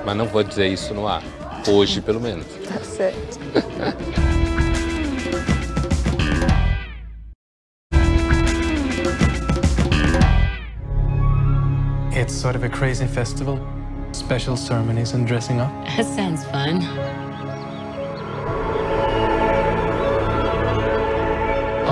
Mas 0.05 0.15
não 0.15 0.25
vou 0.25 0.43
dizer 0.43 0.67
isso 0.67 0.93
no 0.93 1.07
ar. 1.07 1.23
Hoje, 1.67 2.01
pelo 2.01 2.21
menos. 2.21 2.45
Tá 2.67 2.79
certo. 2.83 3.39
It's 12.11 12.33
sort 12.33 12.55
of 12.55 12.63
a 12.63 12.69
crazy 12.69 13.05
festival. 13.05 13.59
Special 14.11 14.57
ceremonies 14.57 15.13
and 15.13 15.27
dressing 15.27 15.59
up. 15.59 15.71
That 15.95 16.05
sounds 16.05 16.43
fun. 16.45 17.26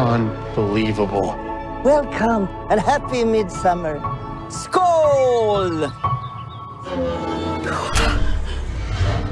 Unbelievable. 0.05 1.35
Welcome 1.83 2.47
and 2.69 2.79
happy 2.79 3.23
midsummer. 3.23 3.97
Skål! 4.49 5.89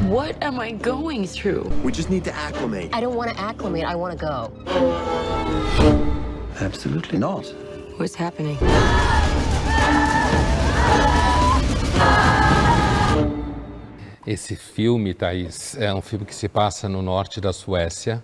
What 0.09 0.36
am 0.41 0.59
I 0.59 0.71
going 0.71 1.28
through? 1.28 1.71
We 1.84 1.91
just 1.91 2.09
need 2.09 2.24
to 2.24 2.34
acclimate. 2.34 2.89
I 2.91 3.01
don't 3.01 3.13
want 3.13 3.30
to 3.30 3.39
acclimate. 3.39 3.84
I 3.84 3.93
want 3.93 4.17
to 4.17 4.26
go. 4.26 4.51
Absolutely 6.59 7.19
not. 7.19 7.45
What's 7.97 8.15
happening? 8.15 8.57
Esse 14.26 14.55
filme, 14.55 15.13
Thaís, 15.13 15.78
é 15.78 15.93
um 15.93 16.01
filme 16.01 16.26
que 16.26 16.34
se 16.34 16.49
passa 16.49 16.89
no 16.89 17.03
norte 17.03 17.39
da 17.39 17.53
Suécia. 17.53 18.24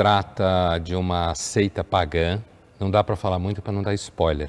Trata 0.00 0.78
de 0.78 0.96
uma 0.96 1.34
seita 1.34 1.84
pagã. 1.84 2.40
Não 2.78 2.90
dá 2.90 3.04
para 3.04 3.16
falar 3.16 3.38
muito 3.38 3.60
para 3.60 3.70
não 3.70 3.82
dar 3.82 3.92
spoiler. 3.92 4.48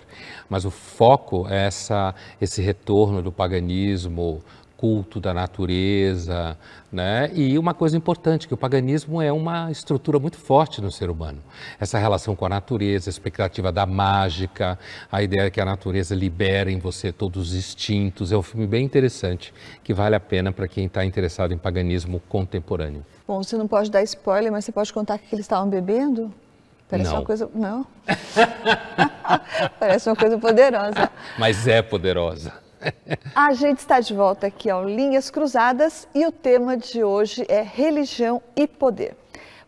Mas 0.49 0.63
o 0.63 0.71
foco 0.71 1.45
é 1.49 1.65
essa, 1.65 2.15
esse 2.39 2.61
retorno 2.61 3.21
do 3.21 3.33
paganismo, 3.33 4.41
culto 4.77 5.19
da 5.19 5.33
natureza, 5.33 6.57
né? 6.89 7.29
E 7.35 7.59
uma 7.59 7.73
coisa 7.73 7.97
importante, 7.97 8.47
que 8.47 8.53
o 8.53 8.57
paganismo 8.57 9.21
é 9.21 9.29
uma 9.29 9.69
estrutura 9.69 10.17
muito 10.19 10.37
forte 10.37 10.81
no 10.81 10.89
ser 10.89 11.09
humano. 11.09 11.39
Essa 11.77 11.99
relação 11.99 12.33
com 12.33 12.45
a 12.45 12.49
natureza, 12.49 13.09
a 13.09 13.11
expectativa 13.11 13.73
da 13.73 13.85
mágica, 13.85 14.79
a 15.11 15.21
ideia 15.21 15.51
que 15.51 15.59
a 15.59 15.65
natureza 15.65 16.15
libera 16.15 16.71
em 16.71 16.79
você 16.79 17.11
todos 17.11 17.49
os 17.49 17.55
instintos. 17.55 18.31
É 18.31 18.37
um 18.37 18.41
filme 18.41 18.65
bem 18.65 18.85
interessante, 18.85 19.53
que 19.83 19.93
vale 19.93 20.15
a 20.15 20.19
pena 20.21 20.53
para 20.53 20.65
quem 20.65 20.85
está 20.85 21.03
interessado 21.03 21.53
em 21.53 21.57
paganismo 21.57 22.21
contemporâneo. 22.29 23.05
Bom, 23.31 23.41
você 23.41 23.55
não 23.55 23.65
pode 23.65 23.89
dar 23.89 24.03
spoiler, 24.03 24.51
mas 24.51 24.65
você 24.65 24.73
pode 24.73 24.91
contar 24.91 25.15
o 25.15 25.19
que 25.19 25.33
eles 25.33 25.45
estavam 25.45 25.69
bebendo? 25.69 26.33
Parece 26.89 27.09
Não. 27.11 27.19
uma 27.19 27.25
coisa. 27.25 27.49
Não. 27.55 27.87
Parece 29.79 30.09
uma 30.09 30.17
coisa 30.17 30.37
poderosa. 30.37 31.09
Mas 31.39 31.65
é 31.65 31.81
poderosa. 31.81 32.51
A 33.33 33.53
gente 33.53 33.77
está 33.77 34.01
de 34.01 34.13
volta 34.13 34.47
aqui 34.47 34.69
ao 34.69 34.83
Linhas 34.83 35.29
Cruzadas 35.29 36.09
e 36.13 36.25
o 36.25 36.31
tema 36.33 36.75
de 36.75 37.05
hoje 37.05 37.45
é 37.47 37.61
religião 37.61 38.43
e 38.53 38.67
poder. 38.67 39.15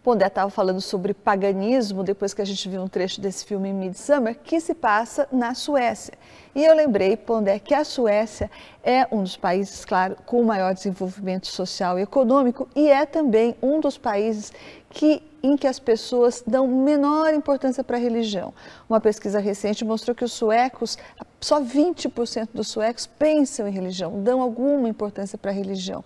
Pondé 0.03 0.27
estava 0.27 0.49
falando 0.49 0.81
sobre 0.81 1.13
paganismo 1.13 2.03
depois 2.03 2.33
que 2.33 2.41
a 2.41 2.45
gente 2.45 2.67
viu 2.67 2.81
um 2.81 2.89
trecho 2.89 3.21
desse 3.21 3.45
filme 3.45 3.71
Midsummer 3.71 4.37
que 4.37 4.59
se 4.59 4.75
passa 4.75 5.29
na 5.31 5.55
Suécia. 5.55 6.13
E 6.53 6.63
eu 6.65 6.75
lembrei, 6.75 7.15
Pondé, 7.15 7.57
que 7.57 7.73
a 7.73 7.85
Suécia 7.85 8.51
é 8.83 9.07
um 9.09 9.23
dos 9.23 9.37
países, 9.37 9.85
claro, 9.85 10.17
com 10.25 10.43
maior 10.43 10.73
desenvolvimento 10.73 11.47
social 11.47 11.97
e 11.97 12.01
econômico 12.01 12.67
e 12.75 12.89
é 12.89 13.05
também 13.05 13.55
um 13.61 13.79
dos 13.79 13.97
países 13.97 14.51
que, 14.89 15.23
em 15.41 15.55
que 15.55 15.67
as 15.67 15.79
pessoas 15.79 16.43
dão 16.45 16.67
menor 16.67 17.33
importância 17.33 17.81
para 17.81 17.95
a 17.95 17.99
religião. 17.99 18.53
Uma 18.89 18.99
pesquisa 18.99 19.39
recente 19.39 19.85
mostrou 19.85 20.13
que 20.13 20.25
os 20.25 20.33
suecos, 20.33 20.97
só 21.39 21.61
20% 21.61 22.49
dos 22.53 22.67
suecos 22.67 23.07
pensam 23.07 23.67
em 23.67 23.71
religião, 23.71 24.21
dão 24.21 24.41
alguma 24.41 24.89
importância 24.89 25.37
para 25.37 25.49
a 25.51 25.53
religião. 25.53 26.03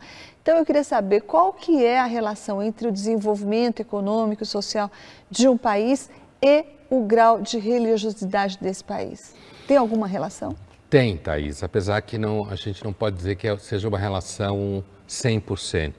Então 0.48 0.60
eu 0.60 0.66
queria 0.66 0.86
saber 0.86 1.24
qual 1.24 1.52
que 1.52 1.84
é 1.84 2.00
a 2.00 2.06
relação 2.06 2.64
entre 2.64 2.88
o 2.88 2.92
desenvolvimento 2.92 3.82
econômico 3.82 4.44
e 4.44 4.46
social 4.46 4.90
de 5.30 5.46
um 5.46 5.58
país 5.58 6.10
e 6.42 6.64
o 6.90 7.02
grau 7.02 7.42
de 7.42 7.60
religiosidade 7.60 8.58
desse 8.58 8.82
país. 8.82 9.36
Tem 9.68 9.76
alguma 9.76 10.08
relação? 10.08 10.56
Tem, 10.90 11.18
Thaís, 11.18 11.64
apesar 11.64 12.00
que 12.00 12.18
não, 12.18 12.50
a 12.50 12.56
gente 12.56 12.82
não 12.82 12.94
pode 12.94 13.18
dizer 13.18 13.36
que 13.36 13.58
seja 13.58 13.90
uma 13.90 14.00
relação 14.00 14.82
100%. 15.06 15.94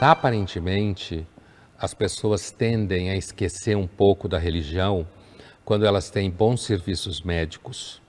Aparentemente, 0.00 1.26
as 1.78 1.94
pessoas 1.94 2.50
tendem 2.50 3.10
a 3.10 3.16
esquecer 3.16 3.76
um 3.76 3.86
pouco 3.86 4.28
da 4.28 4.38
religião 4.38 5.06
quando 5.64 5.84
elas 5.84 6.10
têm 6.10 6.30
bons 6.30 6.62
serviços 6.62 7.22
médicos, 7.22 8.00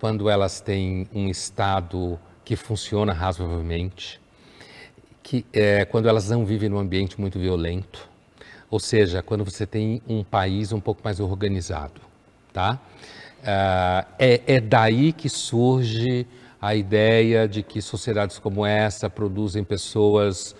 quando 0.00 0.30
elas 0.30 0.60
têm 0.60 1.08
um 1.12 1.28
Estado 1.28 2.18
que 2.44 2.56
funciona 2.56 3.12
razoavelmente, 3.12 4.20
que 5.22 5.44
é, 5.52 5.84
quando 5.84 6.08
elas 6.08 6.30
não 6.30 6.44
vivem 6.44 6.68
num 6.68 6.78
ambiente 6.78 7.20
muito 7.20 7.38
violento, 7.38 8.08
ou 8.70 8.80
seja, 8.80 9.22
quando 9.22 9.44
você 9.44 9.66
tem 9.66 10.00
um 10.08 10.24
país 10.24 10.72
um 10.72 10.80
pouco 10.80 11.02
mais 11.04 11.20
organizado, 11.20 12.00
tá? 12.52 12.80
Uh, 13.42 14.06
é, 14.18 14.40
é 14.46 14.60
daí 14.60 15.12
que 15.12 15.28
surge 15.28 16.26
a 16.60 16.74
ideia 16.76 17.48
de 17.48 17.62
que 17.62 17.82
sociedades 17.82 18.38
como 18.38 18.64
essa 18.64 19.10
produzem 19.10 19.64
pessoas 19.64 20.54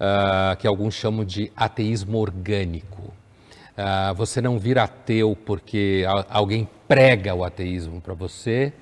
uh, 0.00 0.56
que 0.56 0.66
alguns 0.66 0.94
chamam 0.94 1.24
de 1.24 1.52
ateísmo 1.54 2.18
orgânico. 2.18 3.02
Uh, 3.02 4.14
você 4.14 4.40
não 4.40 4.58
vira 4.58 4.82
ateu 4.84 5.36
porque 5.46 6.04
alguém 6.28 6.68
prega 6.88 7.34
o 7.34 7.44
ateísmo 7.44 8.00
para 8.00 8.14
você, 8.14 8.72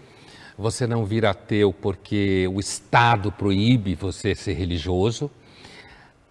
você 0.56 0.86
não 0.86 1.04
vira 1.04 1.30
ateu 1.30 1.72
porque 1.72 2.48
o 2.52 2.58
Estado 2.58 3.30
proíbe 3.30 3.94
você 3.94 4.34
ser 4.34 4.54
religioso. 4.54 5.30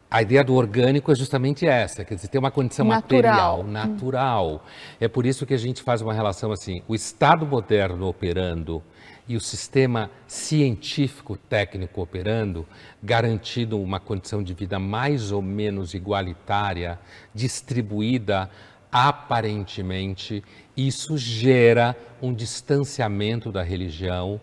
A 0.09 0.21
ideia 0.21 0.41
do 0.41 0.55
orgânico 0.55 1.11
é 1.11 1.15
justamente 1.15 1.67
essa, 1.67 2.05
quer 2.05 2.15
dizer, 2.15 2.29
tem 2.29 2.39
uma 2.39 2.49
condição 2.49 2.85
natural. 2.85 3.63
material, 3.63 3.63
natural. 3.63 4.65
É 5.01 5.07
por 5.07 5.25
isso 5.25 5.45
que 5.45 5.53
a 5.53 5.57
gente 5.57 5.83
faz 5.83 6.01
uma 6.01 6.13
relação 6.13 6.51
assim, 6.51 6.81
o 6.87 6.95
Estado 6.95 7.45
moderno 7.45 8.07
operando 8.07 8.81
e 9.27 9.35
o 9.35 9.41
sistema 9.41 10.09
científico 10.25 11.35
técnico 11.35 12.01
operando, 12.01 12.65
garantindo 13.03 13.81
uma 13.81 13.99
condição 13.99 14.41
de 14.41 14.53
vida 14.53 14.79
mais 14.79 15.33
ou 15.33 15.41
menos 15.41 15.93
igualitária, 15.93 16.97
distribuída 17.35 18.49
aparentemente, 18.89 20.41
isso 20.75 21.17
gera 21.17 21.95
um 22.21 22.33
distanciamento 22.33 23.51
da 23.51 23.61
religião 23.61 24.39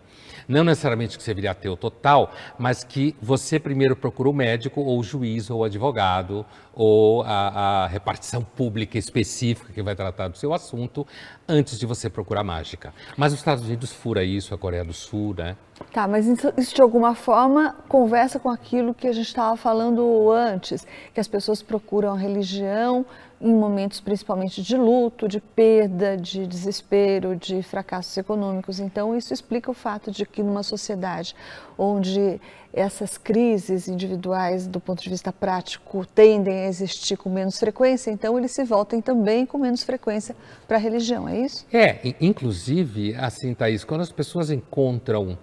não 0.47 0.63
necessariamente 0.63 1.17
que 1.17 1.23
você 1.23 1.33
vire 1.33 1.47
ateu 1.47 1.75
total, 1.75 2.31
mas 2.57 2.83
que 2.83 3.15
você 3.21 3.59
primeiro 3.59 3.95
procura 3.95 4.29
o 4.29 4.33
médico, 4.33 4.81
ou 4.81 4.99
o 4.99 5.03
juiz, 5.03 5.49
ou 5.49 5.59
o 5.59 5.63
advogado, 5.63 6.45
ou 6.73 7.23
a, 7.23 7.83
a 7.83 7.87
repartição 7.87 8.43
pública 8.43 8.97
específica 8.97 9.71
que 9.71 9.81
vai 9.81 9.95
tratar 9.95 10.27
do 10.27 10.37
seu 10.37 10.53
assunto, 10.53 11.07
antes 11.47 11.79
de 11.79 11.85
você 11.85 12.09
procurar 12.09 12.43
mágica. 12.43 12.93
Mas 13.15 13.33
os 13.33 13.39
Estados 13.39 13.63
Unidos 13.63 13.91
fura 13.91 14.23
isso, 14.23 14.53
a 14.53 14.57
Coreia 14.57 14.83
do 14.83 14.93
Sul, 14.93 15.35
né? 15.37 15.55
Tá, 15.91 16.07
mas 16.07 16.25
isso 16.25 16.73
de 16.73 16.81
alguma 16.81 17.15
forma 17.15 17.75
conversa 17.87 18.39
com 18.39 18.49
aquilo 18.49 18.93
que 18.93 19.07
a 19.07 19.11
gente 19.11 19.27
estava 19.27 19.57
falando 19.57 20.31
antes, 20.31 20.87
que 21.13 21.19
as 21.19 21.27
pessoas 21.27 21.61
procuram 21.61 22.13
a 22.13 22.17
religião 22.17 23.05
em 23.39 23.53
momentos 23.53 23.99
principalmente 23.99 24.61
de 24.61 24.77
luto, 24.77 25.27
de 25.27 25.39
perda, 25.39 26.15
de 26.15 26.47
desespero, 26.47 27.35
de 27.35 27.61
fracassos 27.61 28.15
econômicos. 28.17 28.79
Então, 28.79 29.15
isso 29.15 29.33
explica 29.33 29.69
o 29.69 29.73
fato 29.73 30.09
de 30.11 30.25
que 30.25 30.41
numa 30.41 30.63
sociedade 30.63 31.35
onde 31.77 32.39
essas 32.73 33.17
crises 33.17 33.87
individuais, 33.87 34.67
do 34.67 34.79
ponto 34.79 35.01
de 35.01 35.09
vista 35.09 35.31
prático, 35.31 36.05
tendem 36.05 36.65
a 36.65 36.67
existir 36.67 37.15
com 37.17 37.29
menos 37.29 37.57
frequência, 37.57 38.11
então 38.11 38.37
eles 38.37 38.51
se 38.51 38.63
voltem 38.65 39.01
também 39.01 39.45
com 39.45 39.57
menos 39.57 39.83
frequência 39.83 40.35
para 40.67 40.75
a 40.75 40.79
religião, 40.79 41.27
é 41.27 41.39
isso? 41.39 41.65
É, 41.71 42.15
inclusive, 42.19 43.15
assim, 43.15 43.53
Thaís, 43.53 43.85
quando 43.85 44.01
as 44.01 44.11
pessoas 44.11 44.51
encontram 44.51 45.37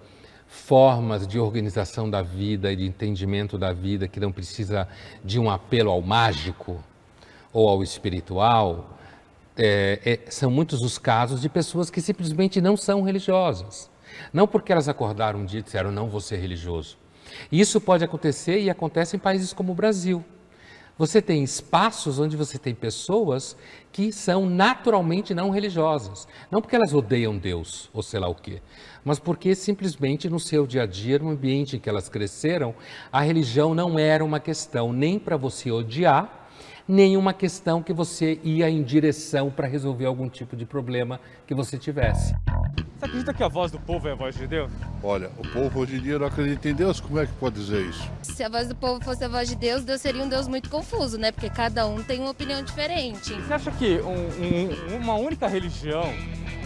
formas 0.47 1.27
de 1.27 1.39
organização 1.39 2.11
da 2.11 2.21
vida 2.21 2.71
e 2.71 2.77
de 2.77 2.85
entendimento 2.85 3.57
da 3.57 3.73
vida 3.73 4.07
que 4.07 4.21
não 4.21 4.31
precisa 4.31 4.87
de 5.25 5.41
um 5.41 5.51
apelo 5.51 5.91
ao 5.91 6.03
mágico, 6.03 6.85
ou 7.53 7.69
ao 7.69 7.83
espiritual, 7.83 8.99
é, 9.57 10.01
é, 10.05 10.31
são 10.31 10.51
muitos 10.51 10.81
os 10.81 10.99
casos 10.99 11.41
de 11.41 11.49
pessoas 11.49 11.91
que 11.91 12.01
simplesmente 12.01 12.61
não 12.61 12.77
são 12.77 13.03
religiosas. 13.03 13.91
Não 14.33 14.47
porque 14.47 14.73
elas 14.73 14.89
acordaram 14.89 15.41
um 15.41 15.45
dia 15.45 15.61
e 15.61 15.63
disseram, 15.63 15.91
não 15.91 16.09
vou 16.09 16.21
ser 16.21 16.37
religioso. 16.37 16.97
Isso 17.51 17.81
pode 17.81 18.05
acontecer 18.05 18.61
e 18.61 18.71
acontece 18.71 19.17
em 19.17 19.19
países 19.19 19.53
como 19.53 19.73
o 19.73 19.75
Brasil. 19.75 20.25
Você 20.99 21.23
tem 21.23 21.43
espaços 21.43 22.19
onde 22.19 22.37
você 22.37 22.59
tem 22.59 22.75
pessoas 22.75 23.57
que 23.91 24.13
são 24.13 24.45
naturalmente 24.47 25.33
não 25.33 25.51
religiosas. 25.51 26.29
Não 26.51 26.61
porque 26.61 26.77
elas 26.77 26.93
odeiam 26.93 27.39
Deus 27.39 27.89
ou 27.95 28.03
sei 28.03 28.21
lá 28.21 28.29
o 28.29 28.35
quê, 28.35 28.61
mas 29.03 29.19
porque 29.19 29.55
simplesmente 29.55 30.29
no 30.29 30.39
seu 30.39 30.67
dia 30.67 30.83
a 30.83 30.87
dia, 30.87 31.19
no 31.19 31.31
ambiente 31.31 31.77
em 31.77 31.81
que 31.81 31.89
elas 31.89 32.09
cresceram, 32.09 32.75
a 33.11 33.23
religião 33.23 33.75
não 33.75 33.99
era 33.99 34.25
uma 34.25 34.39
questão 34.39 34.93
nem 34.93 35.19
para 35.19 35.37
você 35.37 35.71
odiar, 35.71 36.42
nenhuma 36.93 37.33
questão 37.33 37.83
que 37.83 37.91
você 37.91 38.39
ia 38.45 38.69
em 38.69 38.83
direção 38.83 39.51
para 39.51 39.67
resolver 39.67 40.05
algum 40.05 40.29
tipo 40.29 40.55
de 40.55 40.67
problema 40.67 41.19
que 41.47 41.55
você 41.55 41.79
tivesse. 41.79 42.35
Você 42.99 43.07
acredita 43.07 43.33
que 43.33 43.43
a 43.43 43.49
voz 43.49 43.73
do 43.73 43.81
povo 43.81 44.07
é 44.09 44.13
a 44.13 44.15
voz 44.15 44.37
de 44.37 44.47
Deus? 44.47 44.71
Olha, 45.03 45.31
o 45.39 45.49
povo 45.49 45.81
hoje 45.81 45.97
em 45.97 46.03
dia 46.03 46.19
não 46.19 46.27
acredita 46.27 46.69
em 46.69 46.75
Deus, 46.75 47.01
como 47.01 47.19
é 47.19 47.27
que 47.27 47.33
pode 47.33 47.59
dizer 47.59 47.87
isso? 47.87 48.11
Se 48.23 48.45
a 48.45 48.49
voz 48.51 48.69
do 48.69 48.77
povo 48.77 49.03
fosse 49.03 49.25
a 49.25 49.29
voz 49.29 49.49
de 49.49 49.57
Deus, 49.57 49.85
Deus 49.85 50.03
seria 50.03 50.23
um 50.23 50.29
Deus 50.29 50.47
muito 50.47 50.69
confuso, 50.69 51.17
né? 51.17 51.33
Porque 51.33 51.49
cada 51.49 51.87
um 51.87 52.03
tem 52.03 52.21
uma 52.21 52.31
opinião 52.31 52.63
diferente. 52.63 53.33
Você 53.33 53.55
acha 53.55 53.71
que 53.71 53.99
um, 54.01 54.93
um, 54.93 55.03
uma 55.03 55.15
única 55.15 55.49
religião 55.49 56.05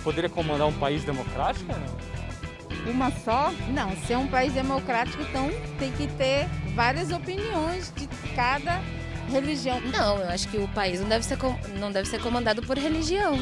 poderia 0.03 0.29
comandar 0.29 0.67
um 0.67 0.73
país 0.73 1.05
democrático? 1.05 1.73
Não? 1.73 2.91
Uma 2.93 3.13
só? 3.13 3.53
Não, 3.73 3.97
se 3.97 4.13
é 4.13 4.19
um 4.19 4.27
país 4.27 4.53
democrático, 4.53 5.23
então 5.23 5.49
tem 5.79 5.93
que 5.93 6.09
ter 6.09 6.49
várias 6.75 7.13
opiniões 7.13 7.93
de 7.97 8.09
cada 8.35 8.81
religião. 9.27 9.81
Não, 9.81 10.19
eu 10.19 10.29
acho 10.29 10.49
que 10.49 10.57
o 10.57 10.69
país 10.69 11.01
não 11.01 11.09
deve 11.09 11.25
ser, 11.25 11.39
não 11.79 11.93
deve 11.93 12.09
ser 12.09 12.21
comandado 12.21 12.63
por 12.63 12.79
religião. 12.79 13.35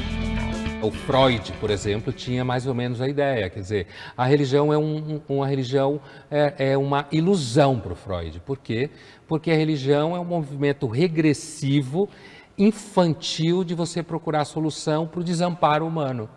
O 0.82 0.90
Freud, 0.90 1.52
por 1.60 1.70
exemplo, 1.70 2.12
tinha 2.12 2.44
mais 2.44 2.66
ou 2.66 2.74
menos 2.74 3.00
a 3.00 3.08
ideia, 3.08 3.48
quer 3.48 3.60
dizer, 3.60 3.86
a 4.16 4.26
religião 4.26 4.72
é 4.72 4.76
um, 4.76 5.20
uma 5.28 5.46
religião 5.46 5.98
é, 6.30 6.72
é 6.72 6.76
uma 6.76 7.06
ilusão 7.10 7.80
para 7.80 7.92
o 7.92 7.96
Freud. 7.96 8.40
Por 8.40 8.58
quê? 8.58 8.90
Porque 9.26 9.50
a 9.50 9.54
religião 9.54 10.14
é 10.14 10.20
um 10.20 10.24
movimento 10.24 10.86
regressivo, 10.86 12.08
infantil 12.58 13.64
de 13.64 13.74
você 13.74 14.02
procurar 14.02 14.44
solução 14.44 15.06
para 15.06 15.20
o 15.20 15.24
desamparo 15.24 15.86
humano. 15.86 16.28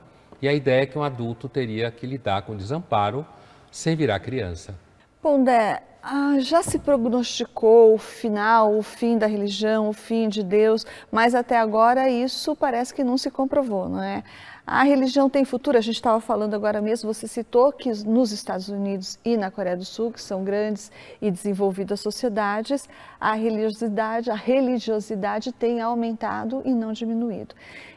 E 0.41 0.47
a 0.47 0.53
ideia 0.53 0.83
é 0.83 0.85
que 0.85 0.97
um 0.97 1.03
adulto 1.03 1.49
teria 1.49 1.91
que 1.91 2.05
lidar 2.05 2.43
com 2.43 2.53
o 2.53 2.55
desamparo 2.55 3.25
sem 3.71 3.95
virar 3.95 4.19
criança. 4.19 4.75
Pondé, 5.21 5.81
ah, 6.09 6.39
já 6.39 6.63
se 6.63 6.79
prognosticou 6.79 7.93
o 7.93 7.97
final, 7.97 8.73
o 8.77 8.81
fim 8.81 9.17
da 9.17 9.27
religião, 9.27 9.89
o 9.89 9.93
fim 9.93 10.29
de 10.29 10.41
Deus, 10.41 10.85
mas 11.11 11.35
até 11.35 11.57
agora 11.57 12.09
isso 12.09 12.55
parece 12.55 12.93
que 12.93 13.03
não 13.03 13.17
se 13.17 13.29
comprovou, 13.29 13.89
não 13.89 14.01
é? 14.01 14.23
A 14.65 14.83
religião 14.83 15.29
tem 15.29 15.43
futuro, 15.43 15.77
a 15.77 15.81
gente 15.81 15.95
estava 15.95 16.21
falando 16.21 16.53
agora 16.53 16.79
mesmo, 16.79 17.13
você 17.13 17.27
citou 17.27 17.73
que 17.73 17.89
nos 18.05 18.31
Estados 18.31 18.69
Unidos 18.69 19.19
e 19.25 19.35
na 19.35 19.51
Coreia 19.51 19.75
do 19.75 19.83
Sul, 19.83 20.09
que 20.09 20.21
são 20.21 20.45
grandes 20.45 20.89
e 21.21 21.29
desenvolvidas 21.29 21.99
sociedades, 21.99 22.87
a 23.19 23.33
religiosidade, 23.33 24.31
a 24.31 24.35
religiosidade 24.35 25.51
tem 25.51 25.81
aumentado 25.81 26.61
e 26.63 26.73
não 26.73 26.93
diminuído. 26.93 27.53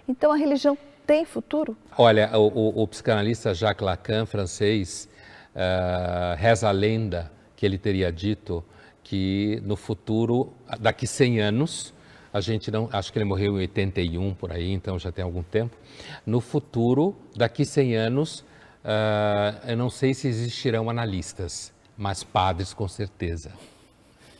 Então 0.09 0.33
a 0.33 0.37
religião 0.37 0.77
tem 1.07 1.25
futuro? 1.25 1.77
Olha, 1.97 2.37
o, 2.37 2.49
o, 2.49 2.83
o 2.83 2.89
psicanalista 2.89 3.55
Jacques 3.55 3.87
Lacan, 3.87 4.27
francês, 4.27 5.09
uh, 5.55 6.35
reza 6.37 6.69
a 6.69 6.73
lenda 6.73 7.31
que 7.61 7.67
ele 7.67 7.77
teria 7.77 8.11
dito 8.11 8.65
que 9.05 9.61
no 9.67 9.77
futuro, 9.77 10.51
daqui 10.81 11.07
100 11.07 11.41
anos, 11.43 11.93
a 12.33 12.41
gente 12.41 12.71
não, 12.71 12.89
acho 12.91 13.13
que 13.13 13.19
ele 13.19 13.27
morreu 13.27 13.53
em 13.57 13.61
81 13.61 14.33
por 14.33 14.51
aí, 14.51 14.73
então 14.73 14.99
já 14.99 15.13
tem 15.13 15.23
algum 15.23 15.43
tempo. 15.43 15.77
No 16.25 16.41
futuro, 16.41 17.15
daqui 17.37 17.67
100 17.67 17.97
anos, 17.97 18.41
uh, 18.83 19.69
eu 19.69 19.77
não 19.77 19.91
sei 19.91 20.15
se 20.15 20.27
existirão 20.27 20.89
analistas, 20.89 21.71
mas 21.99 22.25
padres 22.25 22.73
com 22.73 22.89
certeza. 22.89 23.53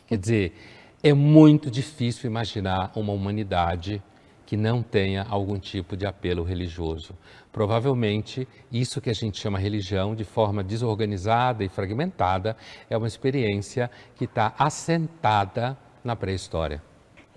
Quer 0.07 0.17
dizer, 0.17 0.55
é 1.03 1.13
muito 1.13 1.69
difícil 1.69 2.27
imaginar 2.27 2.91
uma 2.95 3.13
humanidade 3.13 4.01
que 4.47 4.57
não 4.57 4.81
tenha 4.81 5.27
algum 5.29 5.59
tipo 5.59 5.95
de 5.95 6.07
apelo 6.07 6.43
religioso. 6.43 7.13
Provavelmente, 7.51 8.47
isso 8.71 9.01
que 9.01 9.09
a 9.09 9.13
gente 9.13 9.39
chama 9.39 9.59
religião, 9.59 10.15
de 10.15 10.23
forma 10.23 10.63
desorganizada 10.63 11.63
e 11.63 11.69
fragmentada, 11.69 12.55
é 12.89 12.95
uma 12.95 13.07
experiência 13.07 13.91
que 14.15 14.25
está 14.25 14.53
assentada 14.57 15.77
na 16.03 16.15
pré-história. 16.15 16.81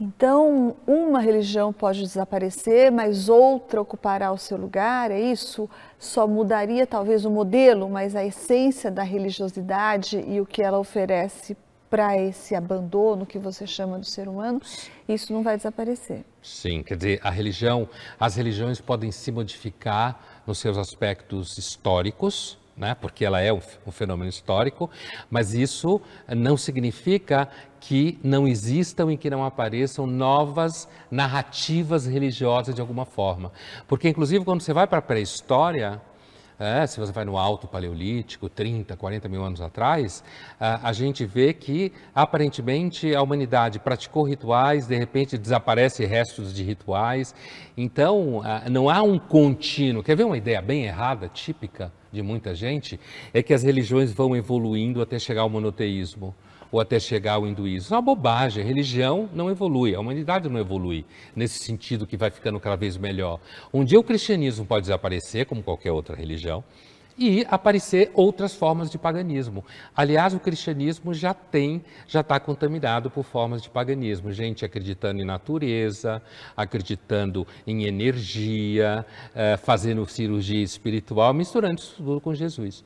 Então, 0.00 0.76
uma 0.86 1.20
religião 1.20 1.72
pode 1.72 2.00
desaparecer, 2.00 2.90
mas 2.90 3.28
outra 3.28 3.80
ocupará 3.80 4.32
o 4.32 4.38
seu 4.38 4.58
lugar, 4.58 5.10
é 5.12 5.20
isso? 5.20 5.70
Só 5.98 6.26
mudaria 6.26 6.84
talvez 6.84 7.24
o 7.24 7.30
modelo, 7.30 7.88
mas 7.88 8.16
a 8.16 8.24
essência 8.24 8.90
da 8.90 9.04
religiosidade 9.04 10.18
e 10.26 10.40
o 10.40 10.46
que 10.46 10.62
ela 10.62 10.78
oferece 10.78 11.56
para 11.94 12.18
esse 12.18 12.56
abandono 12.56 13.24
que 13.24 13.38
você 13.38 13.68
chama 13.68 14.00
do 14.00 14.04
ser 14.04 14.26
humano, 14.26 14.60
isso 15.08 15.32
não 15.32 15.44
vai 15.44 15.56
desaparecer. 15.56 16.24
Sim, 16.42 16.82
quer 16.82 16.96
dizer, 16.96 17.20
a 17.22 17.30
religião, 17.30 17.88
as 18.18 18.34
religiões 18.34 18.80
podem 18.80 19.12
se 19.12 19.30
modificar 19.30 20.42
nos 20.44 20.58
seus 20.58 20.76
aspectos 20.76 21.56
históricos, 21.56 22.58
né, 22.76 22.96
porque 23.00 23.24
ela 23.24 23.40
é 23.40 23.52
um, 23.52 23.60
um 23.86 23.92
fenômeno 23.92 24.28
histórico, 24.28 24.90
mas 25.30 25.54
isso 25.54 26.00
não 26.26 26.56
significa 26.56 27.48
que 27.78 28.18
não 28.24 28.48
existam 28.48 29.12
e 29.12 29.16
que 29.16 29.30
não 29.30 29.44
apareçam 29.44 30.04
novas 30.04 30.88
narrativas 31.08 32.06
religiosas 32.06 32.74
de 32.74 32.80
alguma 32.80 33.04
forma. 33.04 33.52
Porque, 33.86 34.08
inclusive, 34.08 34.44
quando 34.44 34.62
você 34.62 34.72
vai 34.72 34.88
para 34.88 34.98
a 34.98 35.02
pré-história, 35.02 36.02
é, 36.58 36.86
se 36.86 37.00
você 37.00 37.10
vai 37.10 37.24
no 37.24 37.36
Alto 37.36 37.66
Paleolítico, 37.66 38.48
30, 38.48 38.96
40 38.96 39.28
mil 39.28 39.44
anos 39.44 39.60
atrás, 39.60 40.22
a, 40.58 40.88
a, 40.88 40.92
gente 40.92 41.24
vê 41.24 41.52
que 41.52 41.92
aparentemente 42.14 43.14
a 43.14 43.20
humanidade 43.20 43.78
praticou 43.78 44.22
rituais, 44.22 44.86
de 44.86 44.96
repente 44.96 45.36
desaparece 45.36 46.04
restos 46.04 46.54
de 46.54 46.62
rituais. 46.62 47.34
Então, 47.76 48.40
a, 48.44 48.68
não 48.70 48.88
há 48.88 49.02
um 49.02 49.18
contínuo. 49.18 50.02
Quer 50.02 50.16
ver 50.16 50.24
uma 50.24 50.38
ideia 50.38 50.62
bem 50.62 50.84
errada, 50.84 51.28
típica 51.28 51.92
de 52.12 52.22
muita 52.22 52.54
gente? 52.54 53.00
É 53.32 53.42
que 53.42 53.52
as 53.52 53.62
religiões 53.62 54.12
vão 54.12 54.36
evoluindo 54.36 55.02
até 55.02 55.18
chegar 55.18 55.42
ao 55.42 55.50
monoteísmo 55.50 56.34
ou 56.74 56.80
até 56.80 56.98
chegar 56.98 57.34
ao 57.34 57.46
hinduísmo. 57.46 57.94
É 57.94 57.96
uma 57.96 58.02
bobagem. 58.02 58.60
A 58.60 58.66
religião 58.66 59.30
não 59.32 59.48
evolui, 59.48 59.94
a 59.94 60.00
humanidade 60.00 60.48
não 60.48 60.58
evolui 60.58 61.06
nesse 61.36 61.60
sentido 61.60 62.04
que 62.04 62.16
vai 62.16 62.32
ficando 62.32 62.58
cada 62.58 62.74
vez 62.74 62.96
melhor. 62.96 63.38
Um 63.72 63.84
dia 63.84 64.00
o 64.00 64.02
cristianismo 64.02 64.66
pode 64.66 64.82
desaparecer, 64.82 65.46
como 65.46 65.62
qualquer 65.62 65.92
outra 65.92 66.16
religião, 66.16 66.64
e 67.16 67.46
aparecer 67.48 68.10
outras 68.12 68.56
formas 68.56 68.90
de 68.90 68.98
paganismo. 68.98 69.64
Aliás, 69.96 70.34
o 70.34 70.40
cristianismo 70.40 71.14
já 71.14 71.32
tem, 71.32 71.80
já 72.08 72.22
está 72.22 72.40
contaminado 72.40 73.08
por 73.08 73.22
formas 73.22 73.62
de 73.62 73.70
paganismo. 73.70 74.32
Gente 74.32 74.64
acreditando 74.64 75.22
em 75.22 75.24
natureza, 75.24 76.20
acreditando 76.56 77.46
em 77.64 77.84
energia, 77.84 79.06
eh, 79.32 79.56
fazendo 79.58 80.04
cirurgia 80.06 80.64
espiritual, 80.64 81.32
misturando 81.32 81.80
isso 81.80 81.94
tudo 81.98 82.20
com 82.20 82.34
Jesus. 82.34 82.84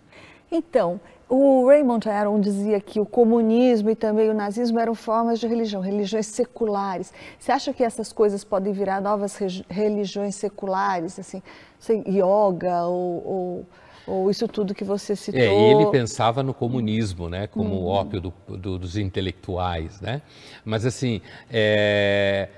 Então, 0.52 1.00
o 1.28 1.66
Raymond 1.66 2.08
Aron 2.08 2.40
dizia 2.40 2.80
que 2.80 2.98
o 2.98 3.04
comunismo 3.04 3.90
e 3.90 3.94
também 3.94 4.30
o 4.30 4.34
nazismo 4.34 4.78
eram 4.78 4.94
formas 4.94 5.38
de 5.38 5.46
religião, 5.46 5.82
religiões 5.82 6.26
seculares. 6.26 7.12
Você 7.38 7.52
acha 7.52 7.72
que 7.72 7.84
essas 7.84 8.12
coisas 8.12 8.42
podem 8.44 8.72
virar 8.72 9.00
novas 9.00 9.38
religiões 9.68 10.34
seculares, 10.34 11.18
assim, 11.18 11.42
sei, 11.78 12.02
yoga 12.06 12.84
ou, 12.84 13.26
ou, 13.26 13.66
ou, 14.06 14.30
isso 14.30 14.48
tudo 14.48 14.74
que 14.74 14.84
você 14.84 15.14
citou? 15.14 15.40
É, 15.40 15.70
ele 15.70 15.86
pensava 15.90 16.42
no 16.42 16.54
comunismo, 16.54 17.28
né, 17.28 17.46
como 17.46 17.74
o 17.74 17.86
ópio 17.86 18.20
do, 18.22 18.32
do, 18.48 18.78
dos 18.78 18.96
intelectuais, 18.96 20.00
né? 20.00 20.22
Mas 20.64 20.86
assim, 20.86 21.20
é, 21.50 22.48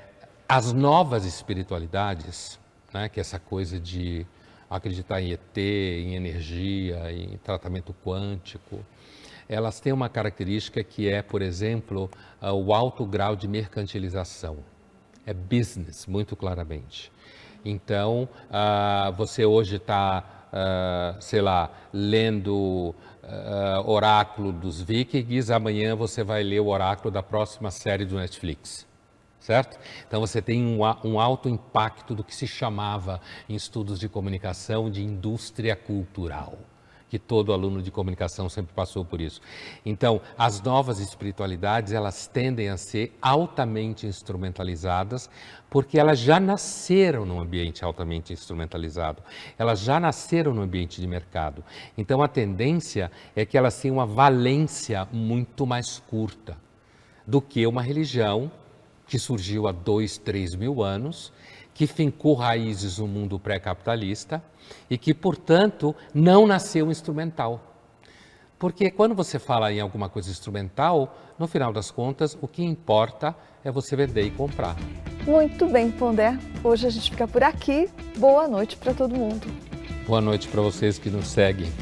as 0.48 0.72
novas 0.72 1.24
espiritualidades, 1.24 2.58
né, 2.94 3.08
que 3.08 3.18
é 3.18 3.22
essa 3.22 3.40
coisa 3.40 3.80
de 3.80 4.24
acreditar 4.70 5.20
em 5.20 5.32
ET, 5.32 5.58
em 5.58 6.14
energia, 6.14 7.12
em 7.12 7.36
tratamento 7.38 7.92
quântico, 8.04 8.84
elas 9.48 9.80
têm 9.80 9.92
uma 9.92 10.08
característica 10.08 10.82
que 10.84 11.08
é, 11.08 11.22
por 11.22 11.42
exemplo, 11.42 12.08
ah, 12.40 12.52
o 12.52 12.72
alto 12.72 13.04
grau 13.04 13.34
de 13.34 13.48
mercantilização. 13.48 14.58
É 15.26 15.34
business, 15.34 16.06
muito 16.06 16.36
claramente. 16.36 17.10
Então, 17.64 18.28
uh, 18.48 19.12
você 19.12 19.44
hoje 19.44 19.76
está, 19.76 20.46
uh, 20.50 21.20
sei 21.20 21.42
lá, 21.42 21.70
lendo 21.92 22.94
uh, 23.22 23.90
oráculo 23.90 24.50
dos 24.50 24.80
vikings, 24.80 25.52
amanhã 25.52 25.94
você 25.94 26.24
vai 26.24 26.42
ler 26.42 26.60
o 26.60 26.68
oráculo 26.68 27.10
da 27.10 27.22
próxima 27.22 27.70
série 27.70 28.06
do 28.06 28.16
Netflix 28.16 28.88
certo? 29.40 29.78
Então 30.06 30.20
você 30.20 30.40
tem 30.40 30.64
um, 30.64 30.80
um, 31.04 31.18
alto 31.18 31.48
impacto 31.48 32.14
do 32.14 32.22
que 32.22 32.34
se 32.34 32.46
chamava 32.46 33.20
em 33.48 33.54
estudos 33.54 33.98
de 33.98 34.08
comunicação 34.08 34.90
de 34.90 35.02
indústria 35.02 35.74
cultural, 35.74 36.58
que 37.08 37.18
todo 37.18 37.52
aluno 37.52 37.82
de 37.82 37.90
comunicação 37.90 38.48
sempre 38.48 38.72
passou 38.74 39.04
por 39.04 39.20
isso. 39.20 39.40
Então, 39.84 40.20
as 40.38 40.60
novas 40.62 41.00
espiritualidades, 41.00 41.92
elas 41.92 42.28
tendem 42.28 42.68
a 42.68 42.76
ser 42.76 43.18
altamente 43.20 44.06
instrumentalizadas, 44.06 45.28
porque 45.68 45.98
elas 45.98 46.20
já 46.20 46.38
nasceram 46.38 47.26
num 47.26 47.40
ambiente 47.40 47.84
altamente 47.84 48.32
instrumentalizado. 48.32 49.22
Elas 49.58 49.80
já 49.80 49.98
nasceram 49.98 50.54
no 50.54 50.62
ambiente 50.62 51.00
de 51.00 51.06
mercado. 51.08 51.64
Então, 51.98 52.22
a 52.22 52.28
tendência 52.28 53.10
é 53.34 53.44
que 53.44 53.58
elas 53.58 53.80
tenham 53.80 53.96
uma 53.96 54.06
valência 54.06 55.08
muito 55.10 55.66
mais 55.66 55.98
curta 55.98 56.56
do 57.26 57.40
que 57.40 57.66
uma 57.66 57.82
religião 57.82 58.52
que 59.10 59.18
surgiu 59.18 59.66
há 59.66 59.72
dois, 59.72 60.16
três 60.16 60.54
mil 60.54 60.84
anos, 60.84 61.32
que 61.74 61.84
fincou 61.84 62.34
raízes 62.34 62.98
no 62.98 63.08
mundo 63.08 63.40
pré-capitalista 63.40 64.40
e 64.88 64.96
que, 64.96 65.12
portanto, 65.12 65.96
não 66.14 66.46
nasceu 66.46 66.88
instrumental. 66.92 67.60
Porque 68.56 68.88
quando 68.88 69.12
você 69.12 69.36
fala 69.40 69.72
em 69.72 69.80
alguma 69.80 70.08
coisa 70.08 70.30
instrumental, 70.30 71.18
no 71.36 71.48
final 71.48 71.72
das 71.72 71.90
contas, 71.90 72.38
o 72.40 72.46
que 72.46 72.62
importa 72.62 73.34
é 73.64 73.70
você 73.72 73.96
vender 73.96 74.22
e 74.22 74.30
comprar. 74.30 74.76
Muito 75.26 75.66
bem, 75.66 75.90
Pondé. 75.90 76.38
Hoje 76.62 76.86
a 76.86 76.90
gente 76.90 77.10
fica 77.10 77.26
por 77.26 77.42
aqui. 77.42 77.88
Boa 78.16 78.46
noite 78.46 78.76
para 78.76 78.94
todo 78.94 79.16
mundo. 79.16 79.44
Boa 80.06 80.20
noite 80.20 80.46
para 80.46 80.60
vocês 80.60 81.00
que 81.00 81.10
nos 81.10 81.26
seguem. 81.26 81.72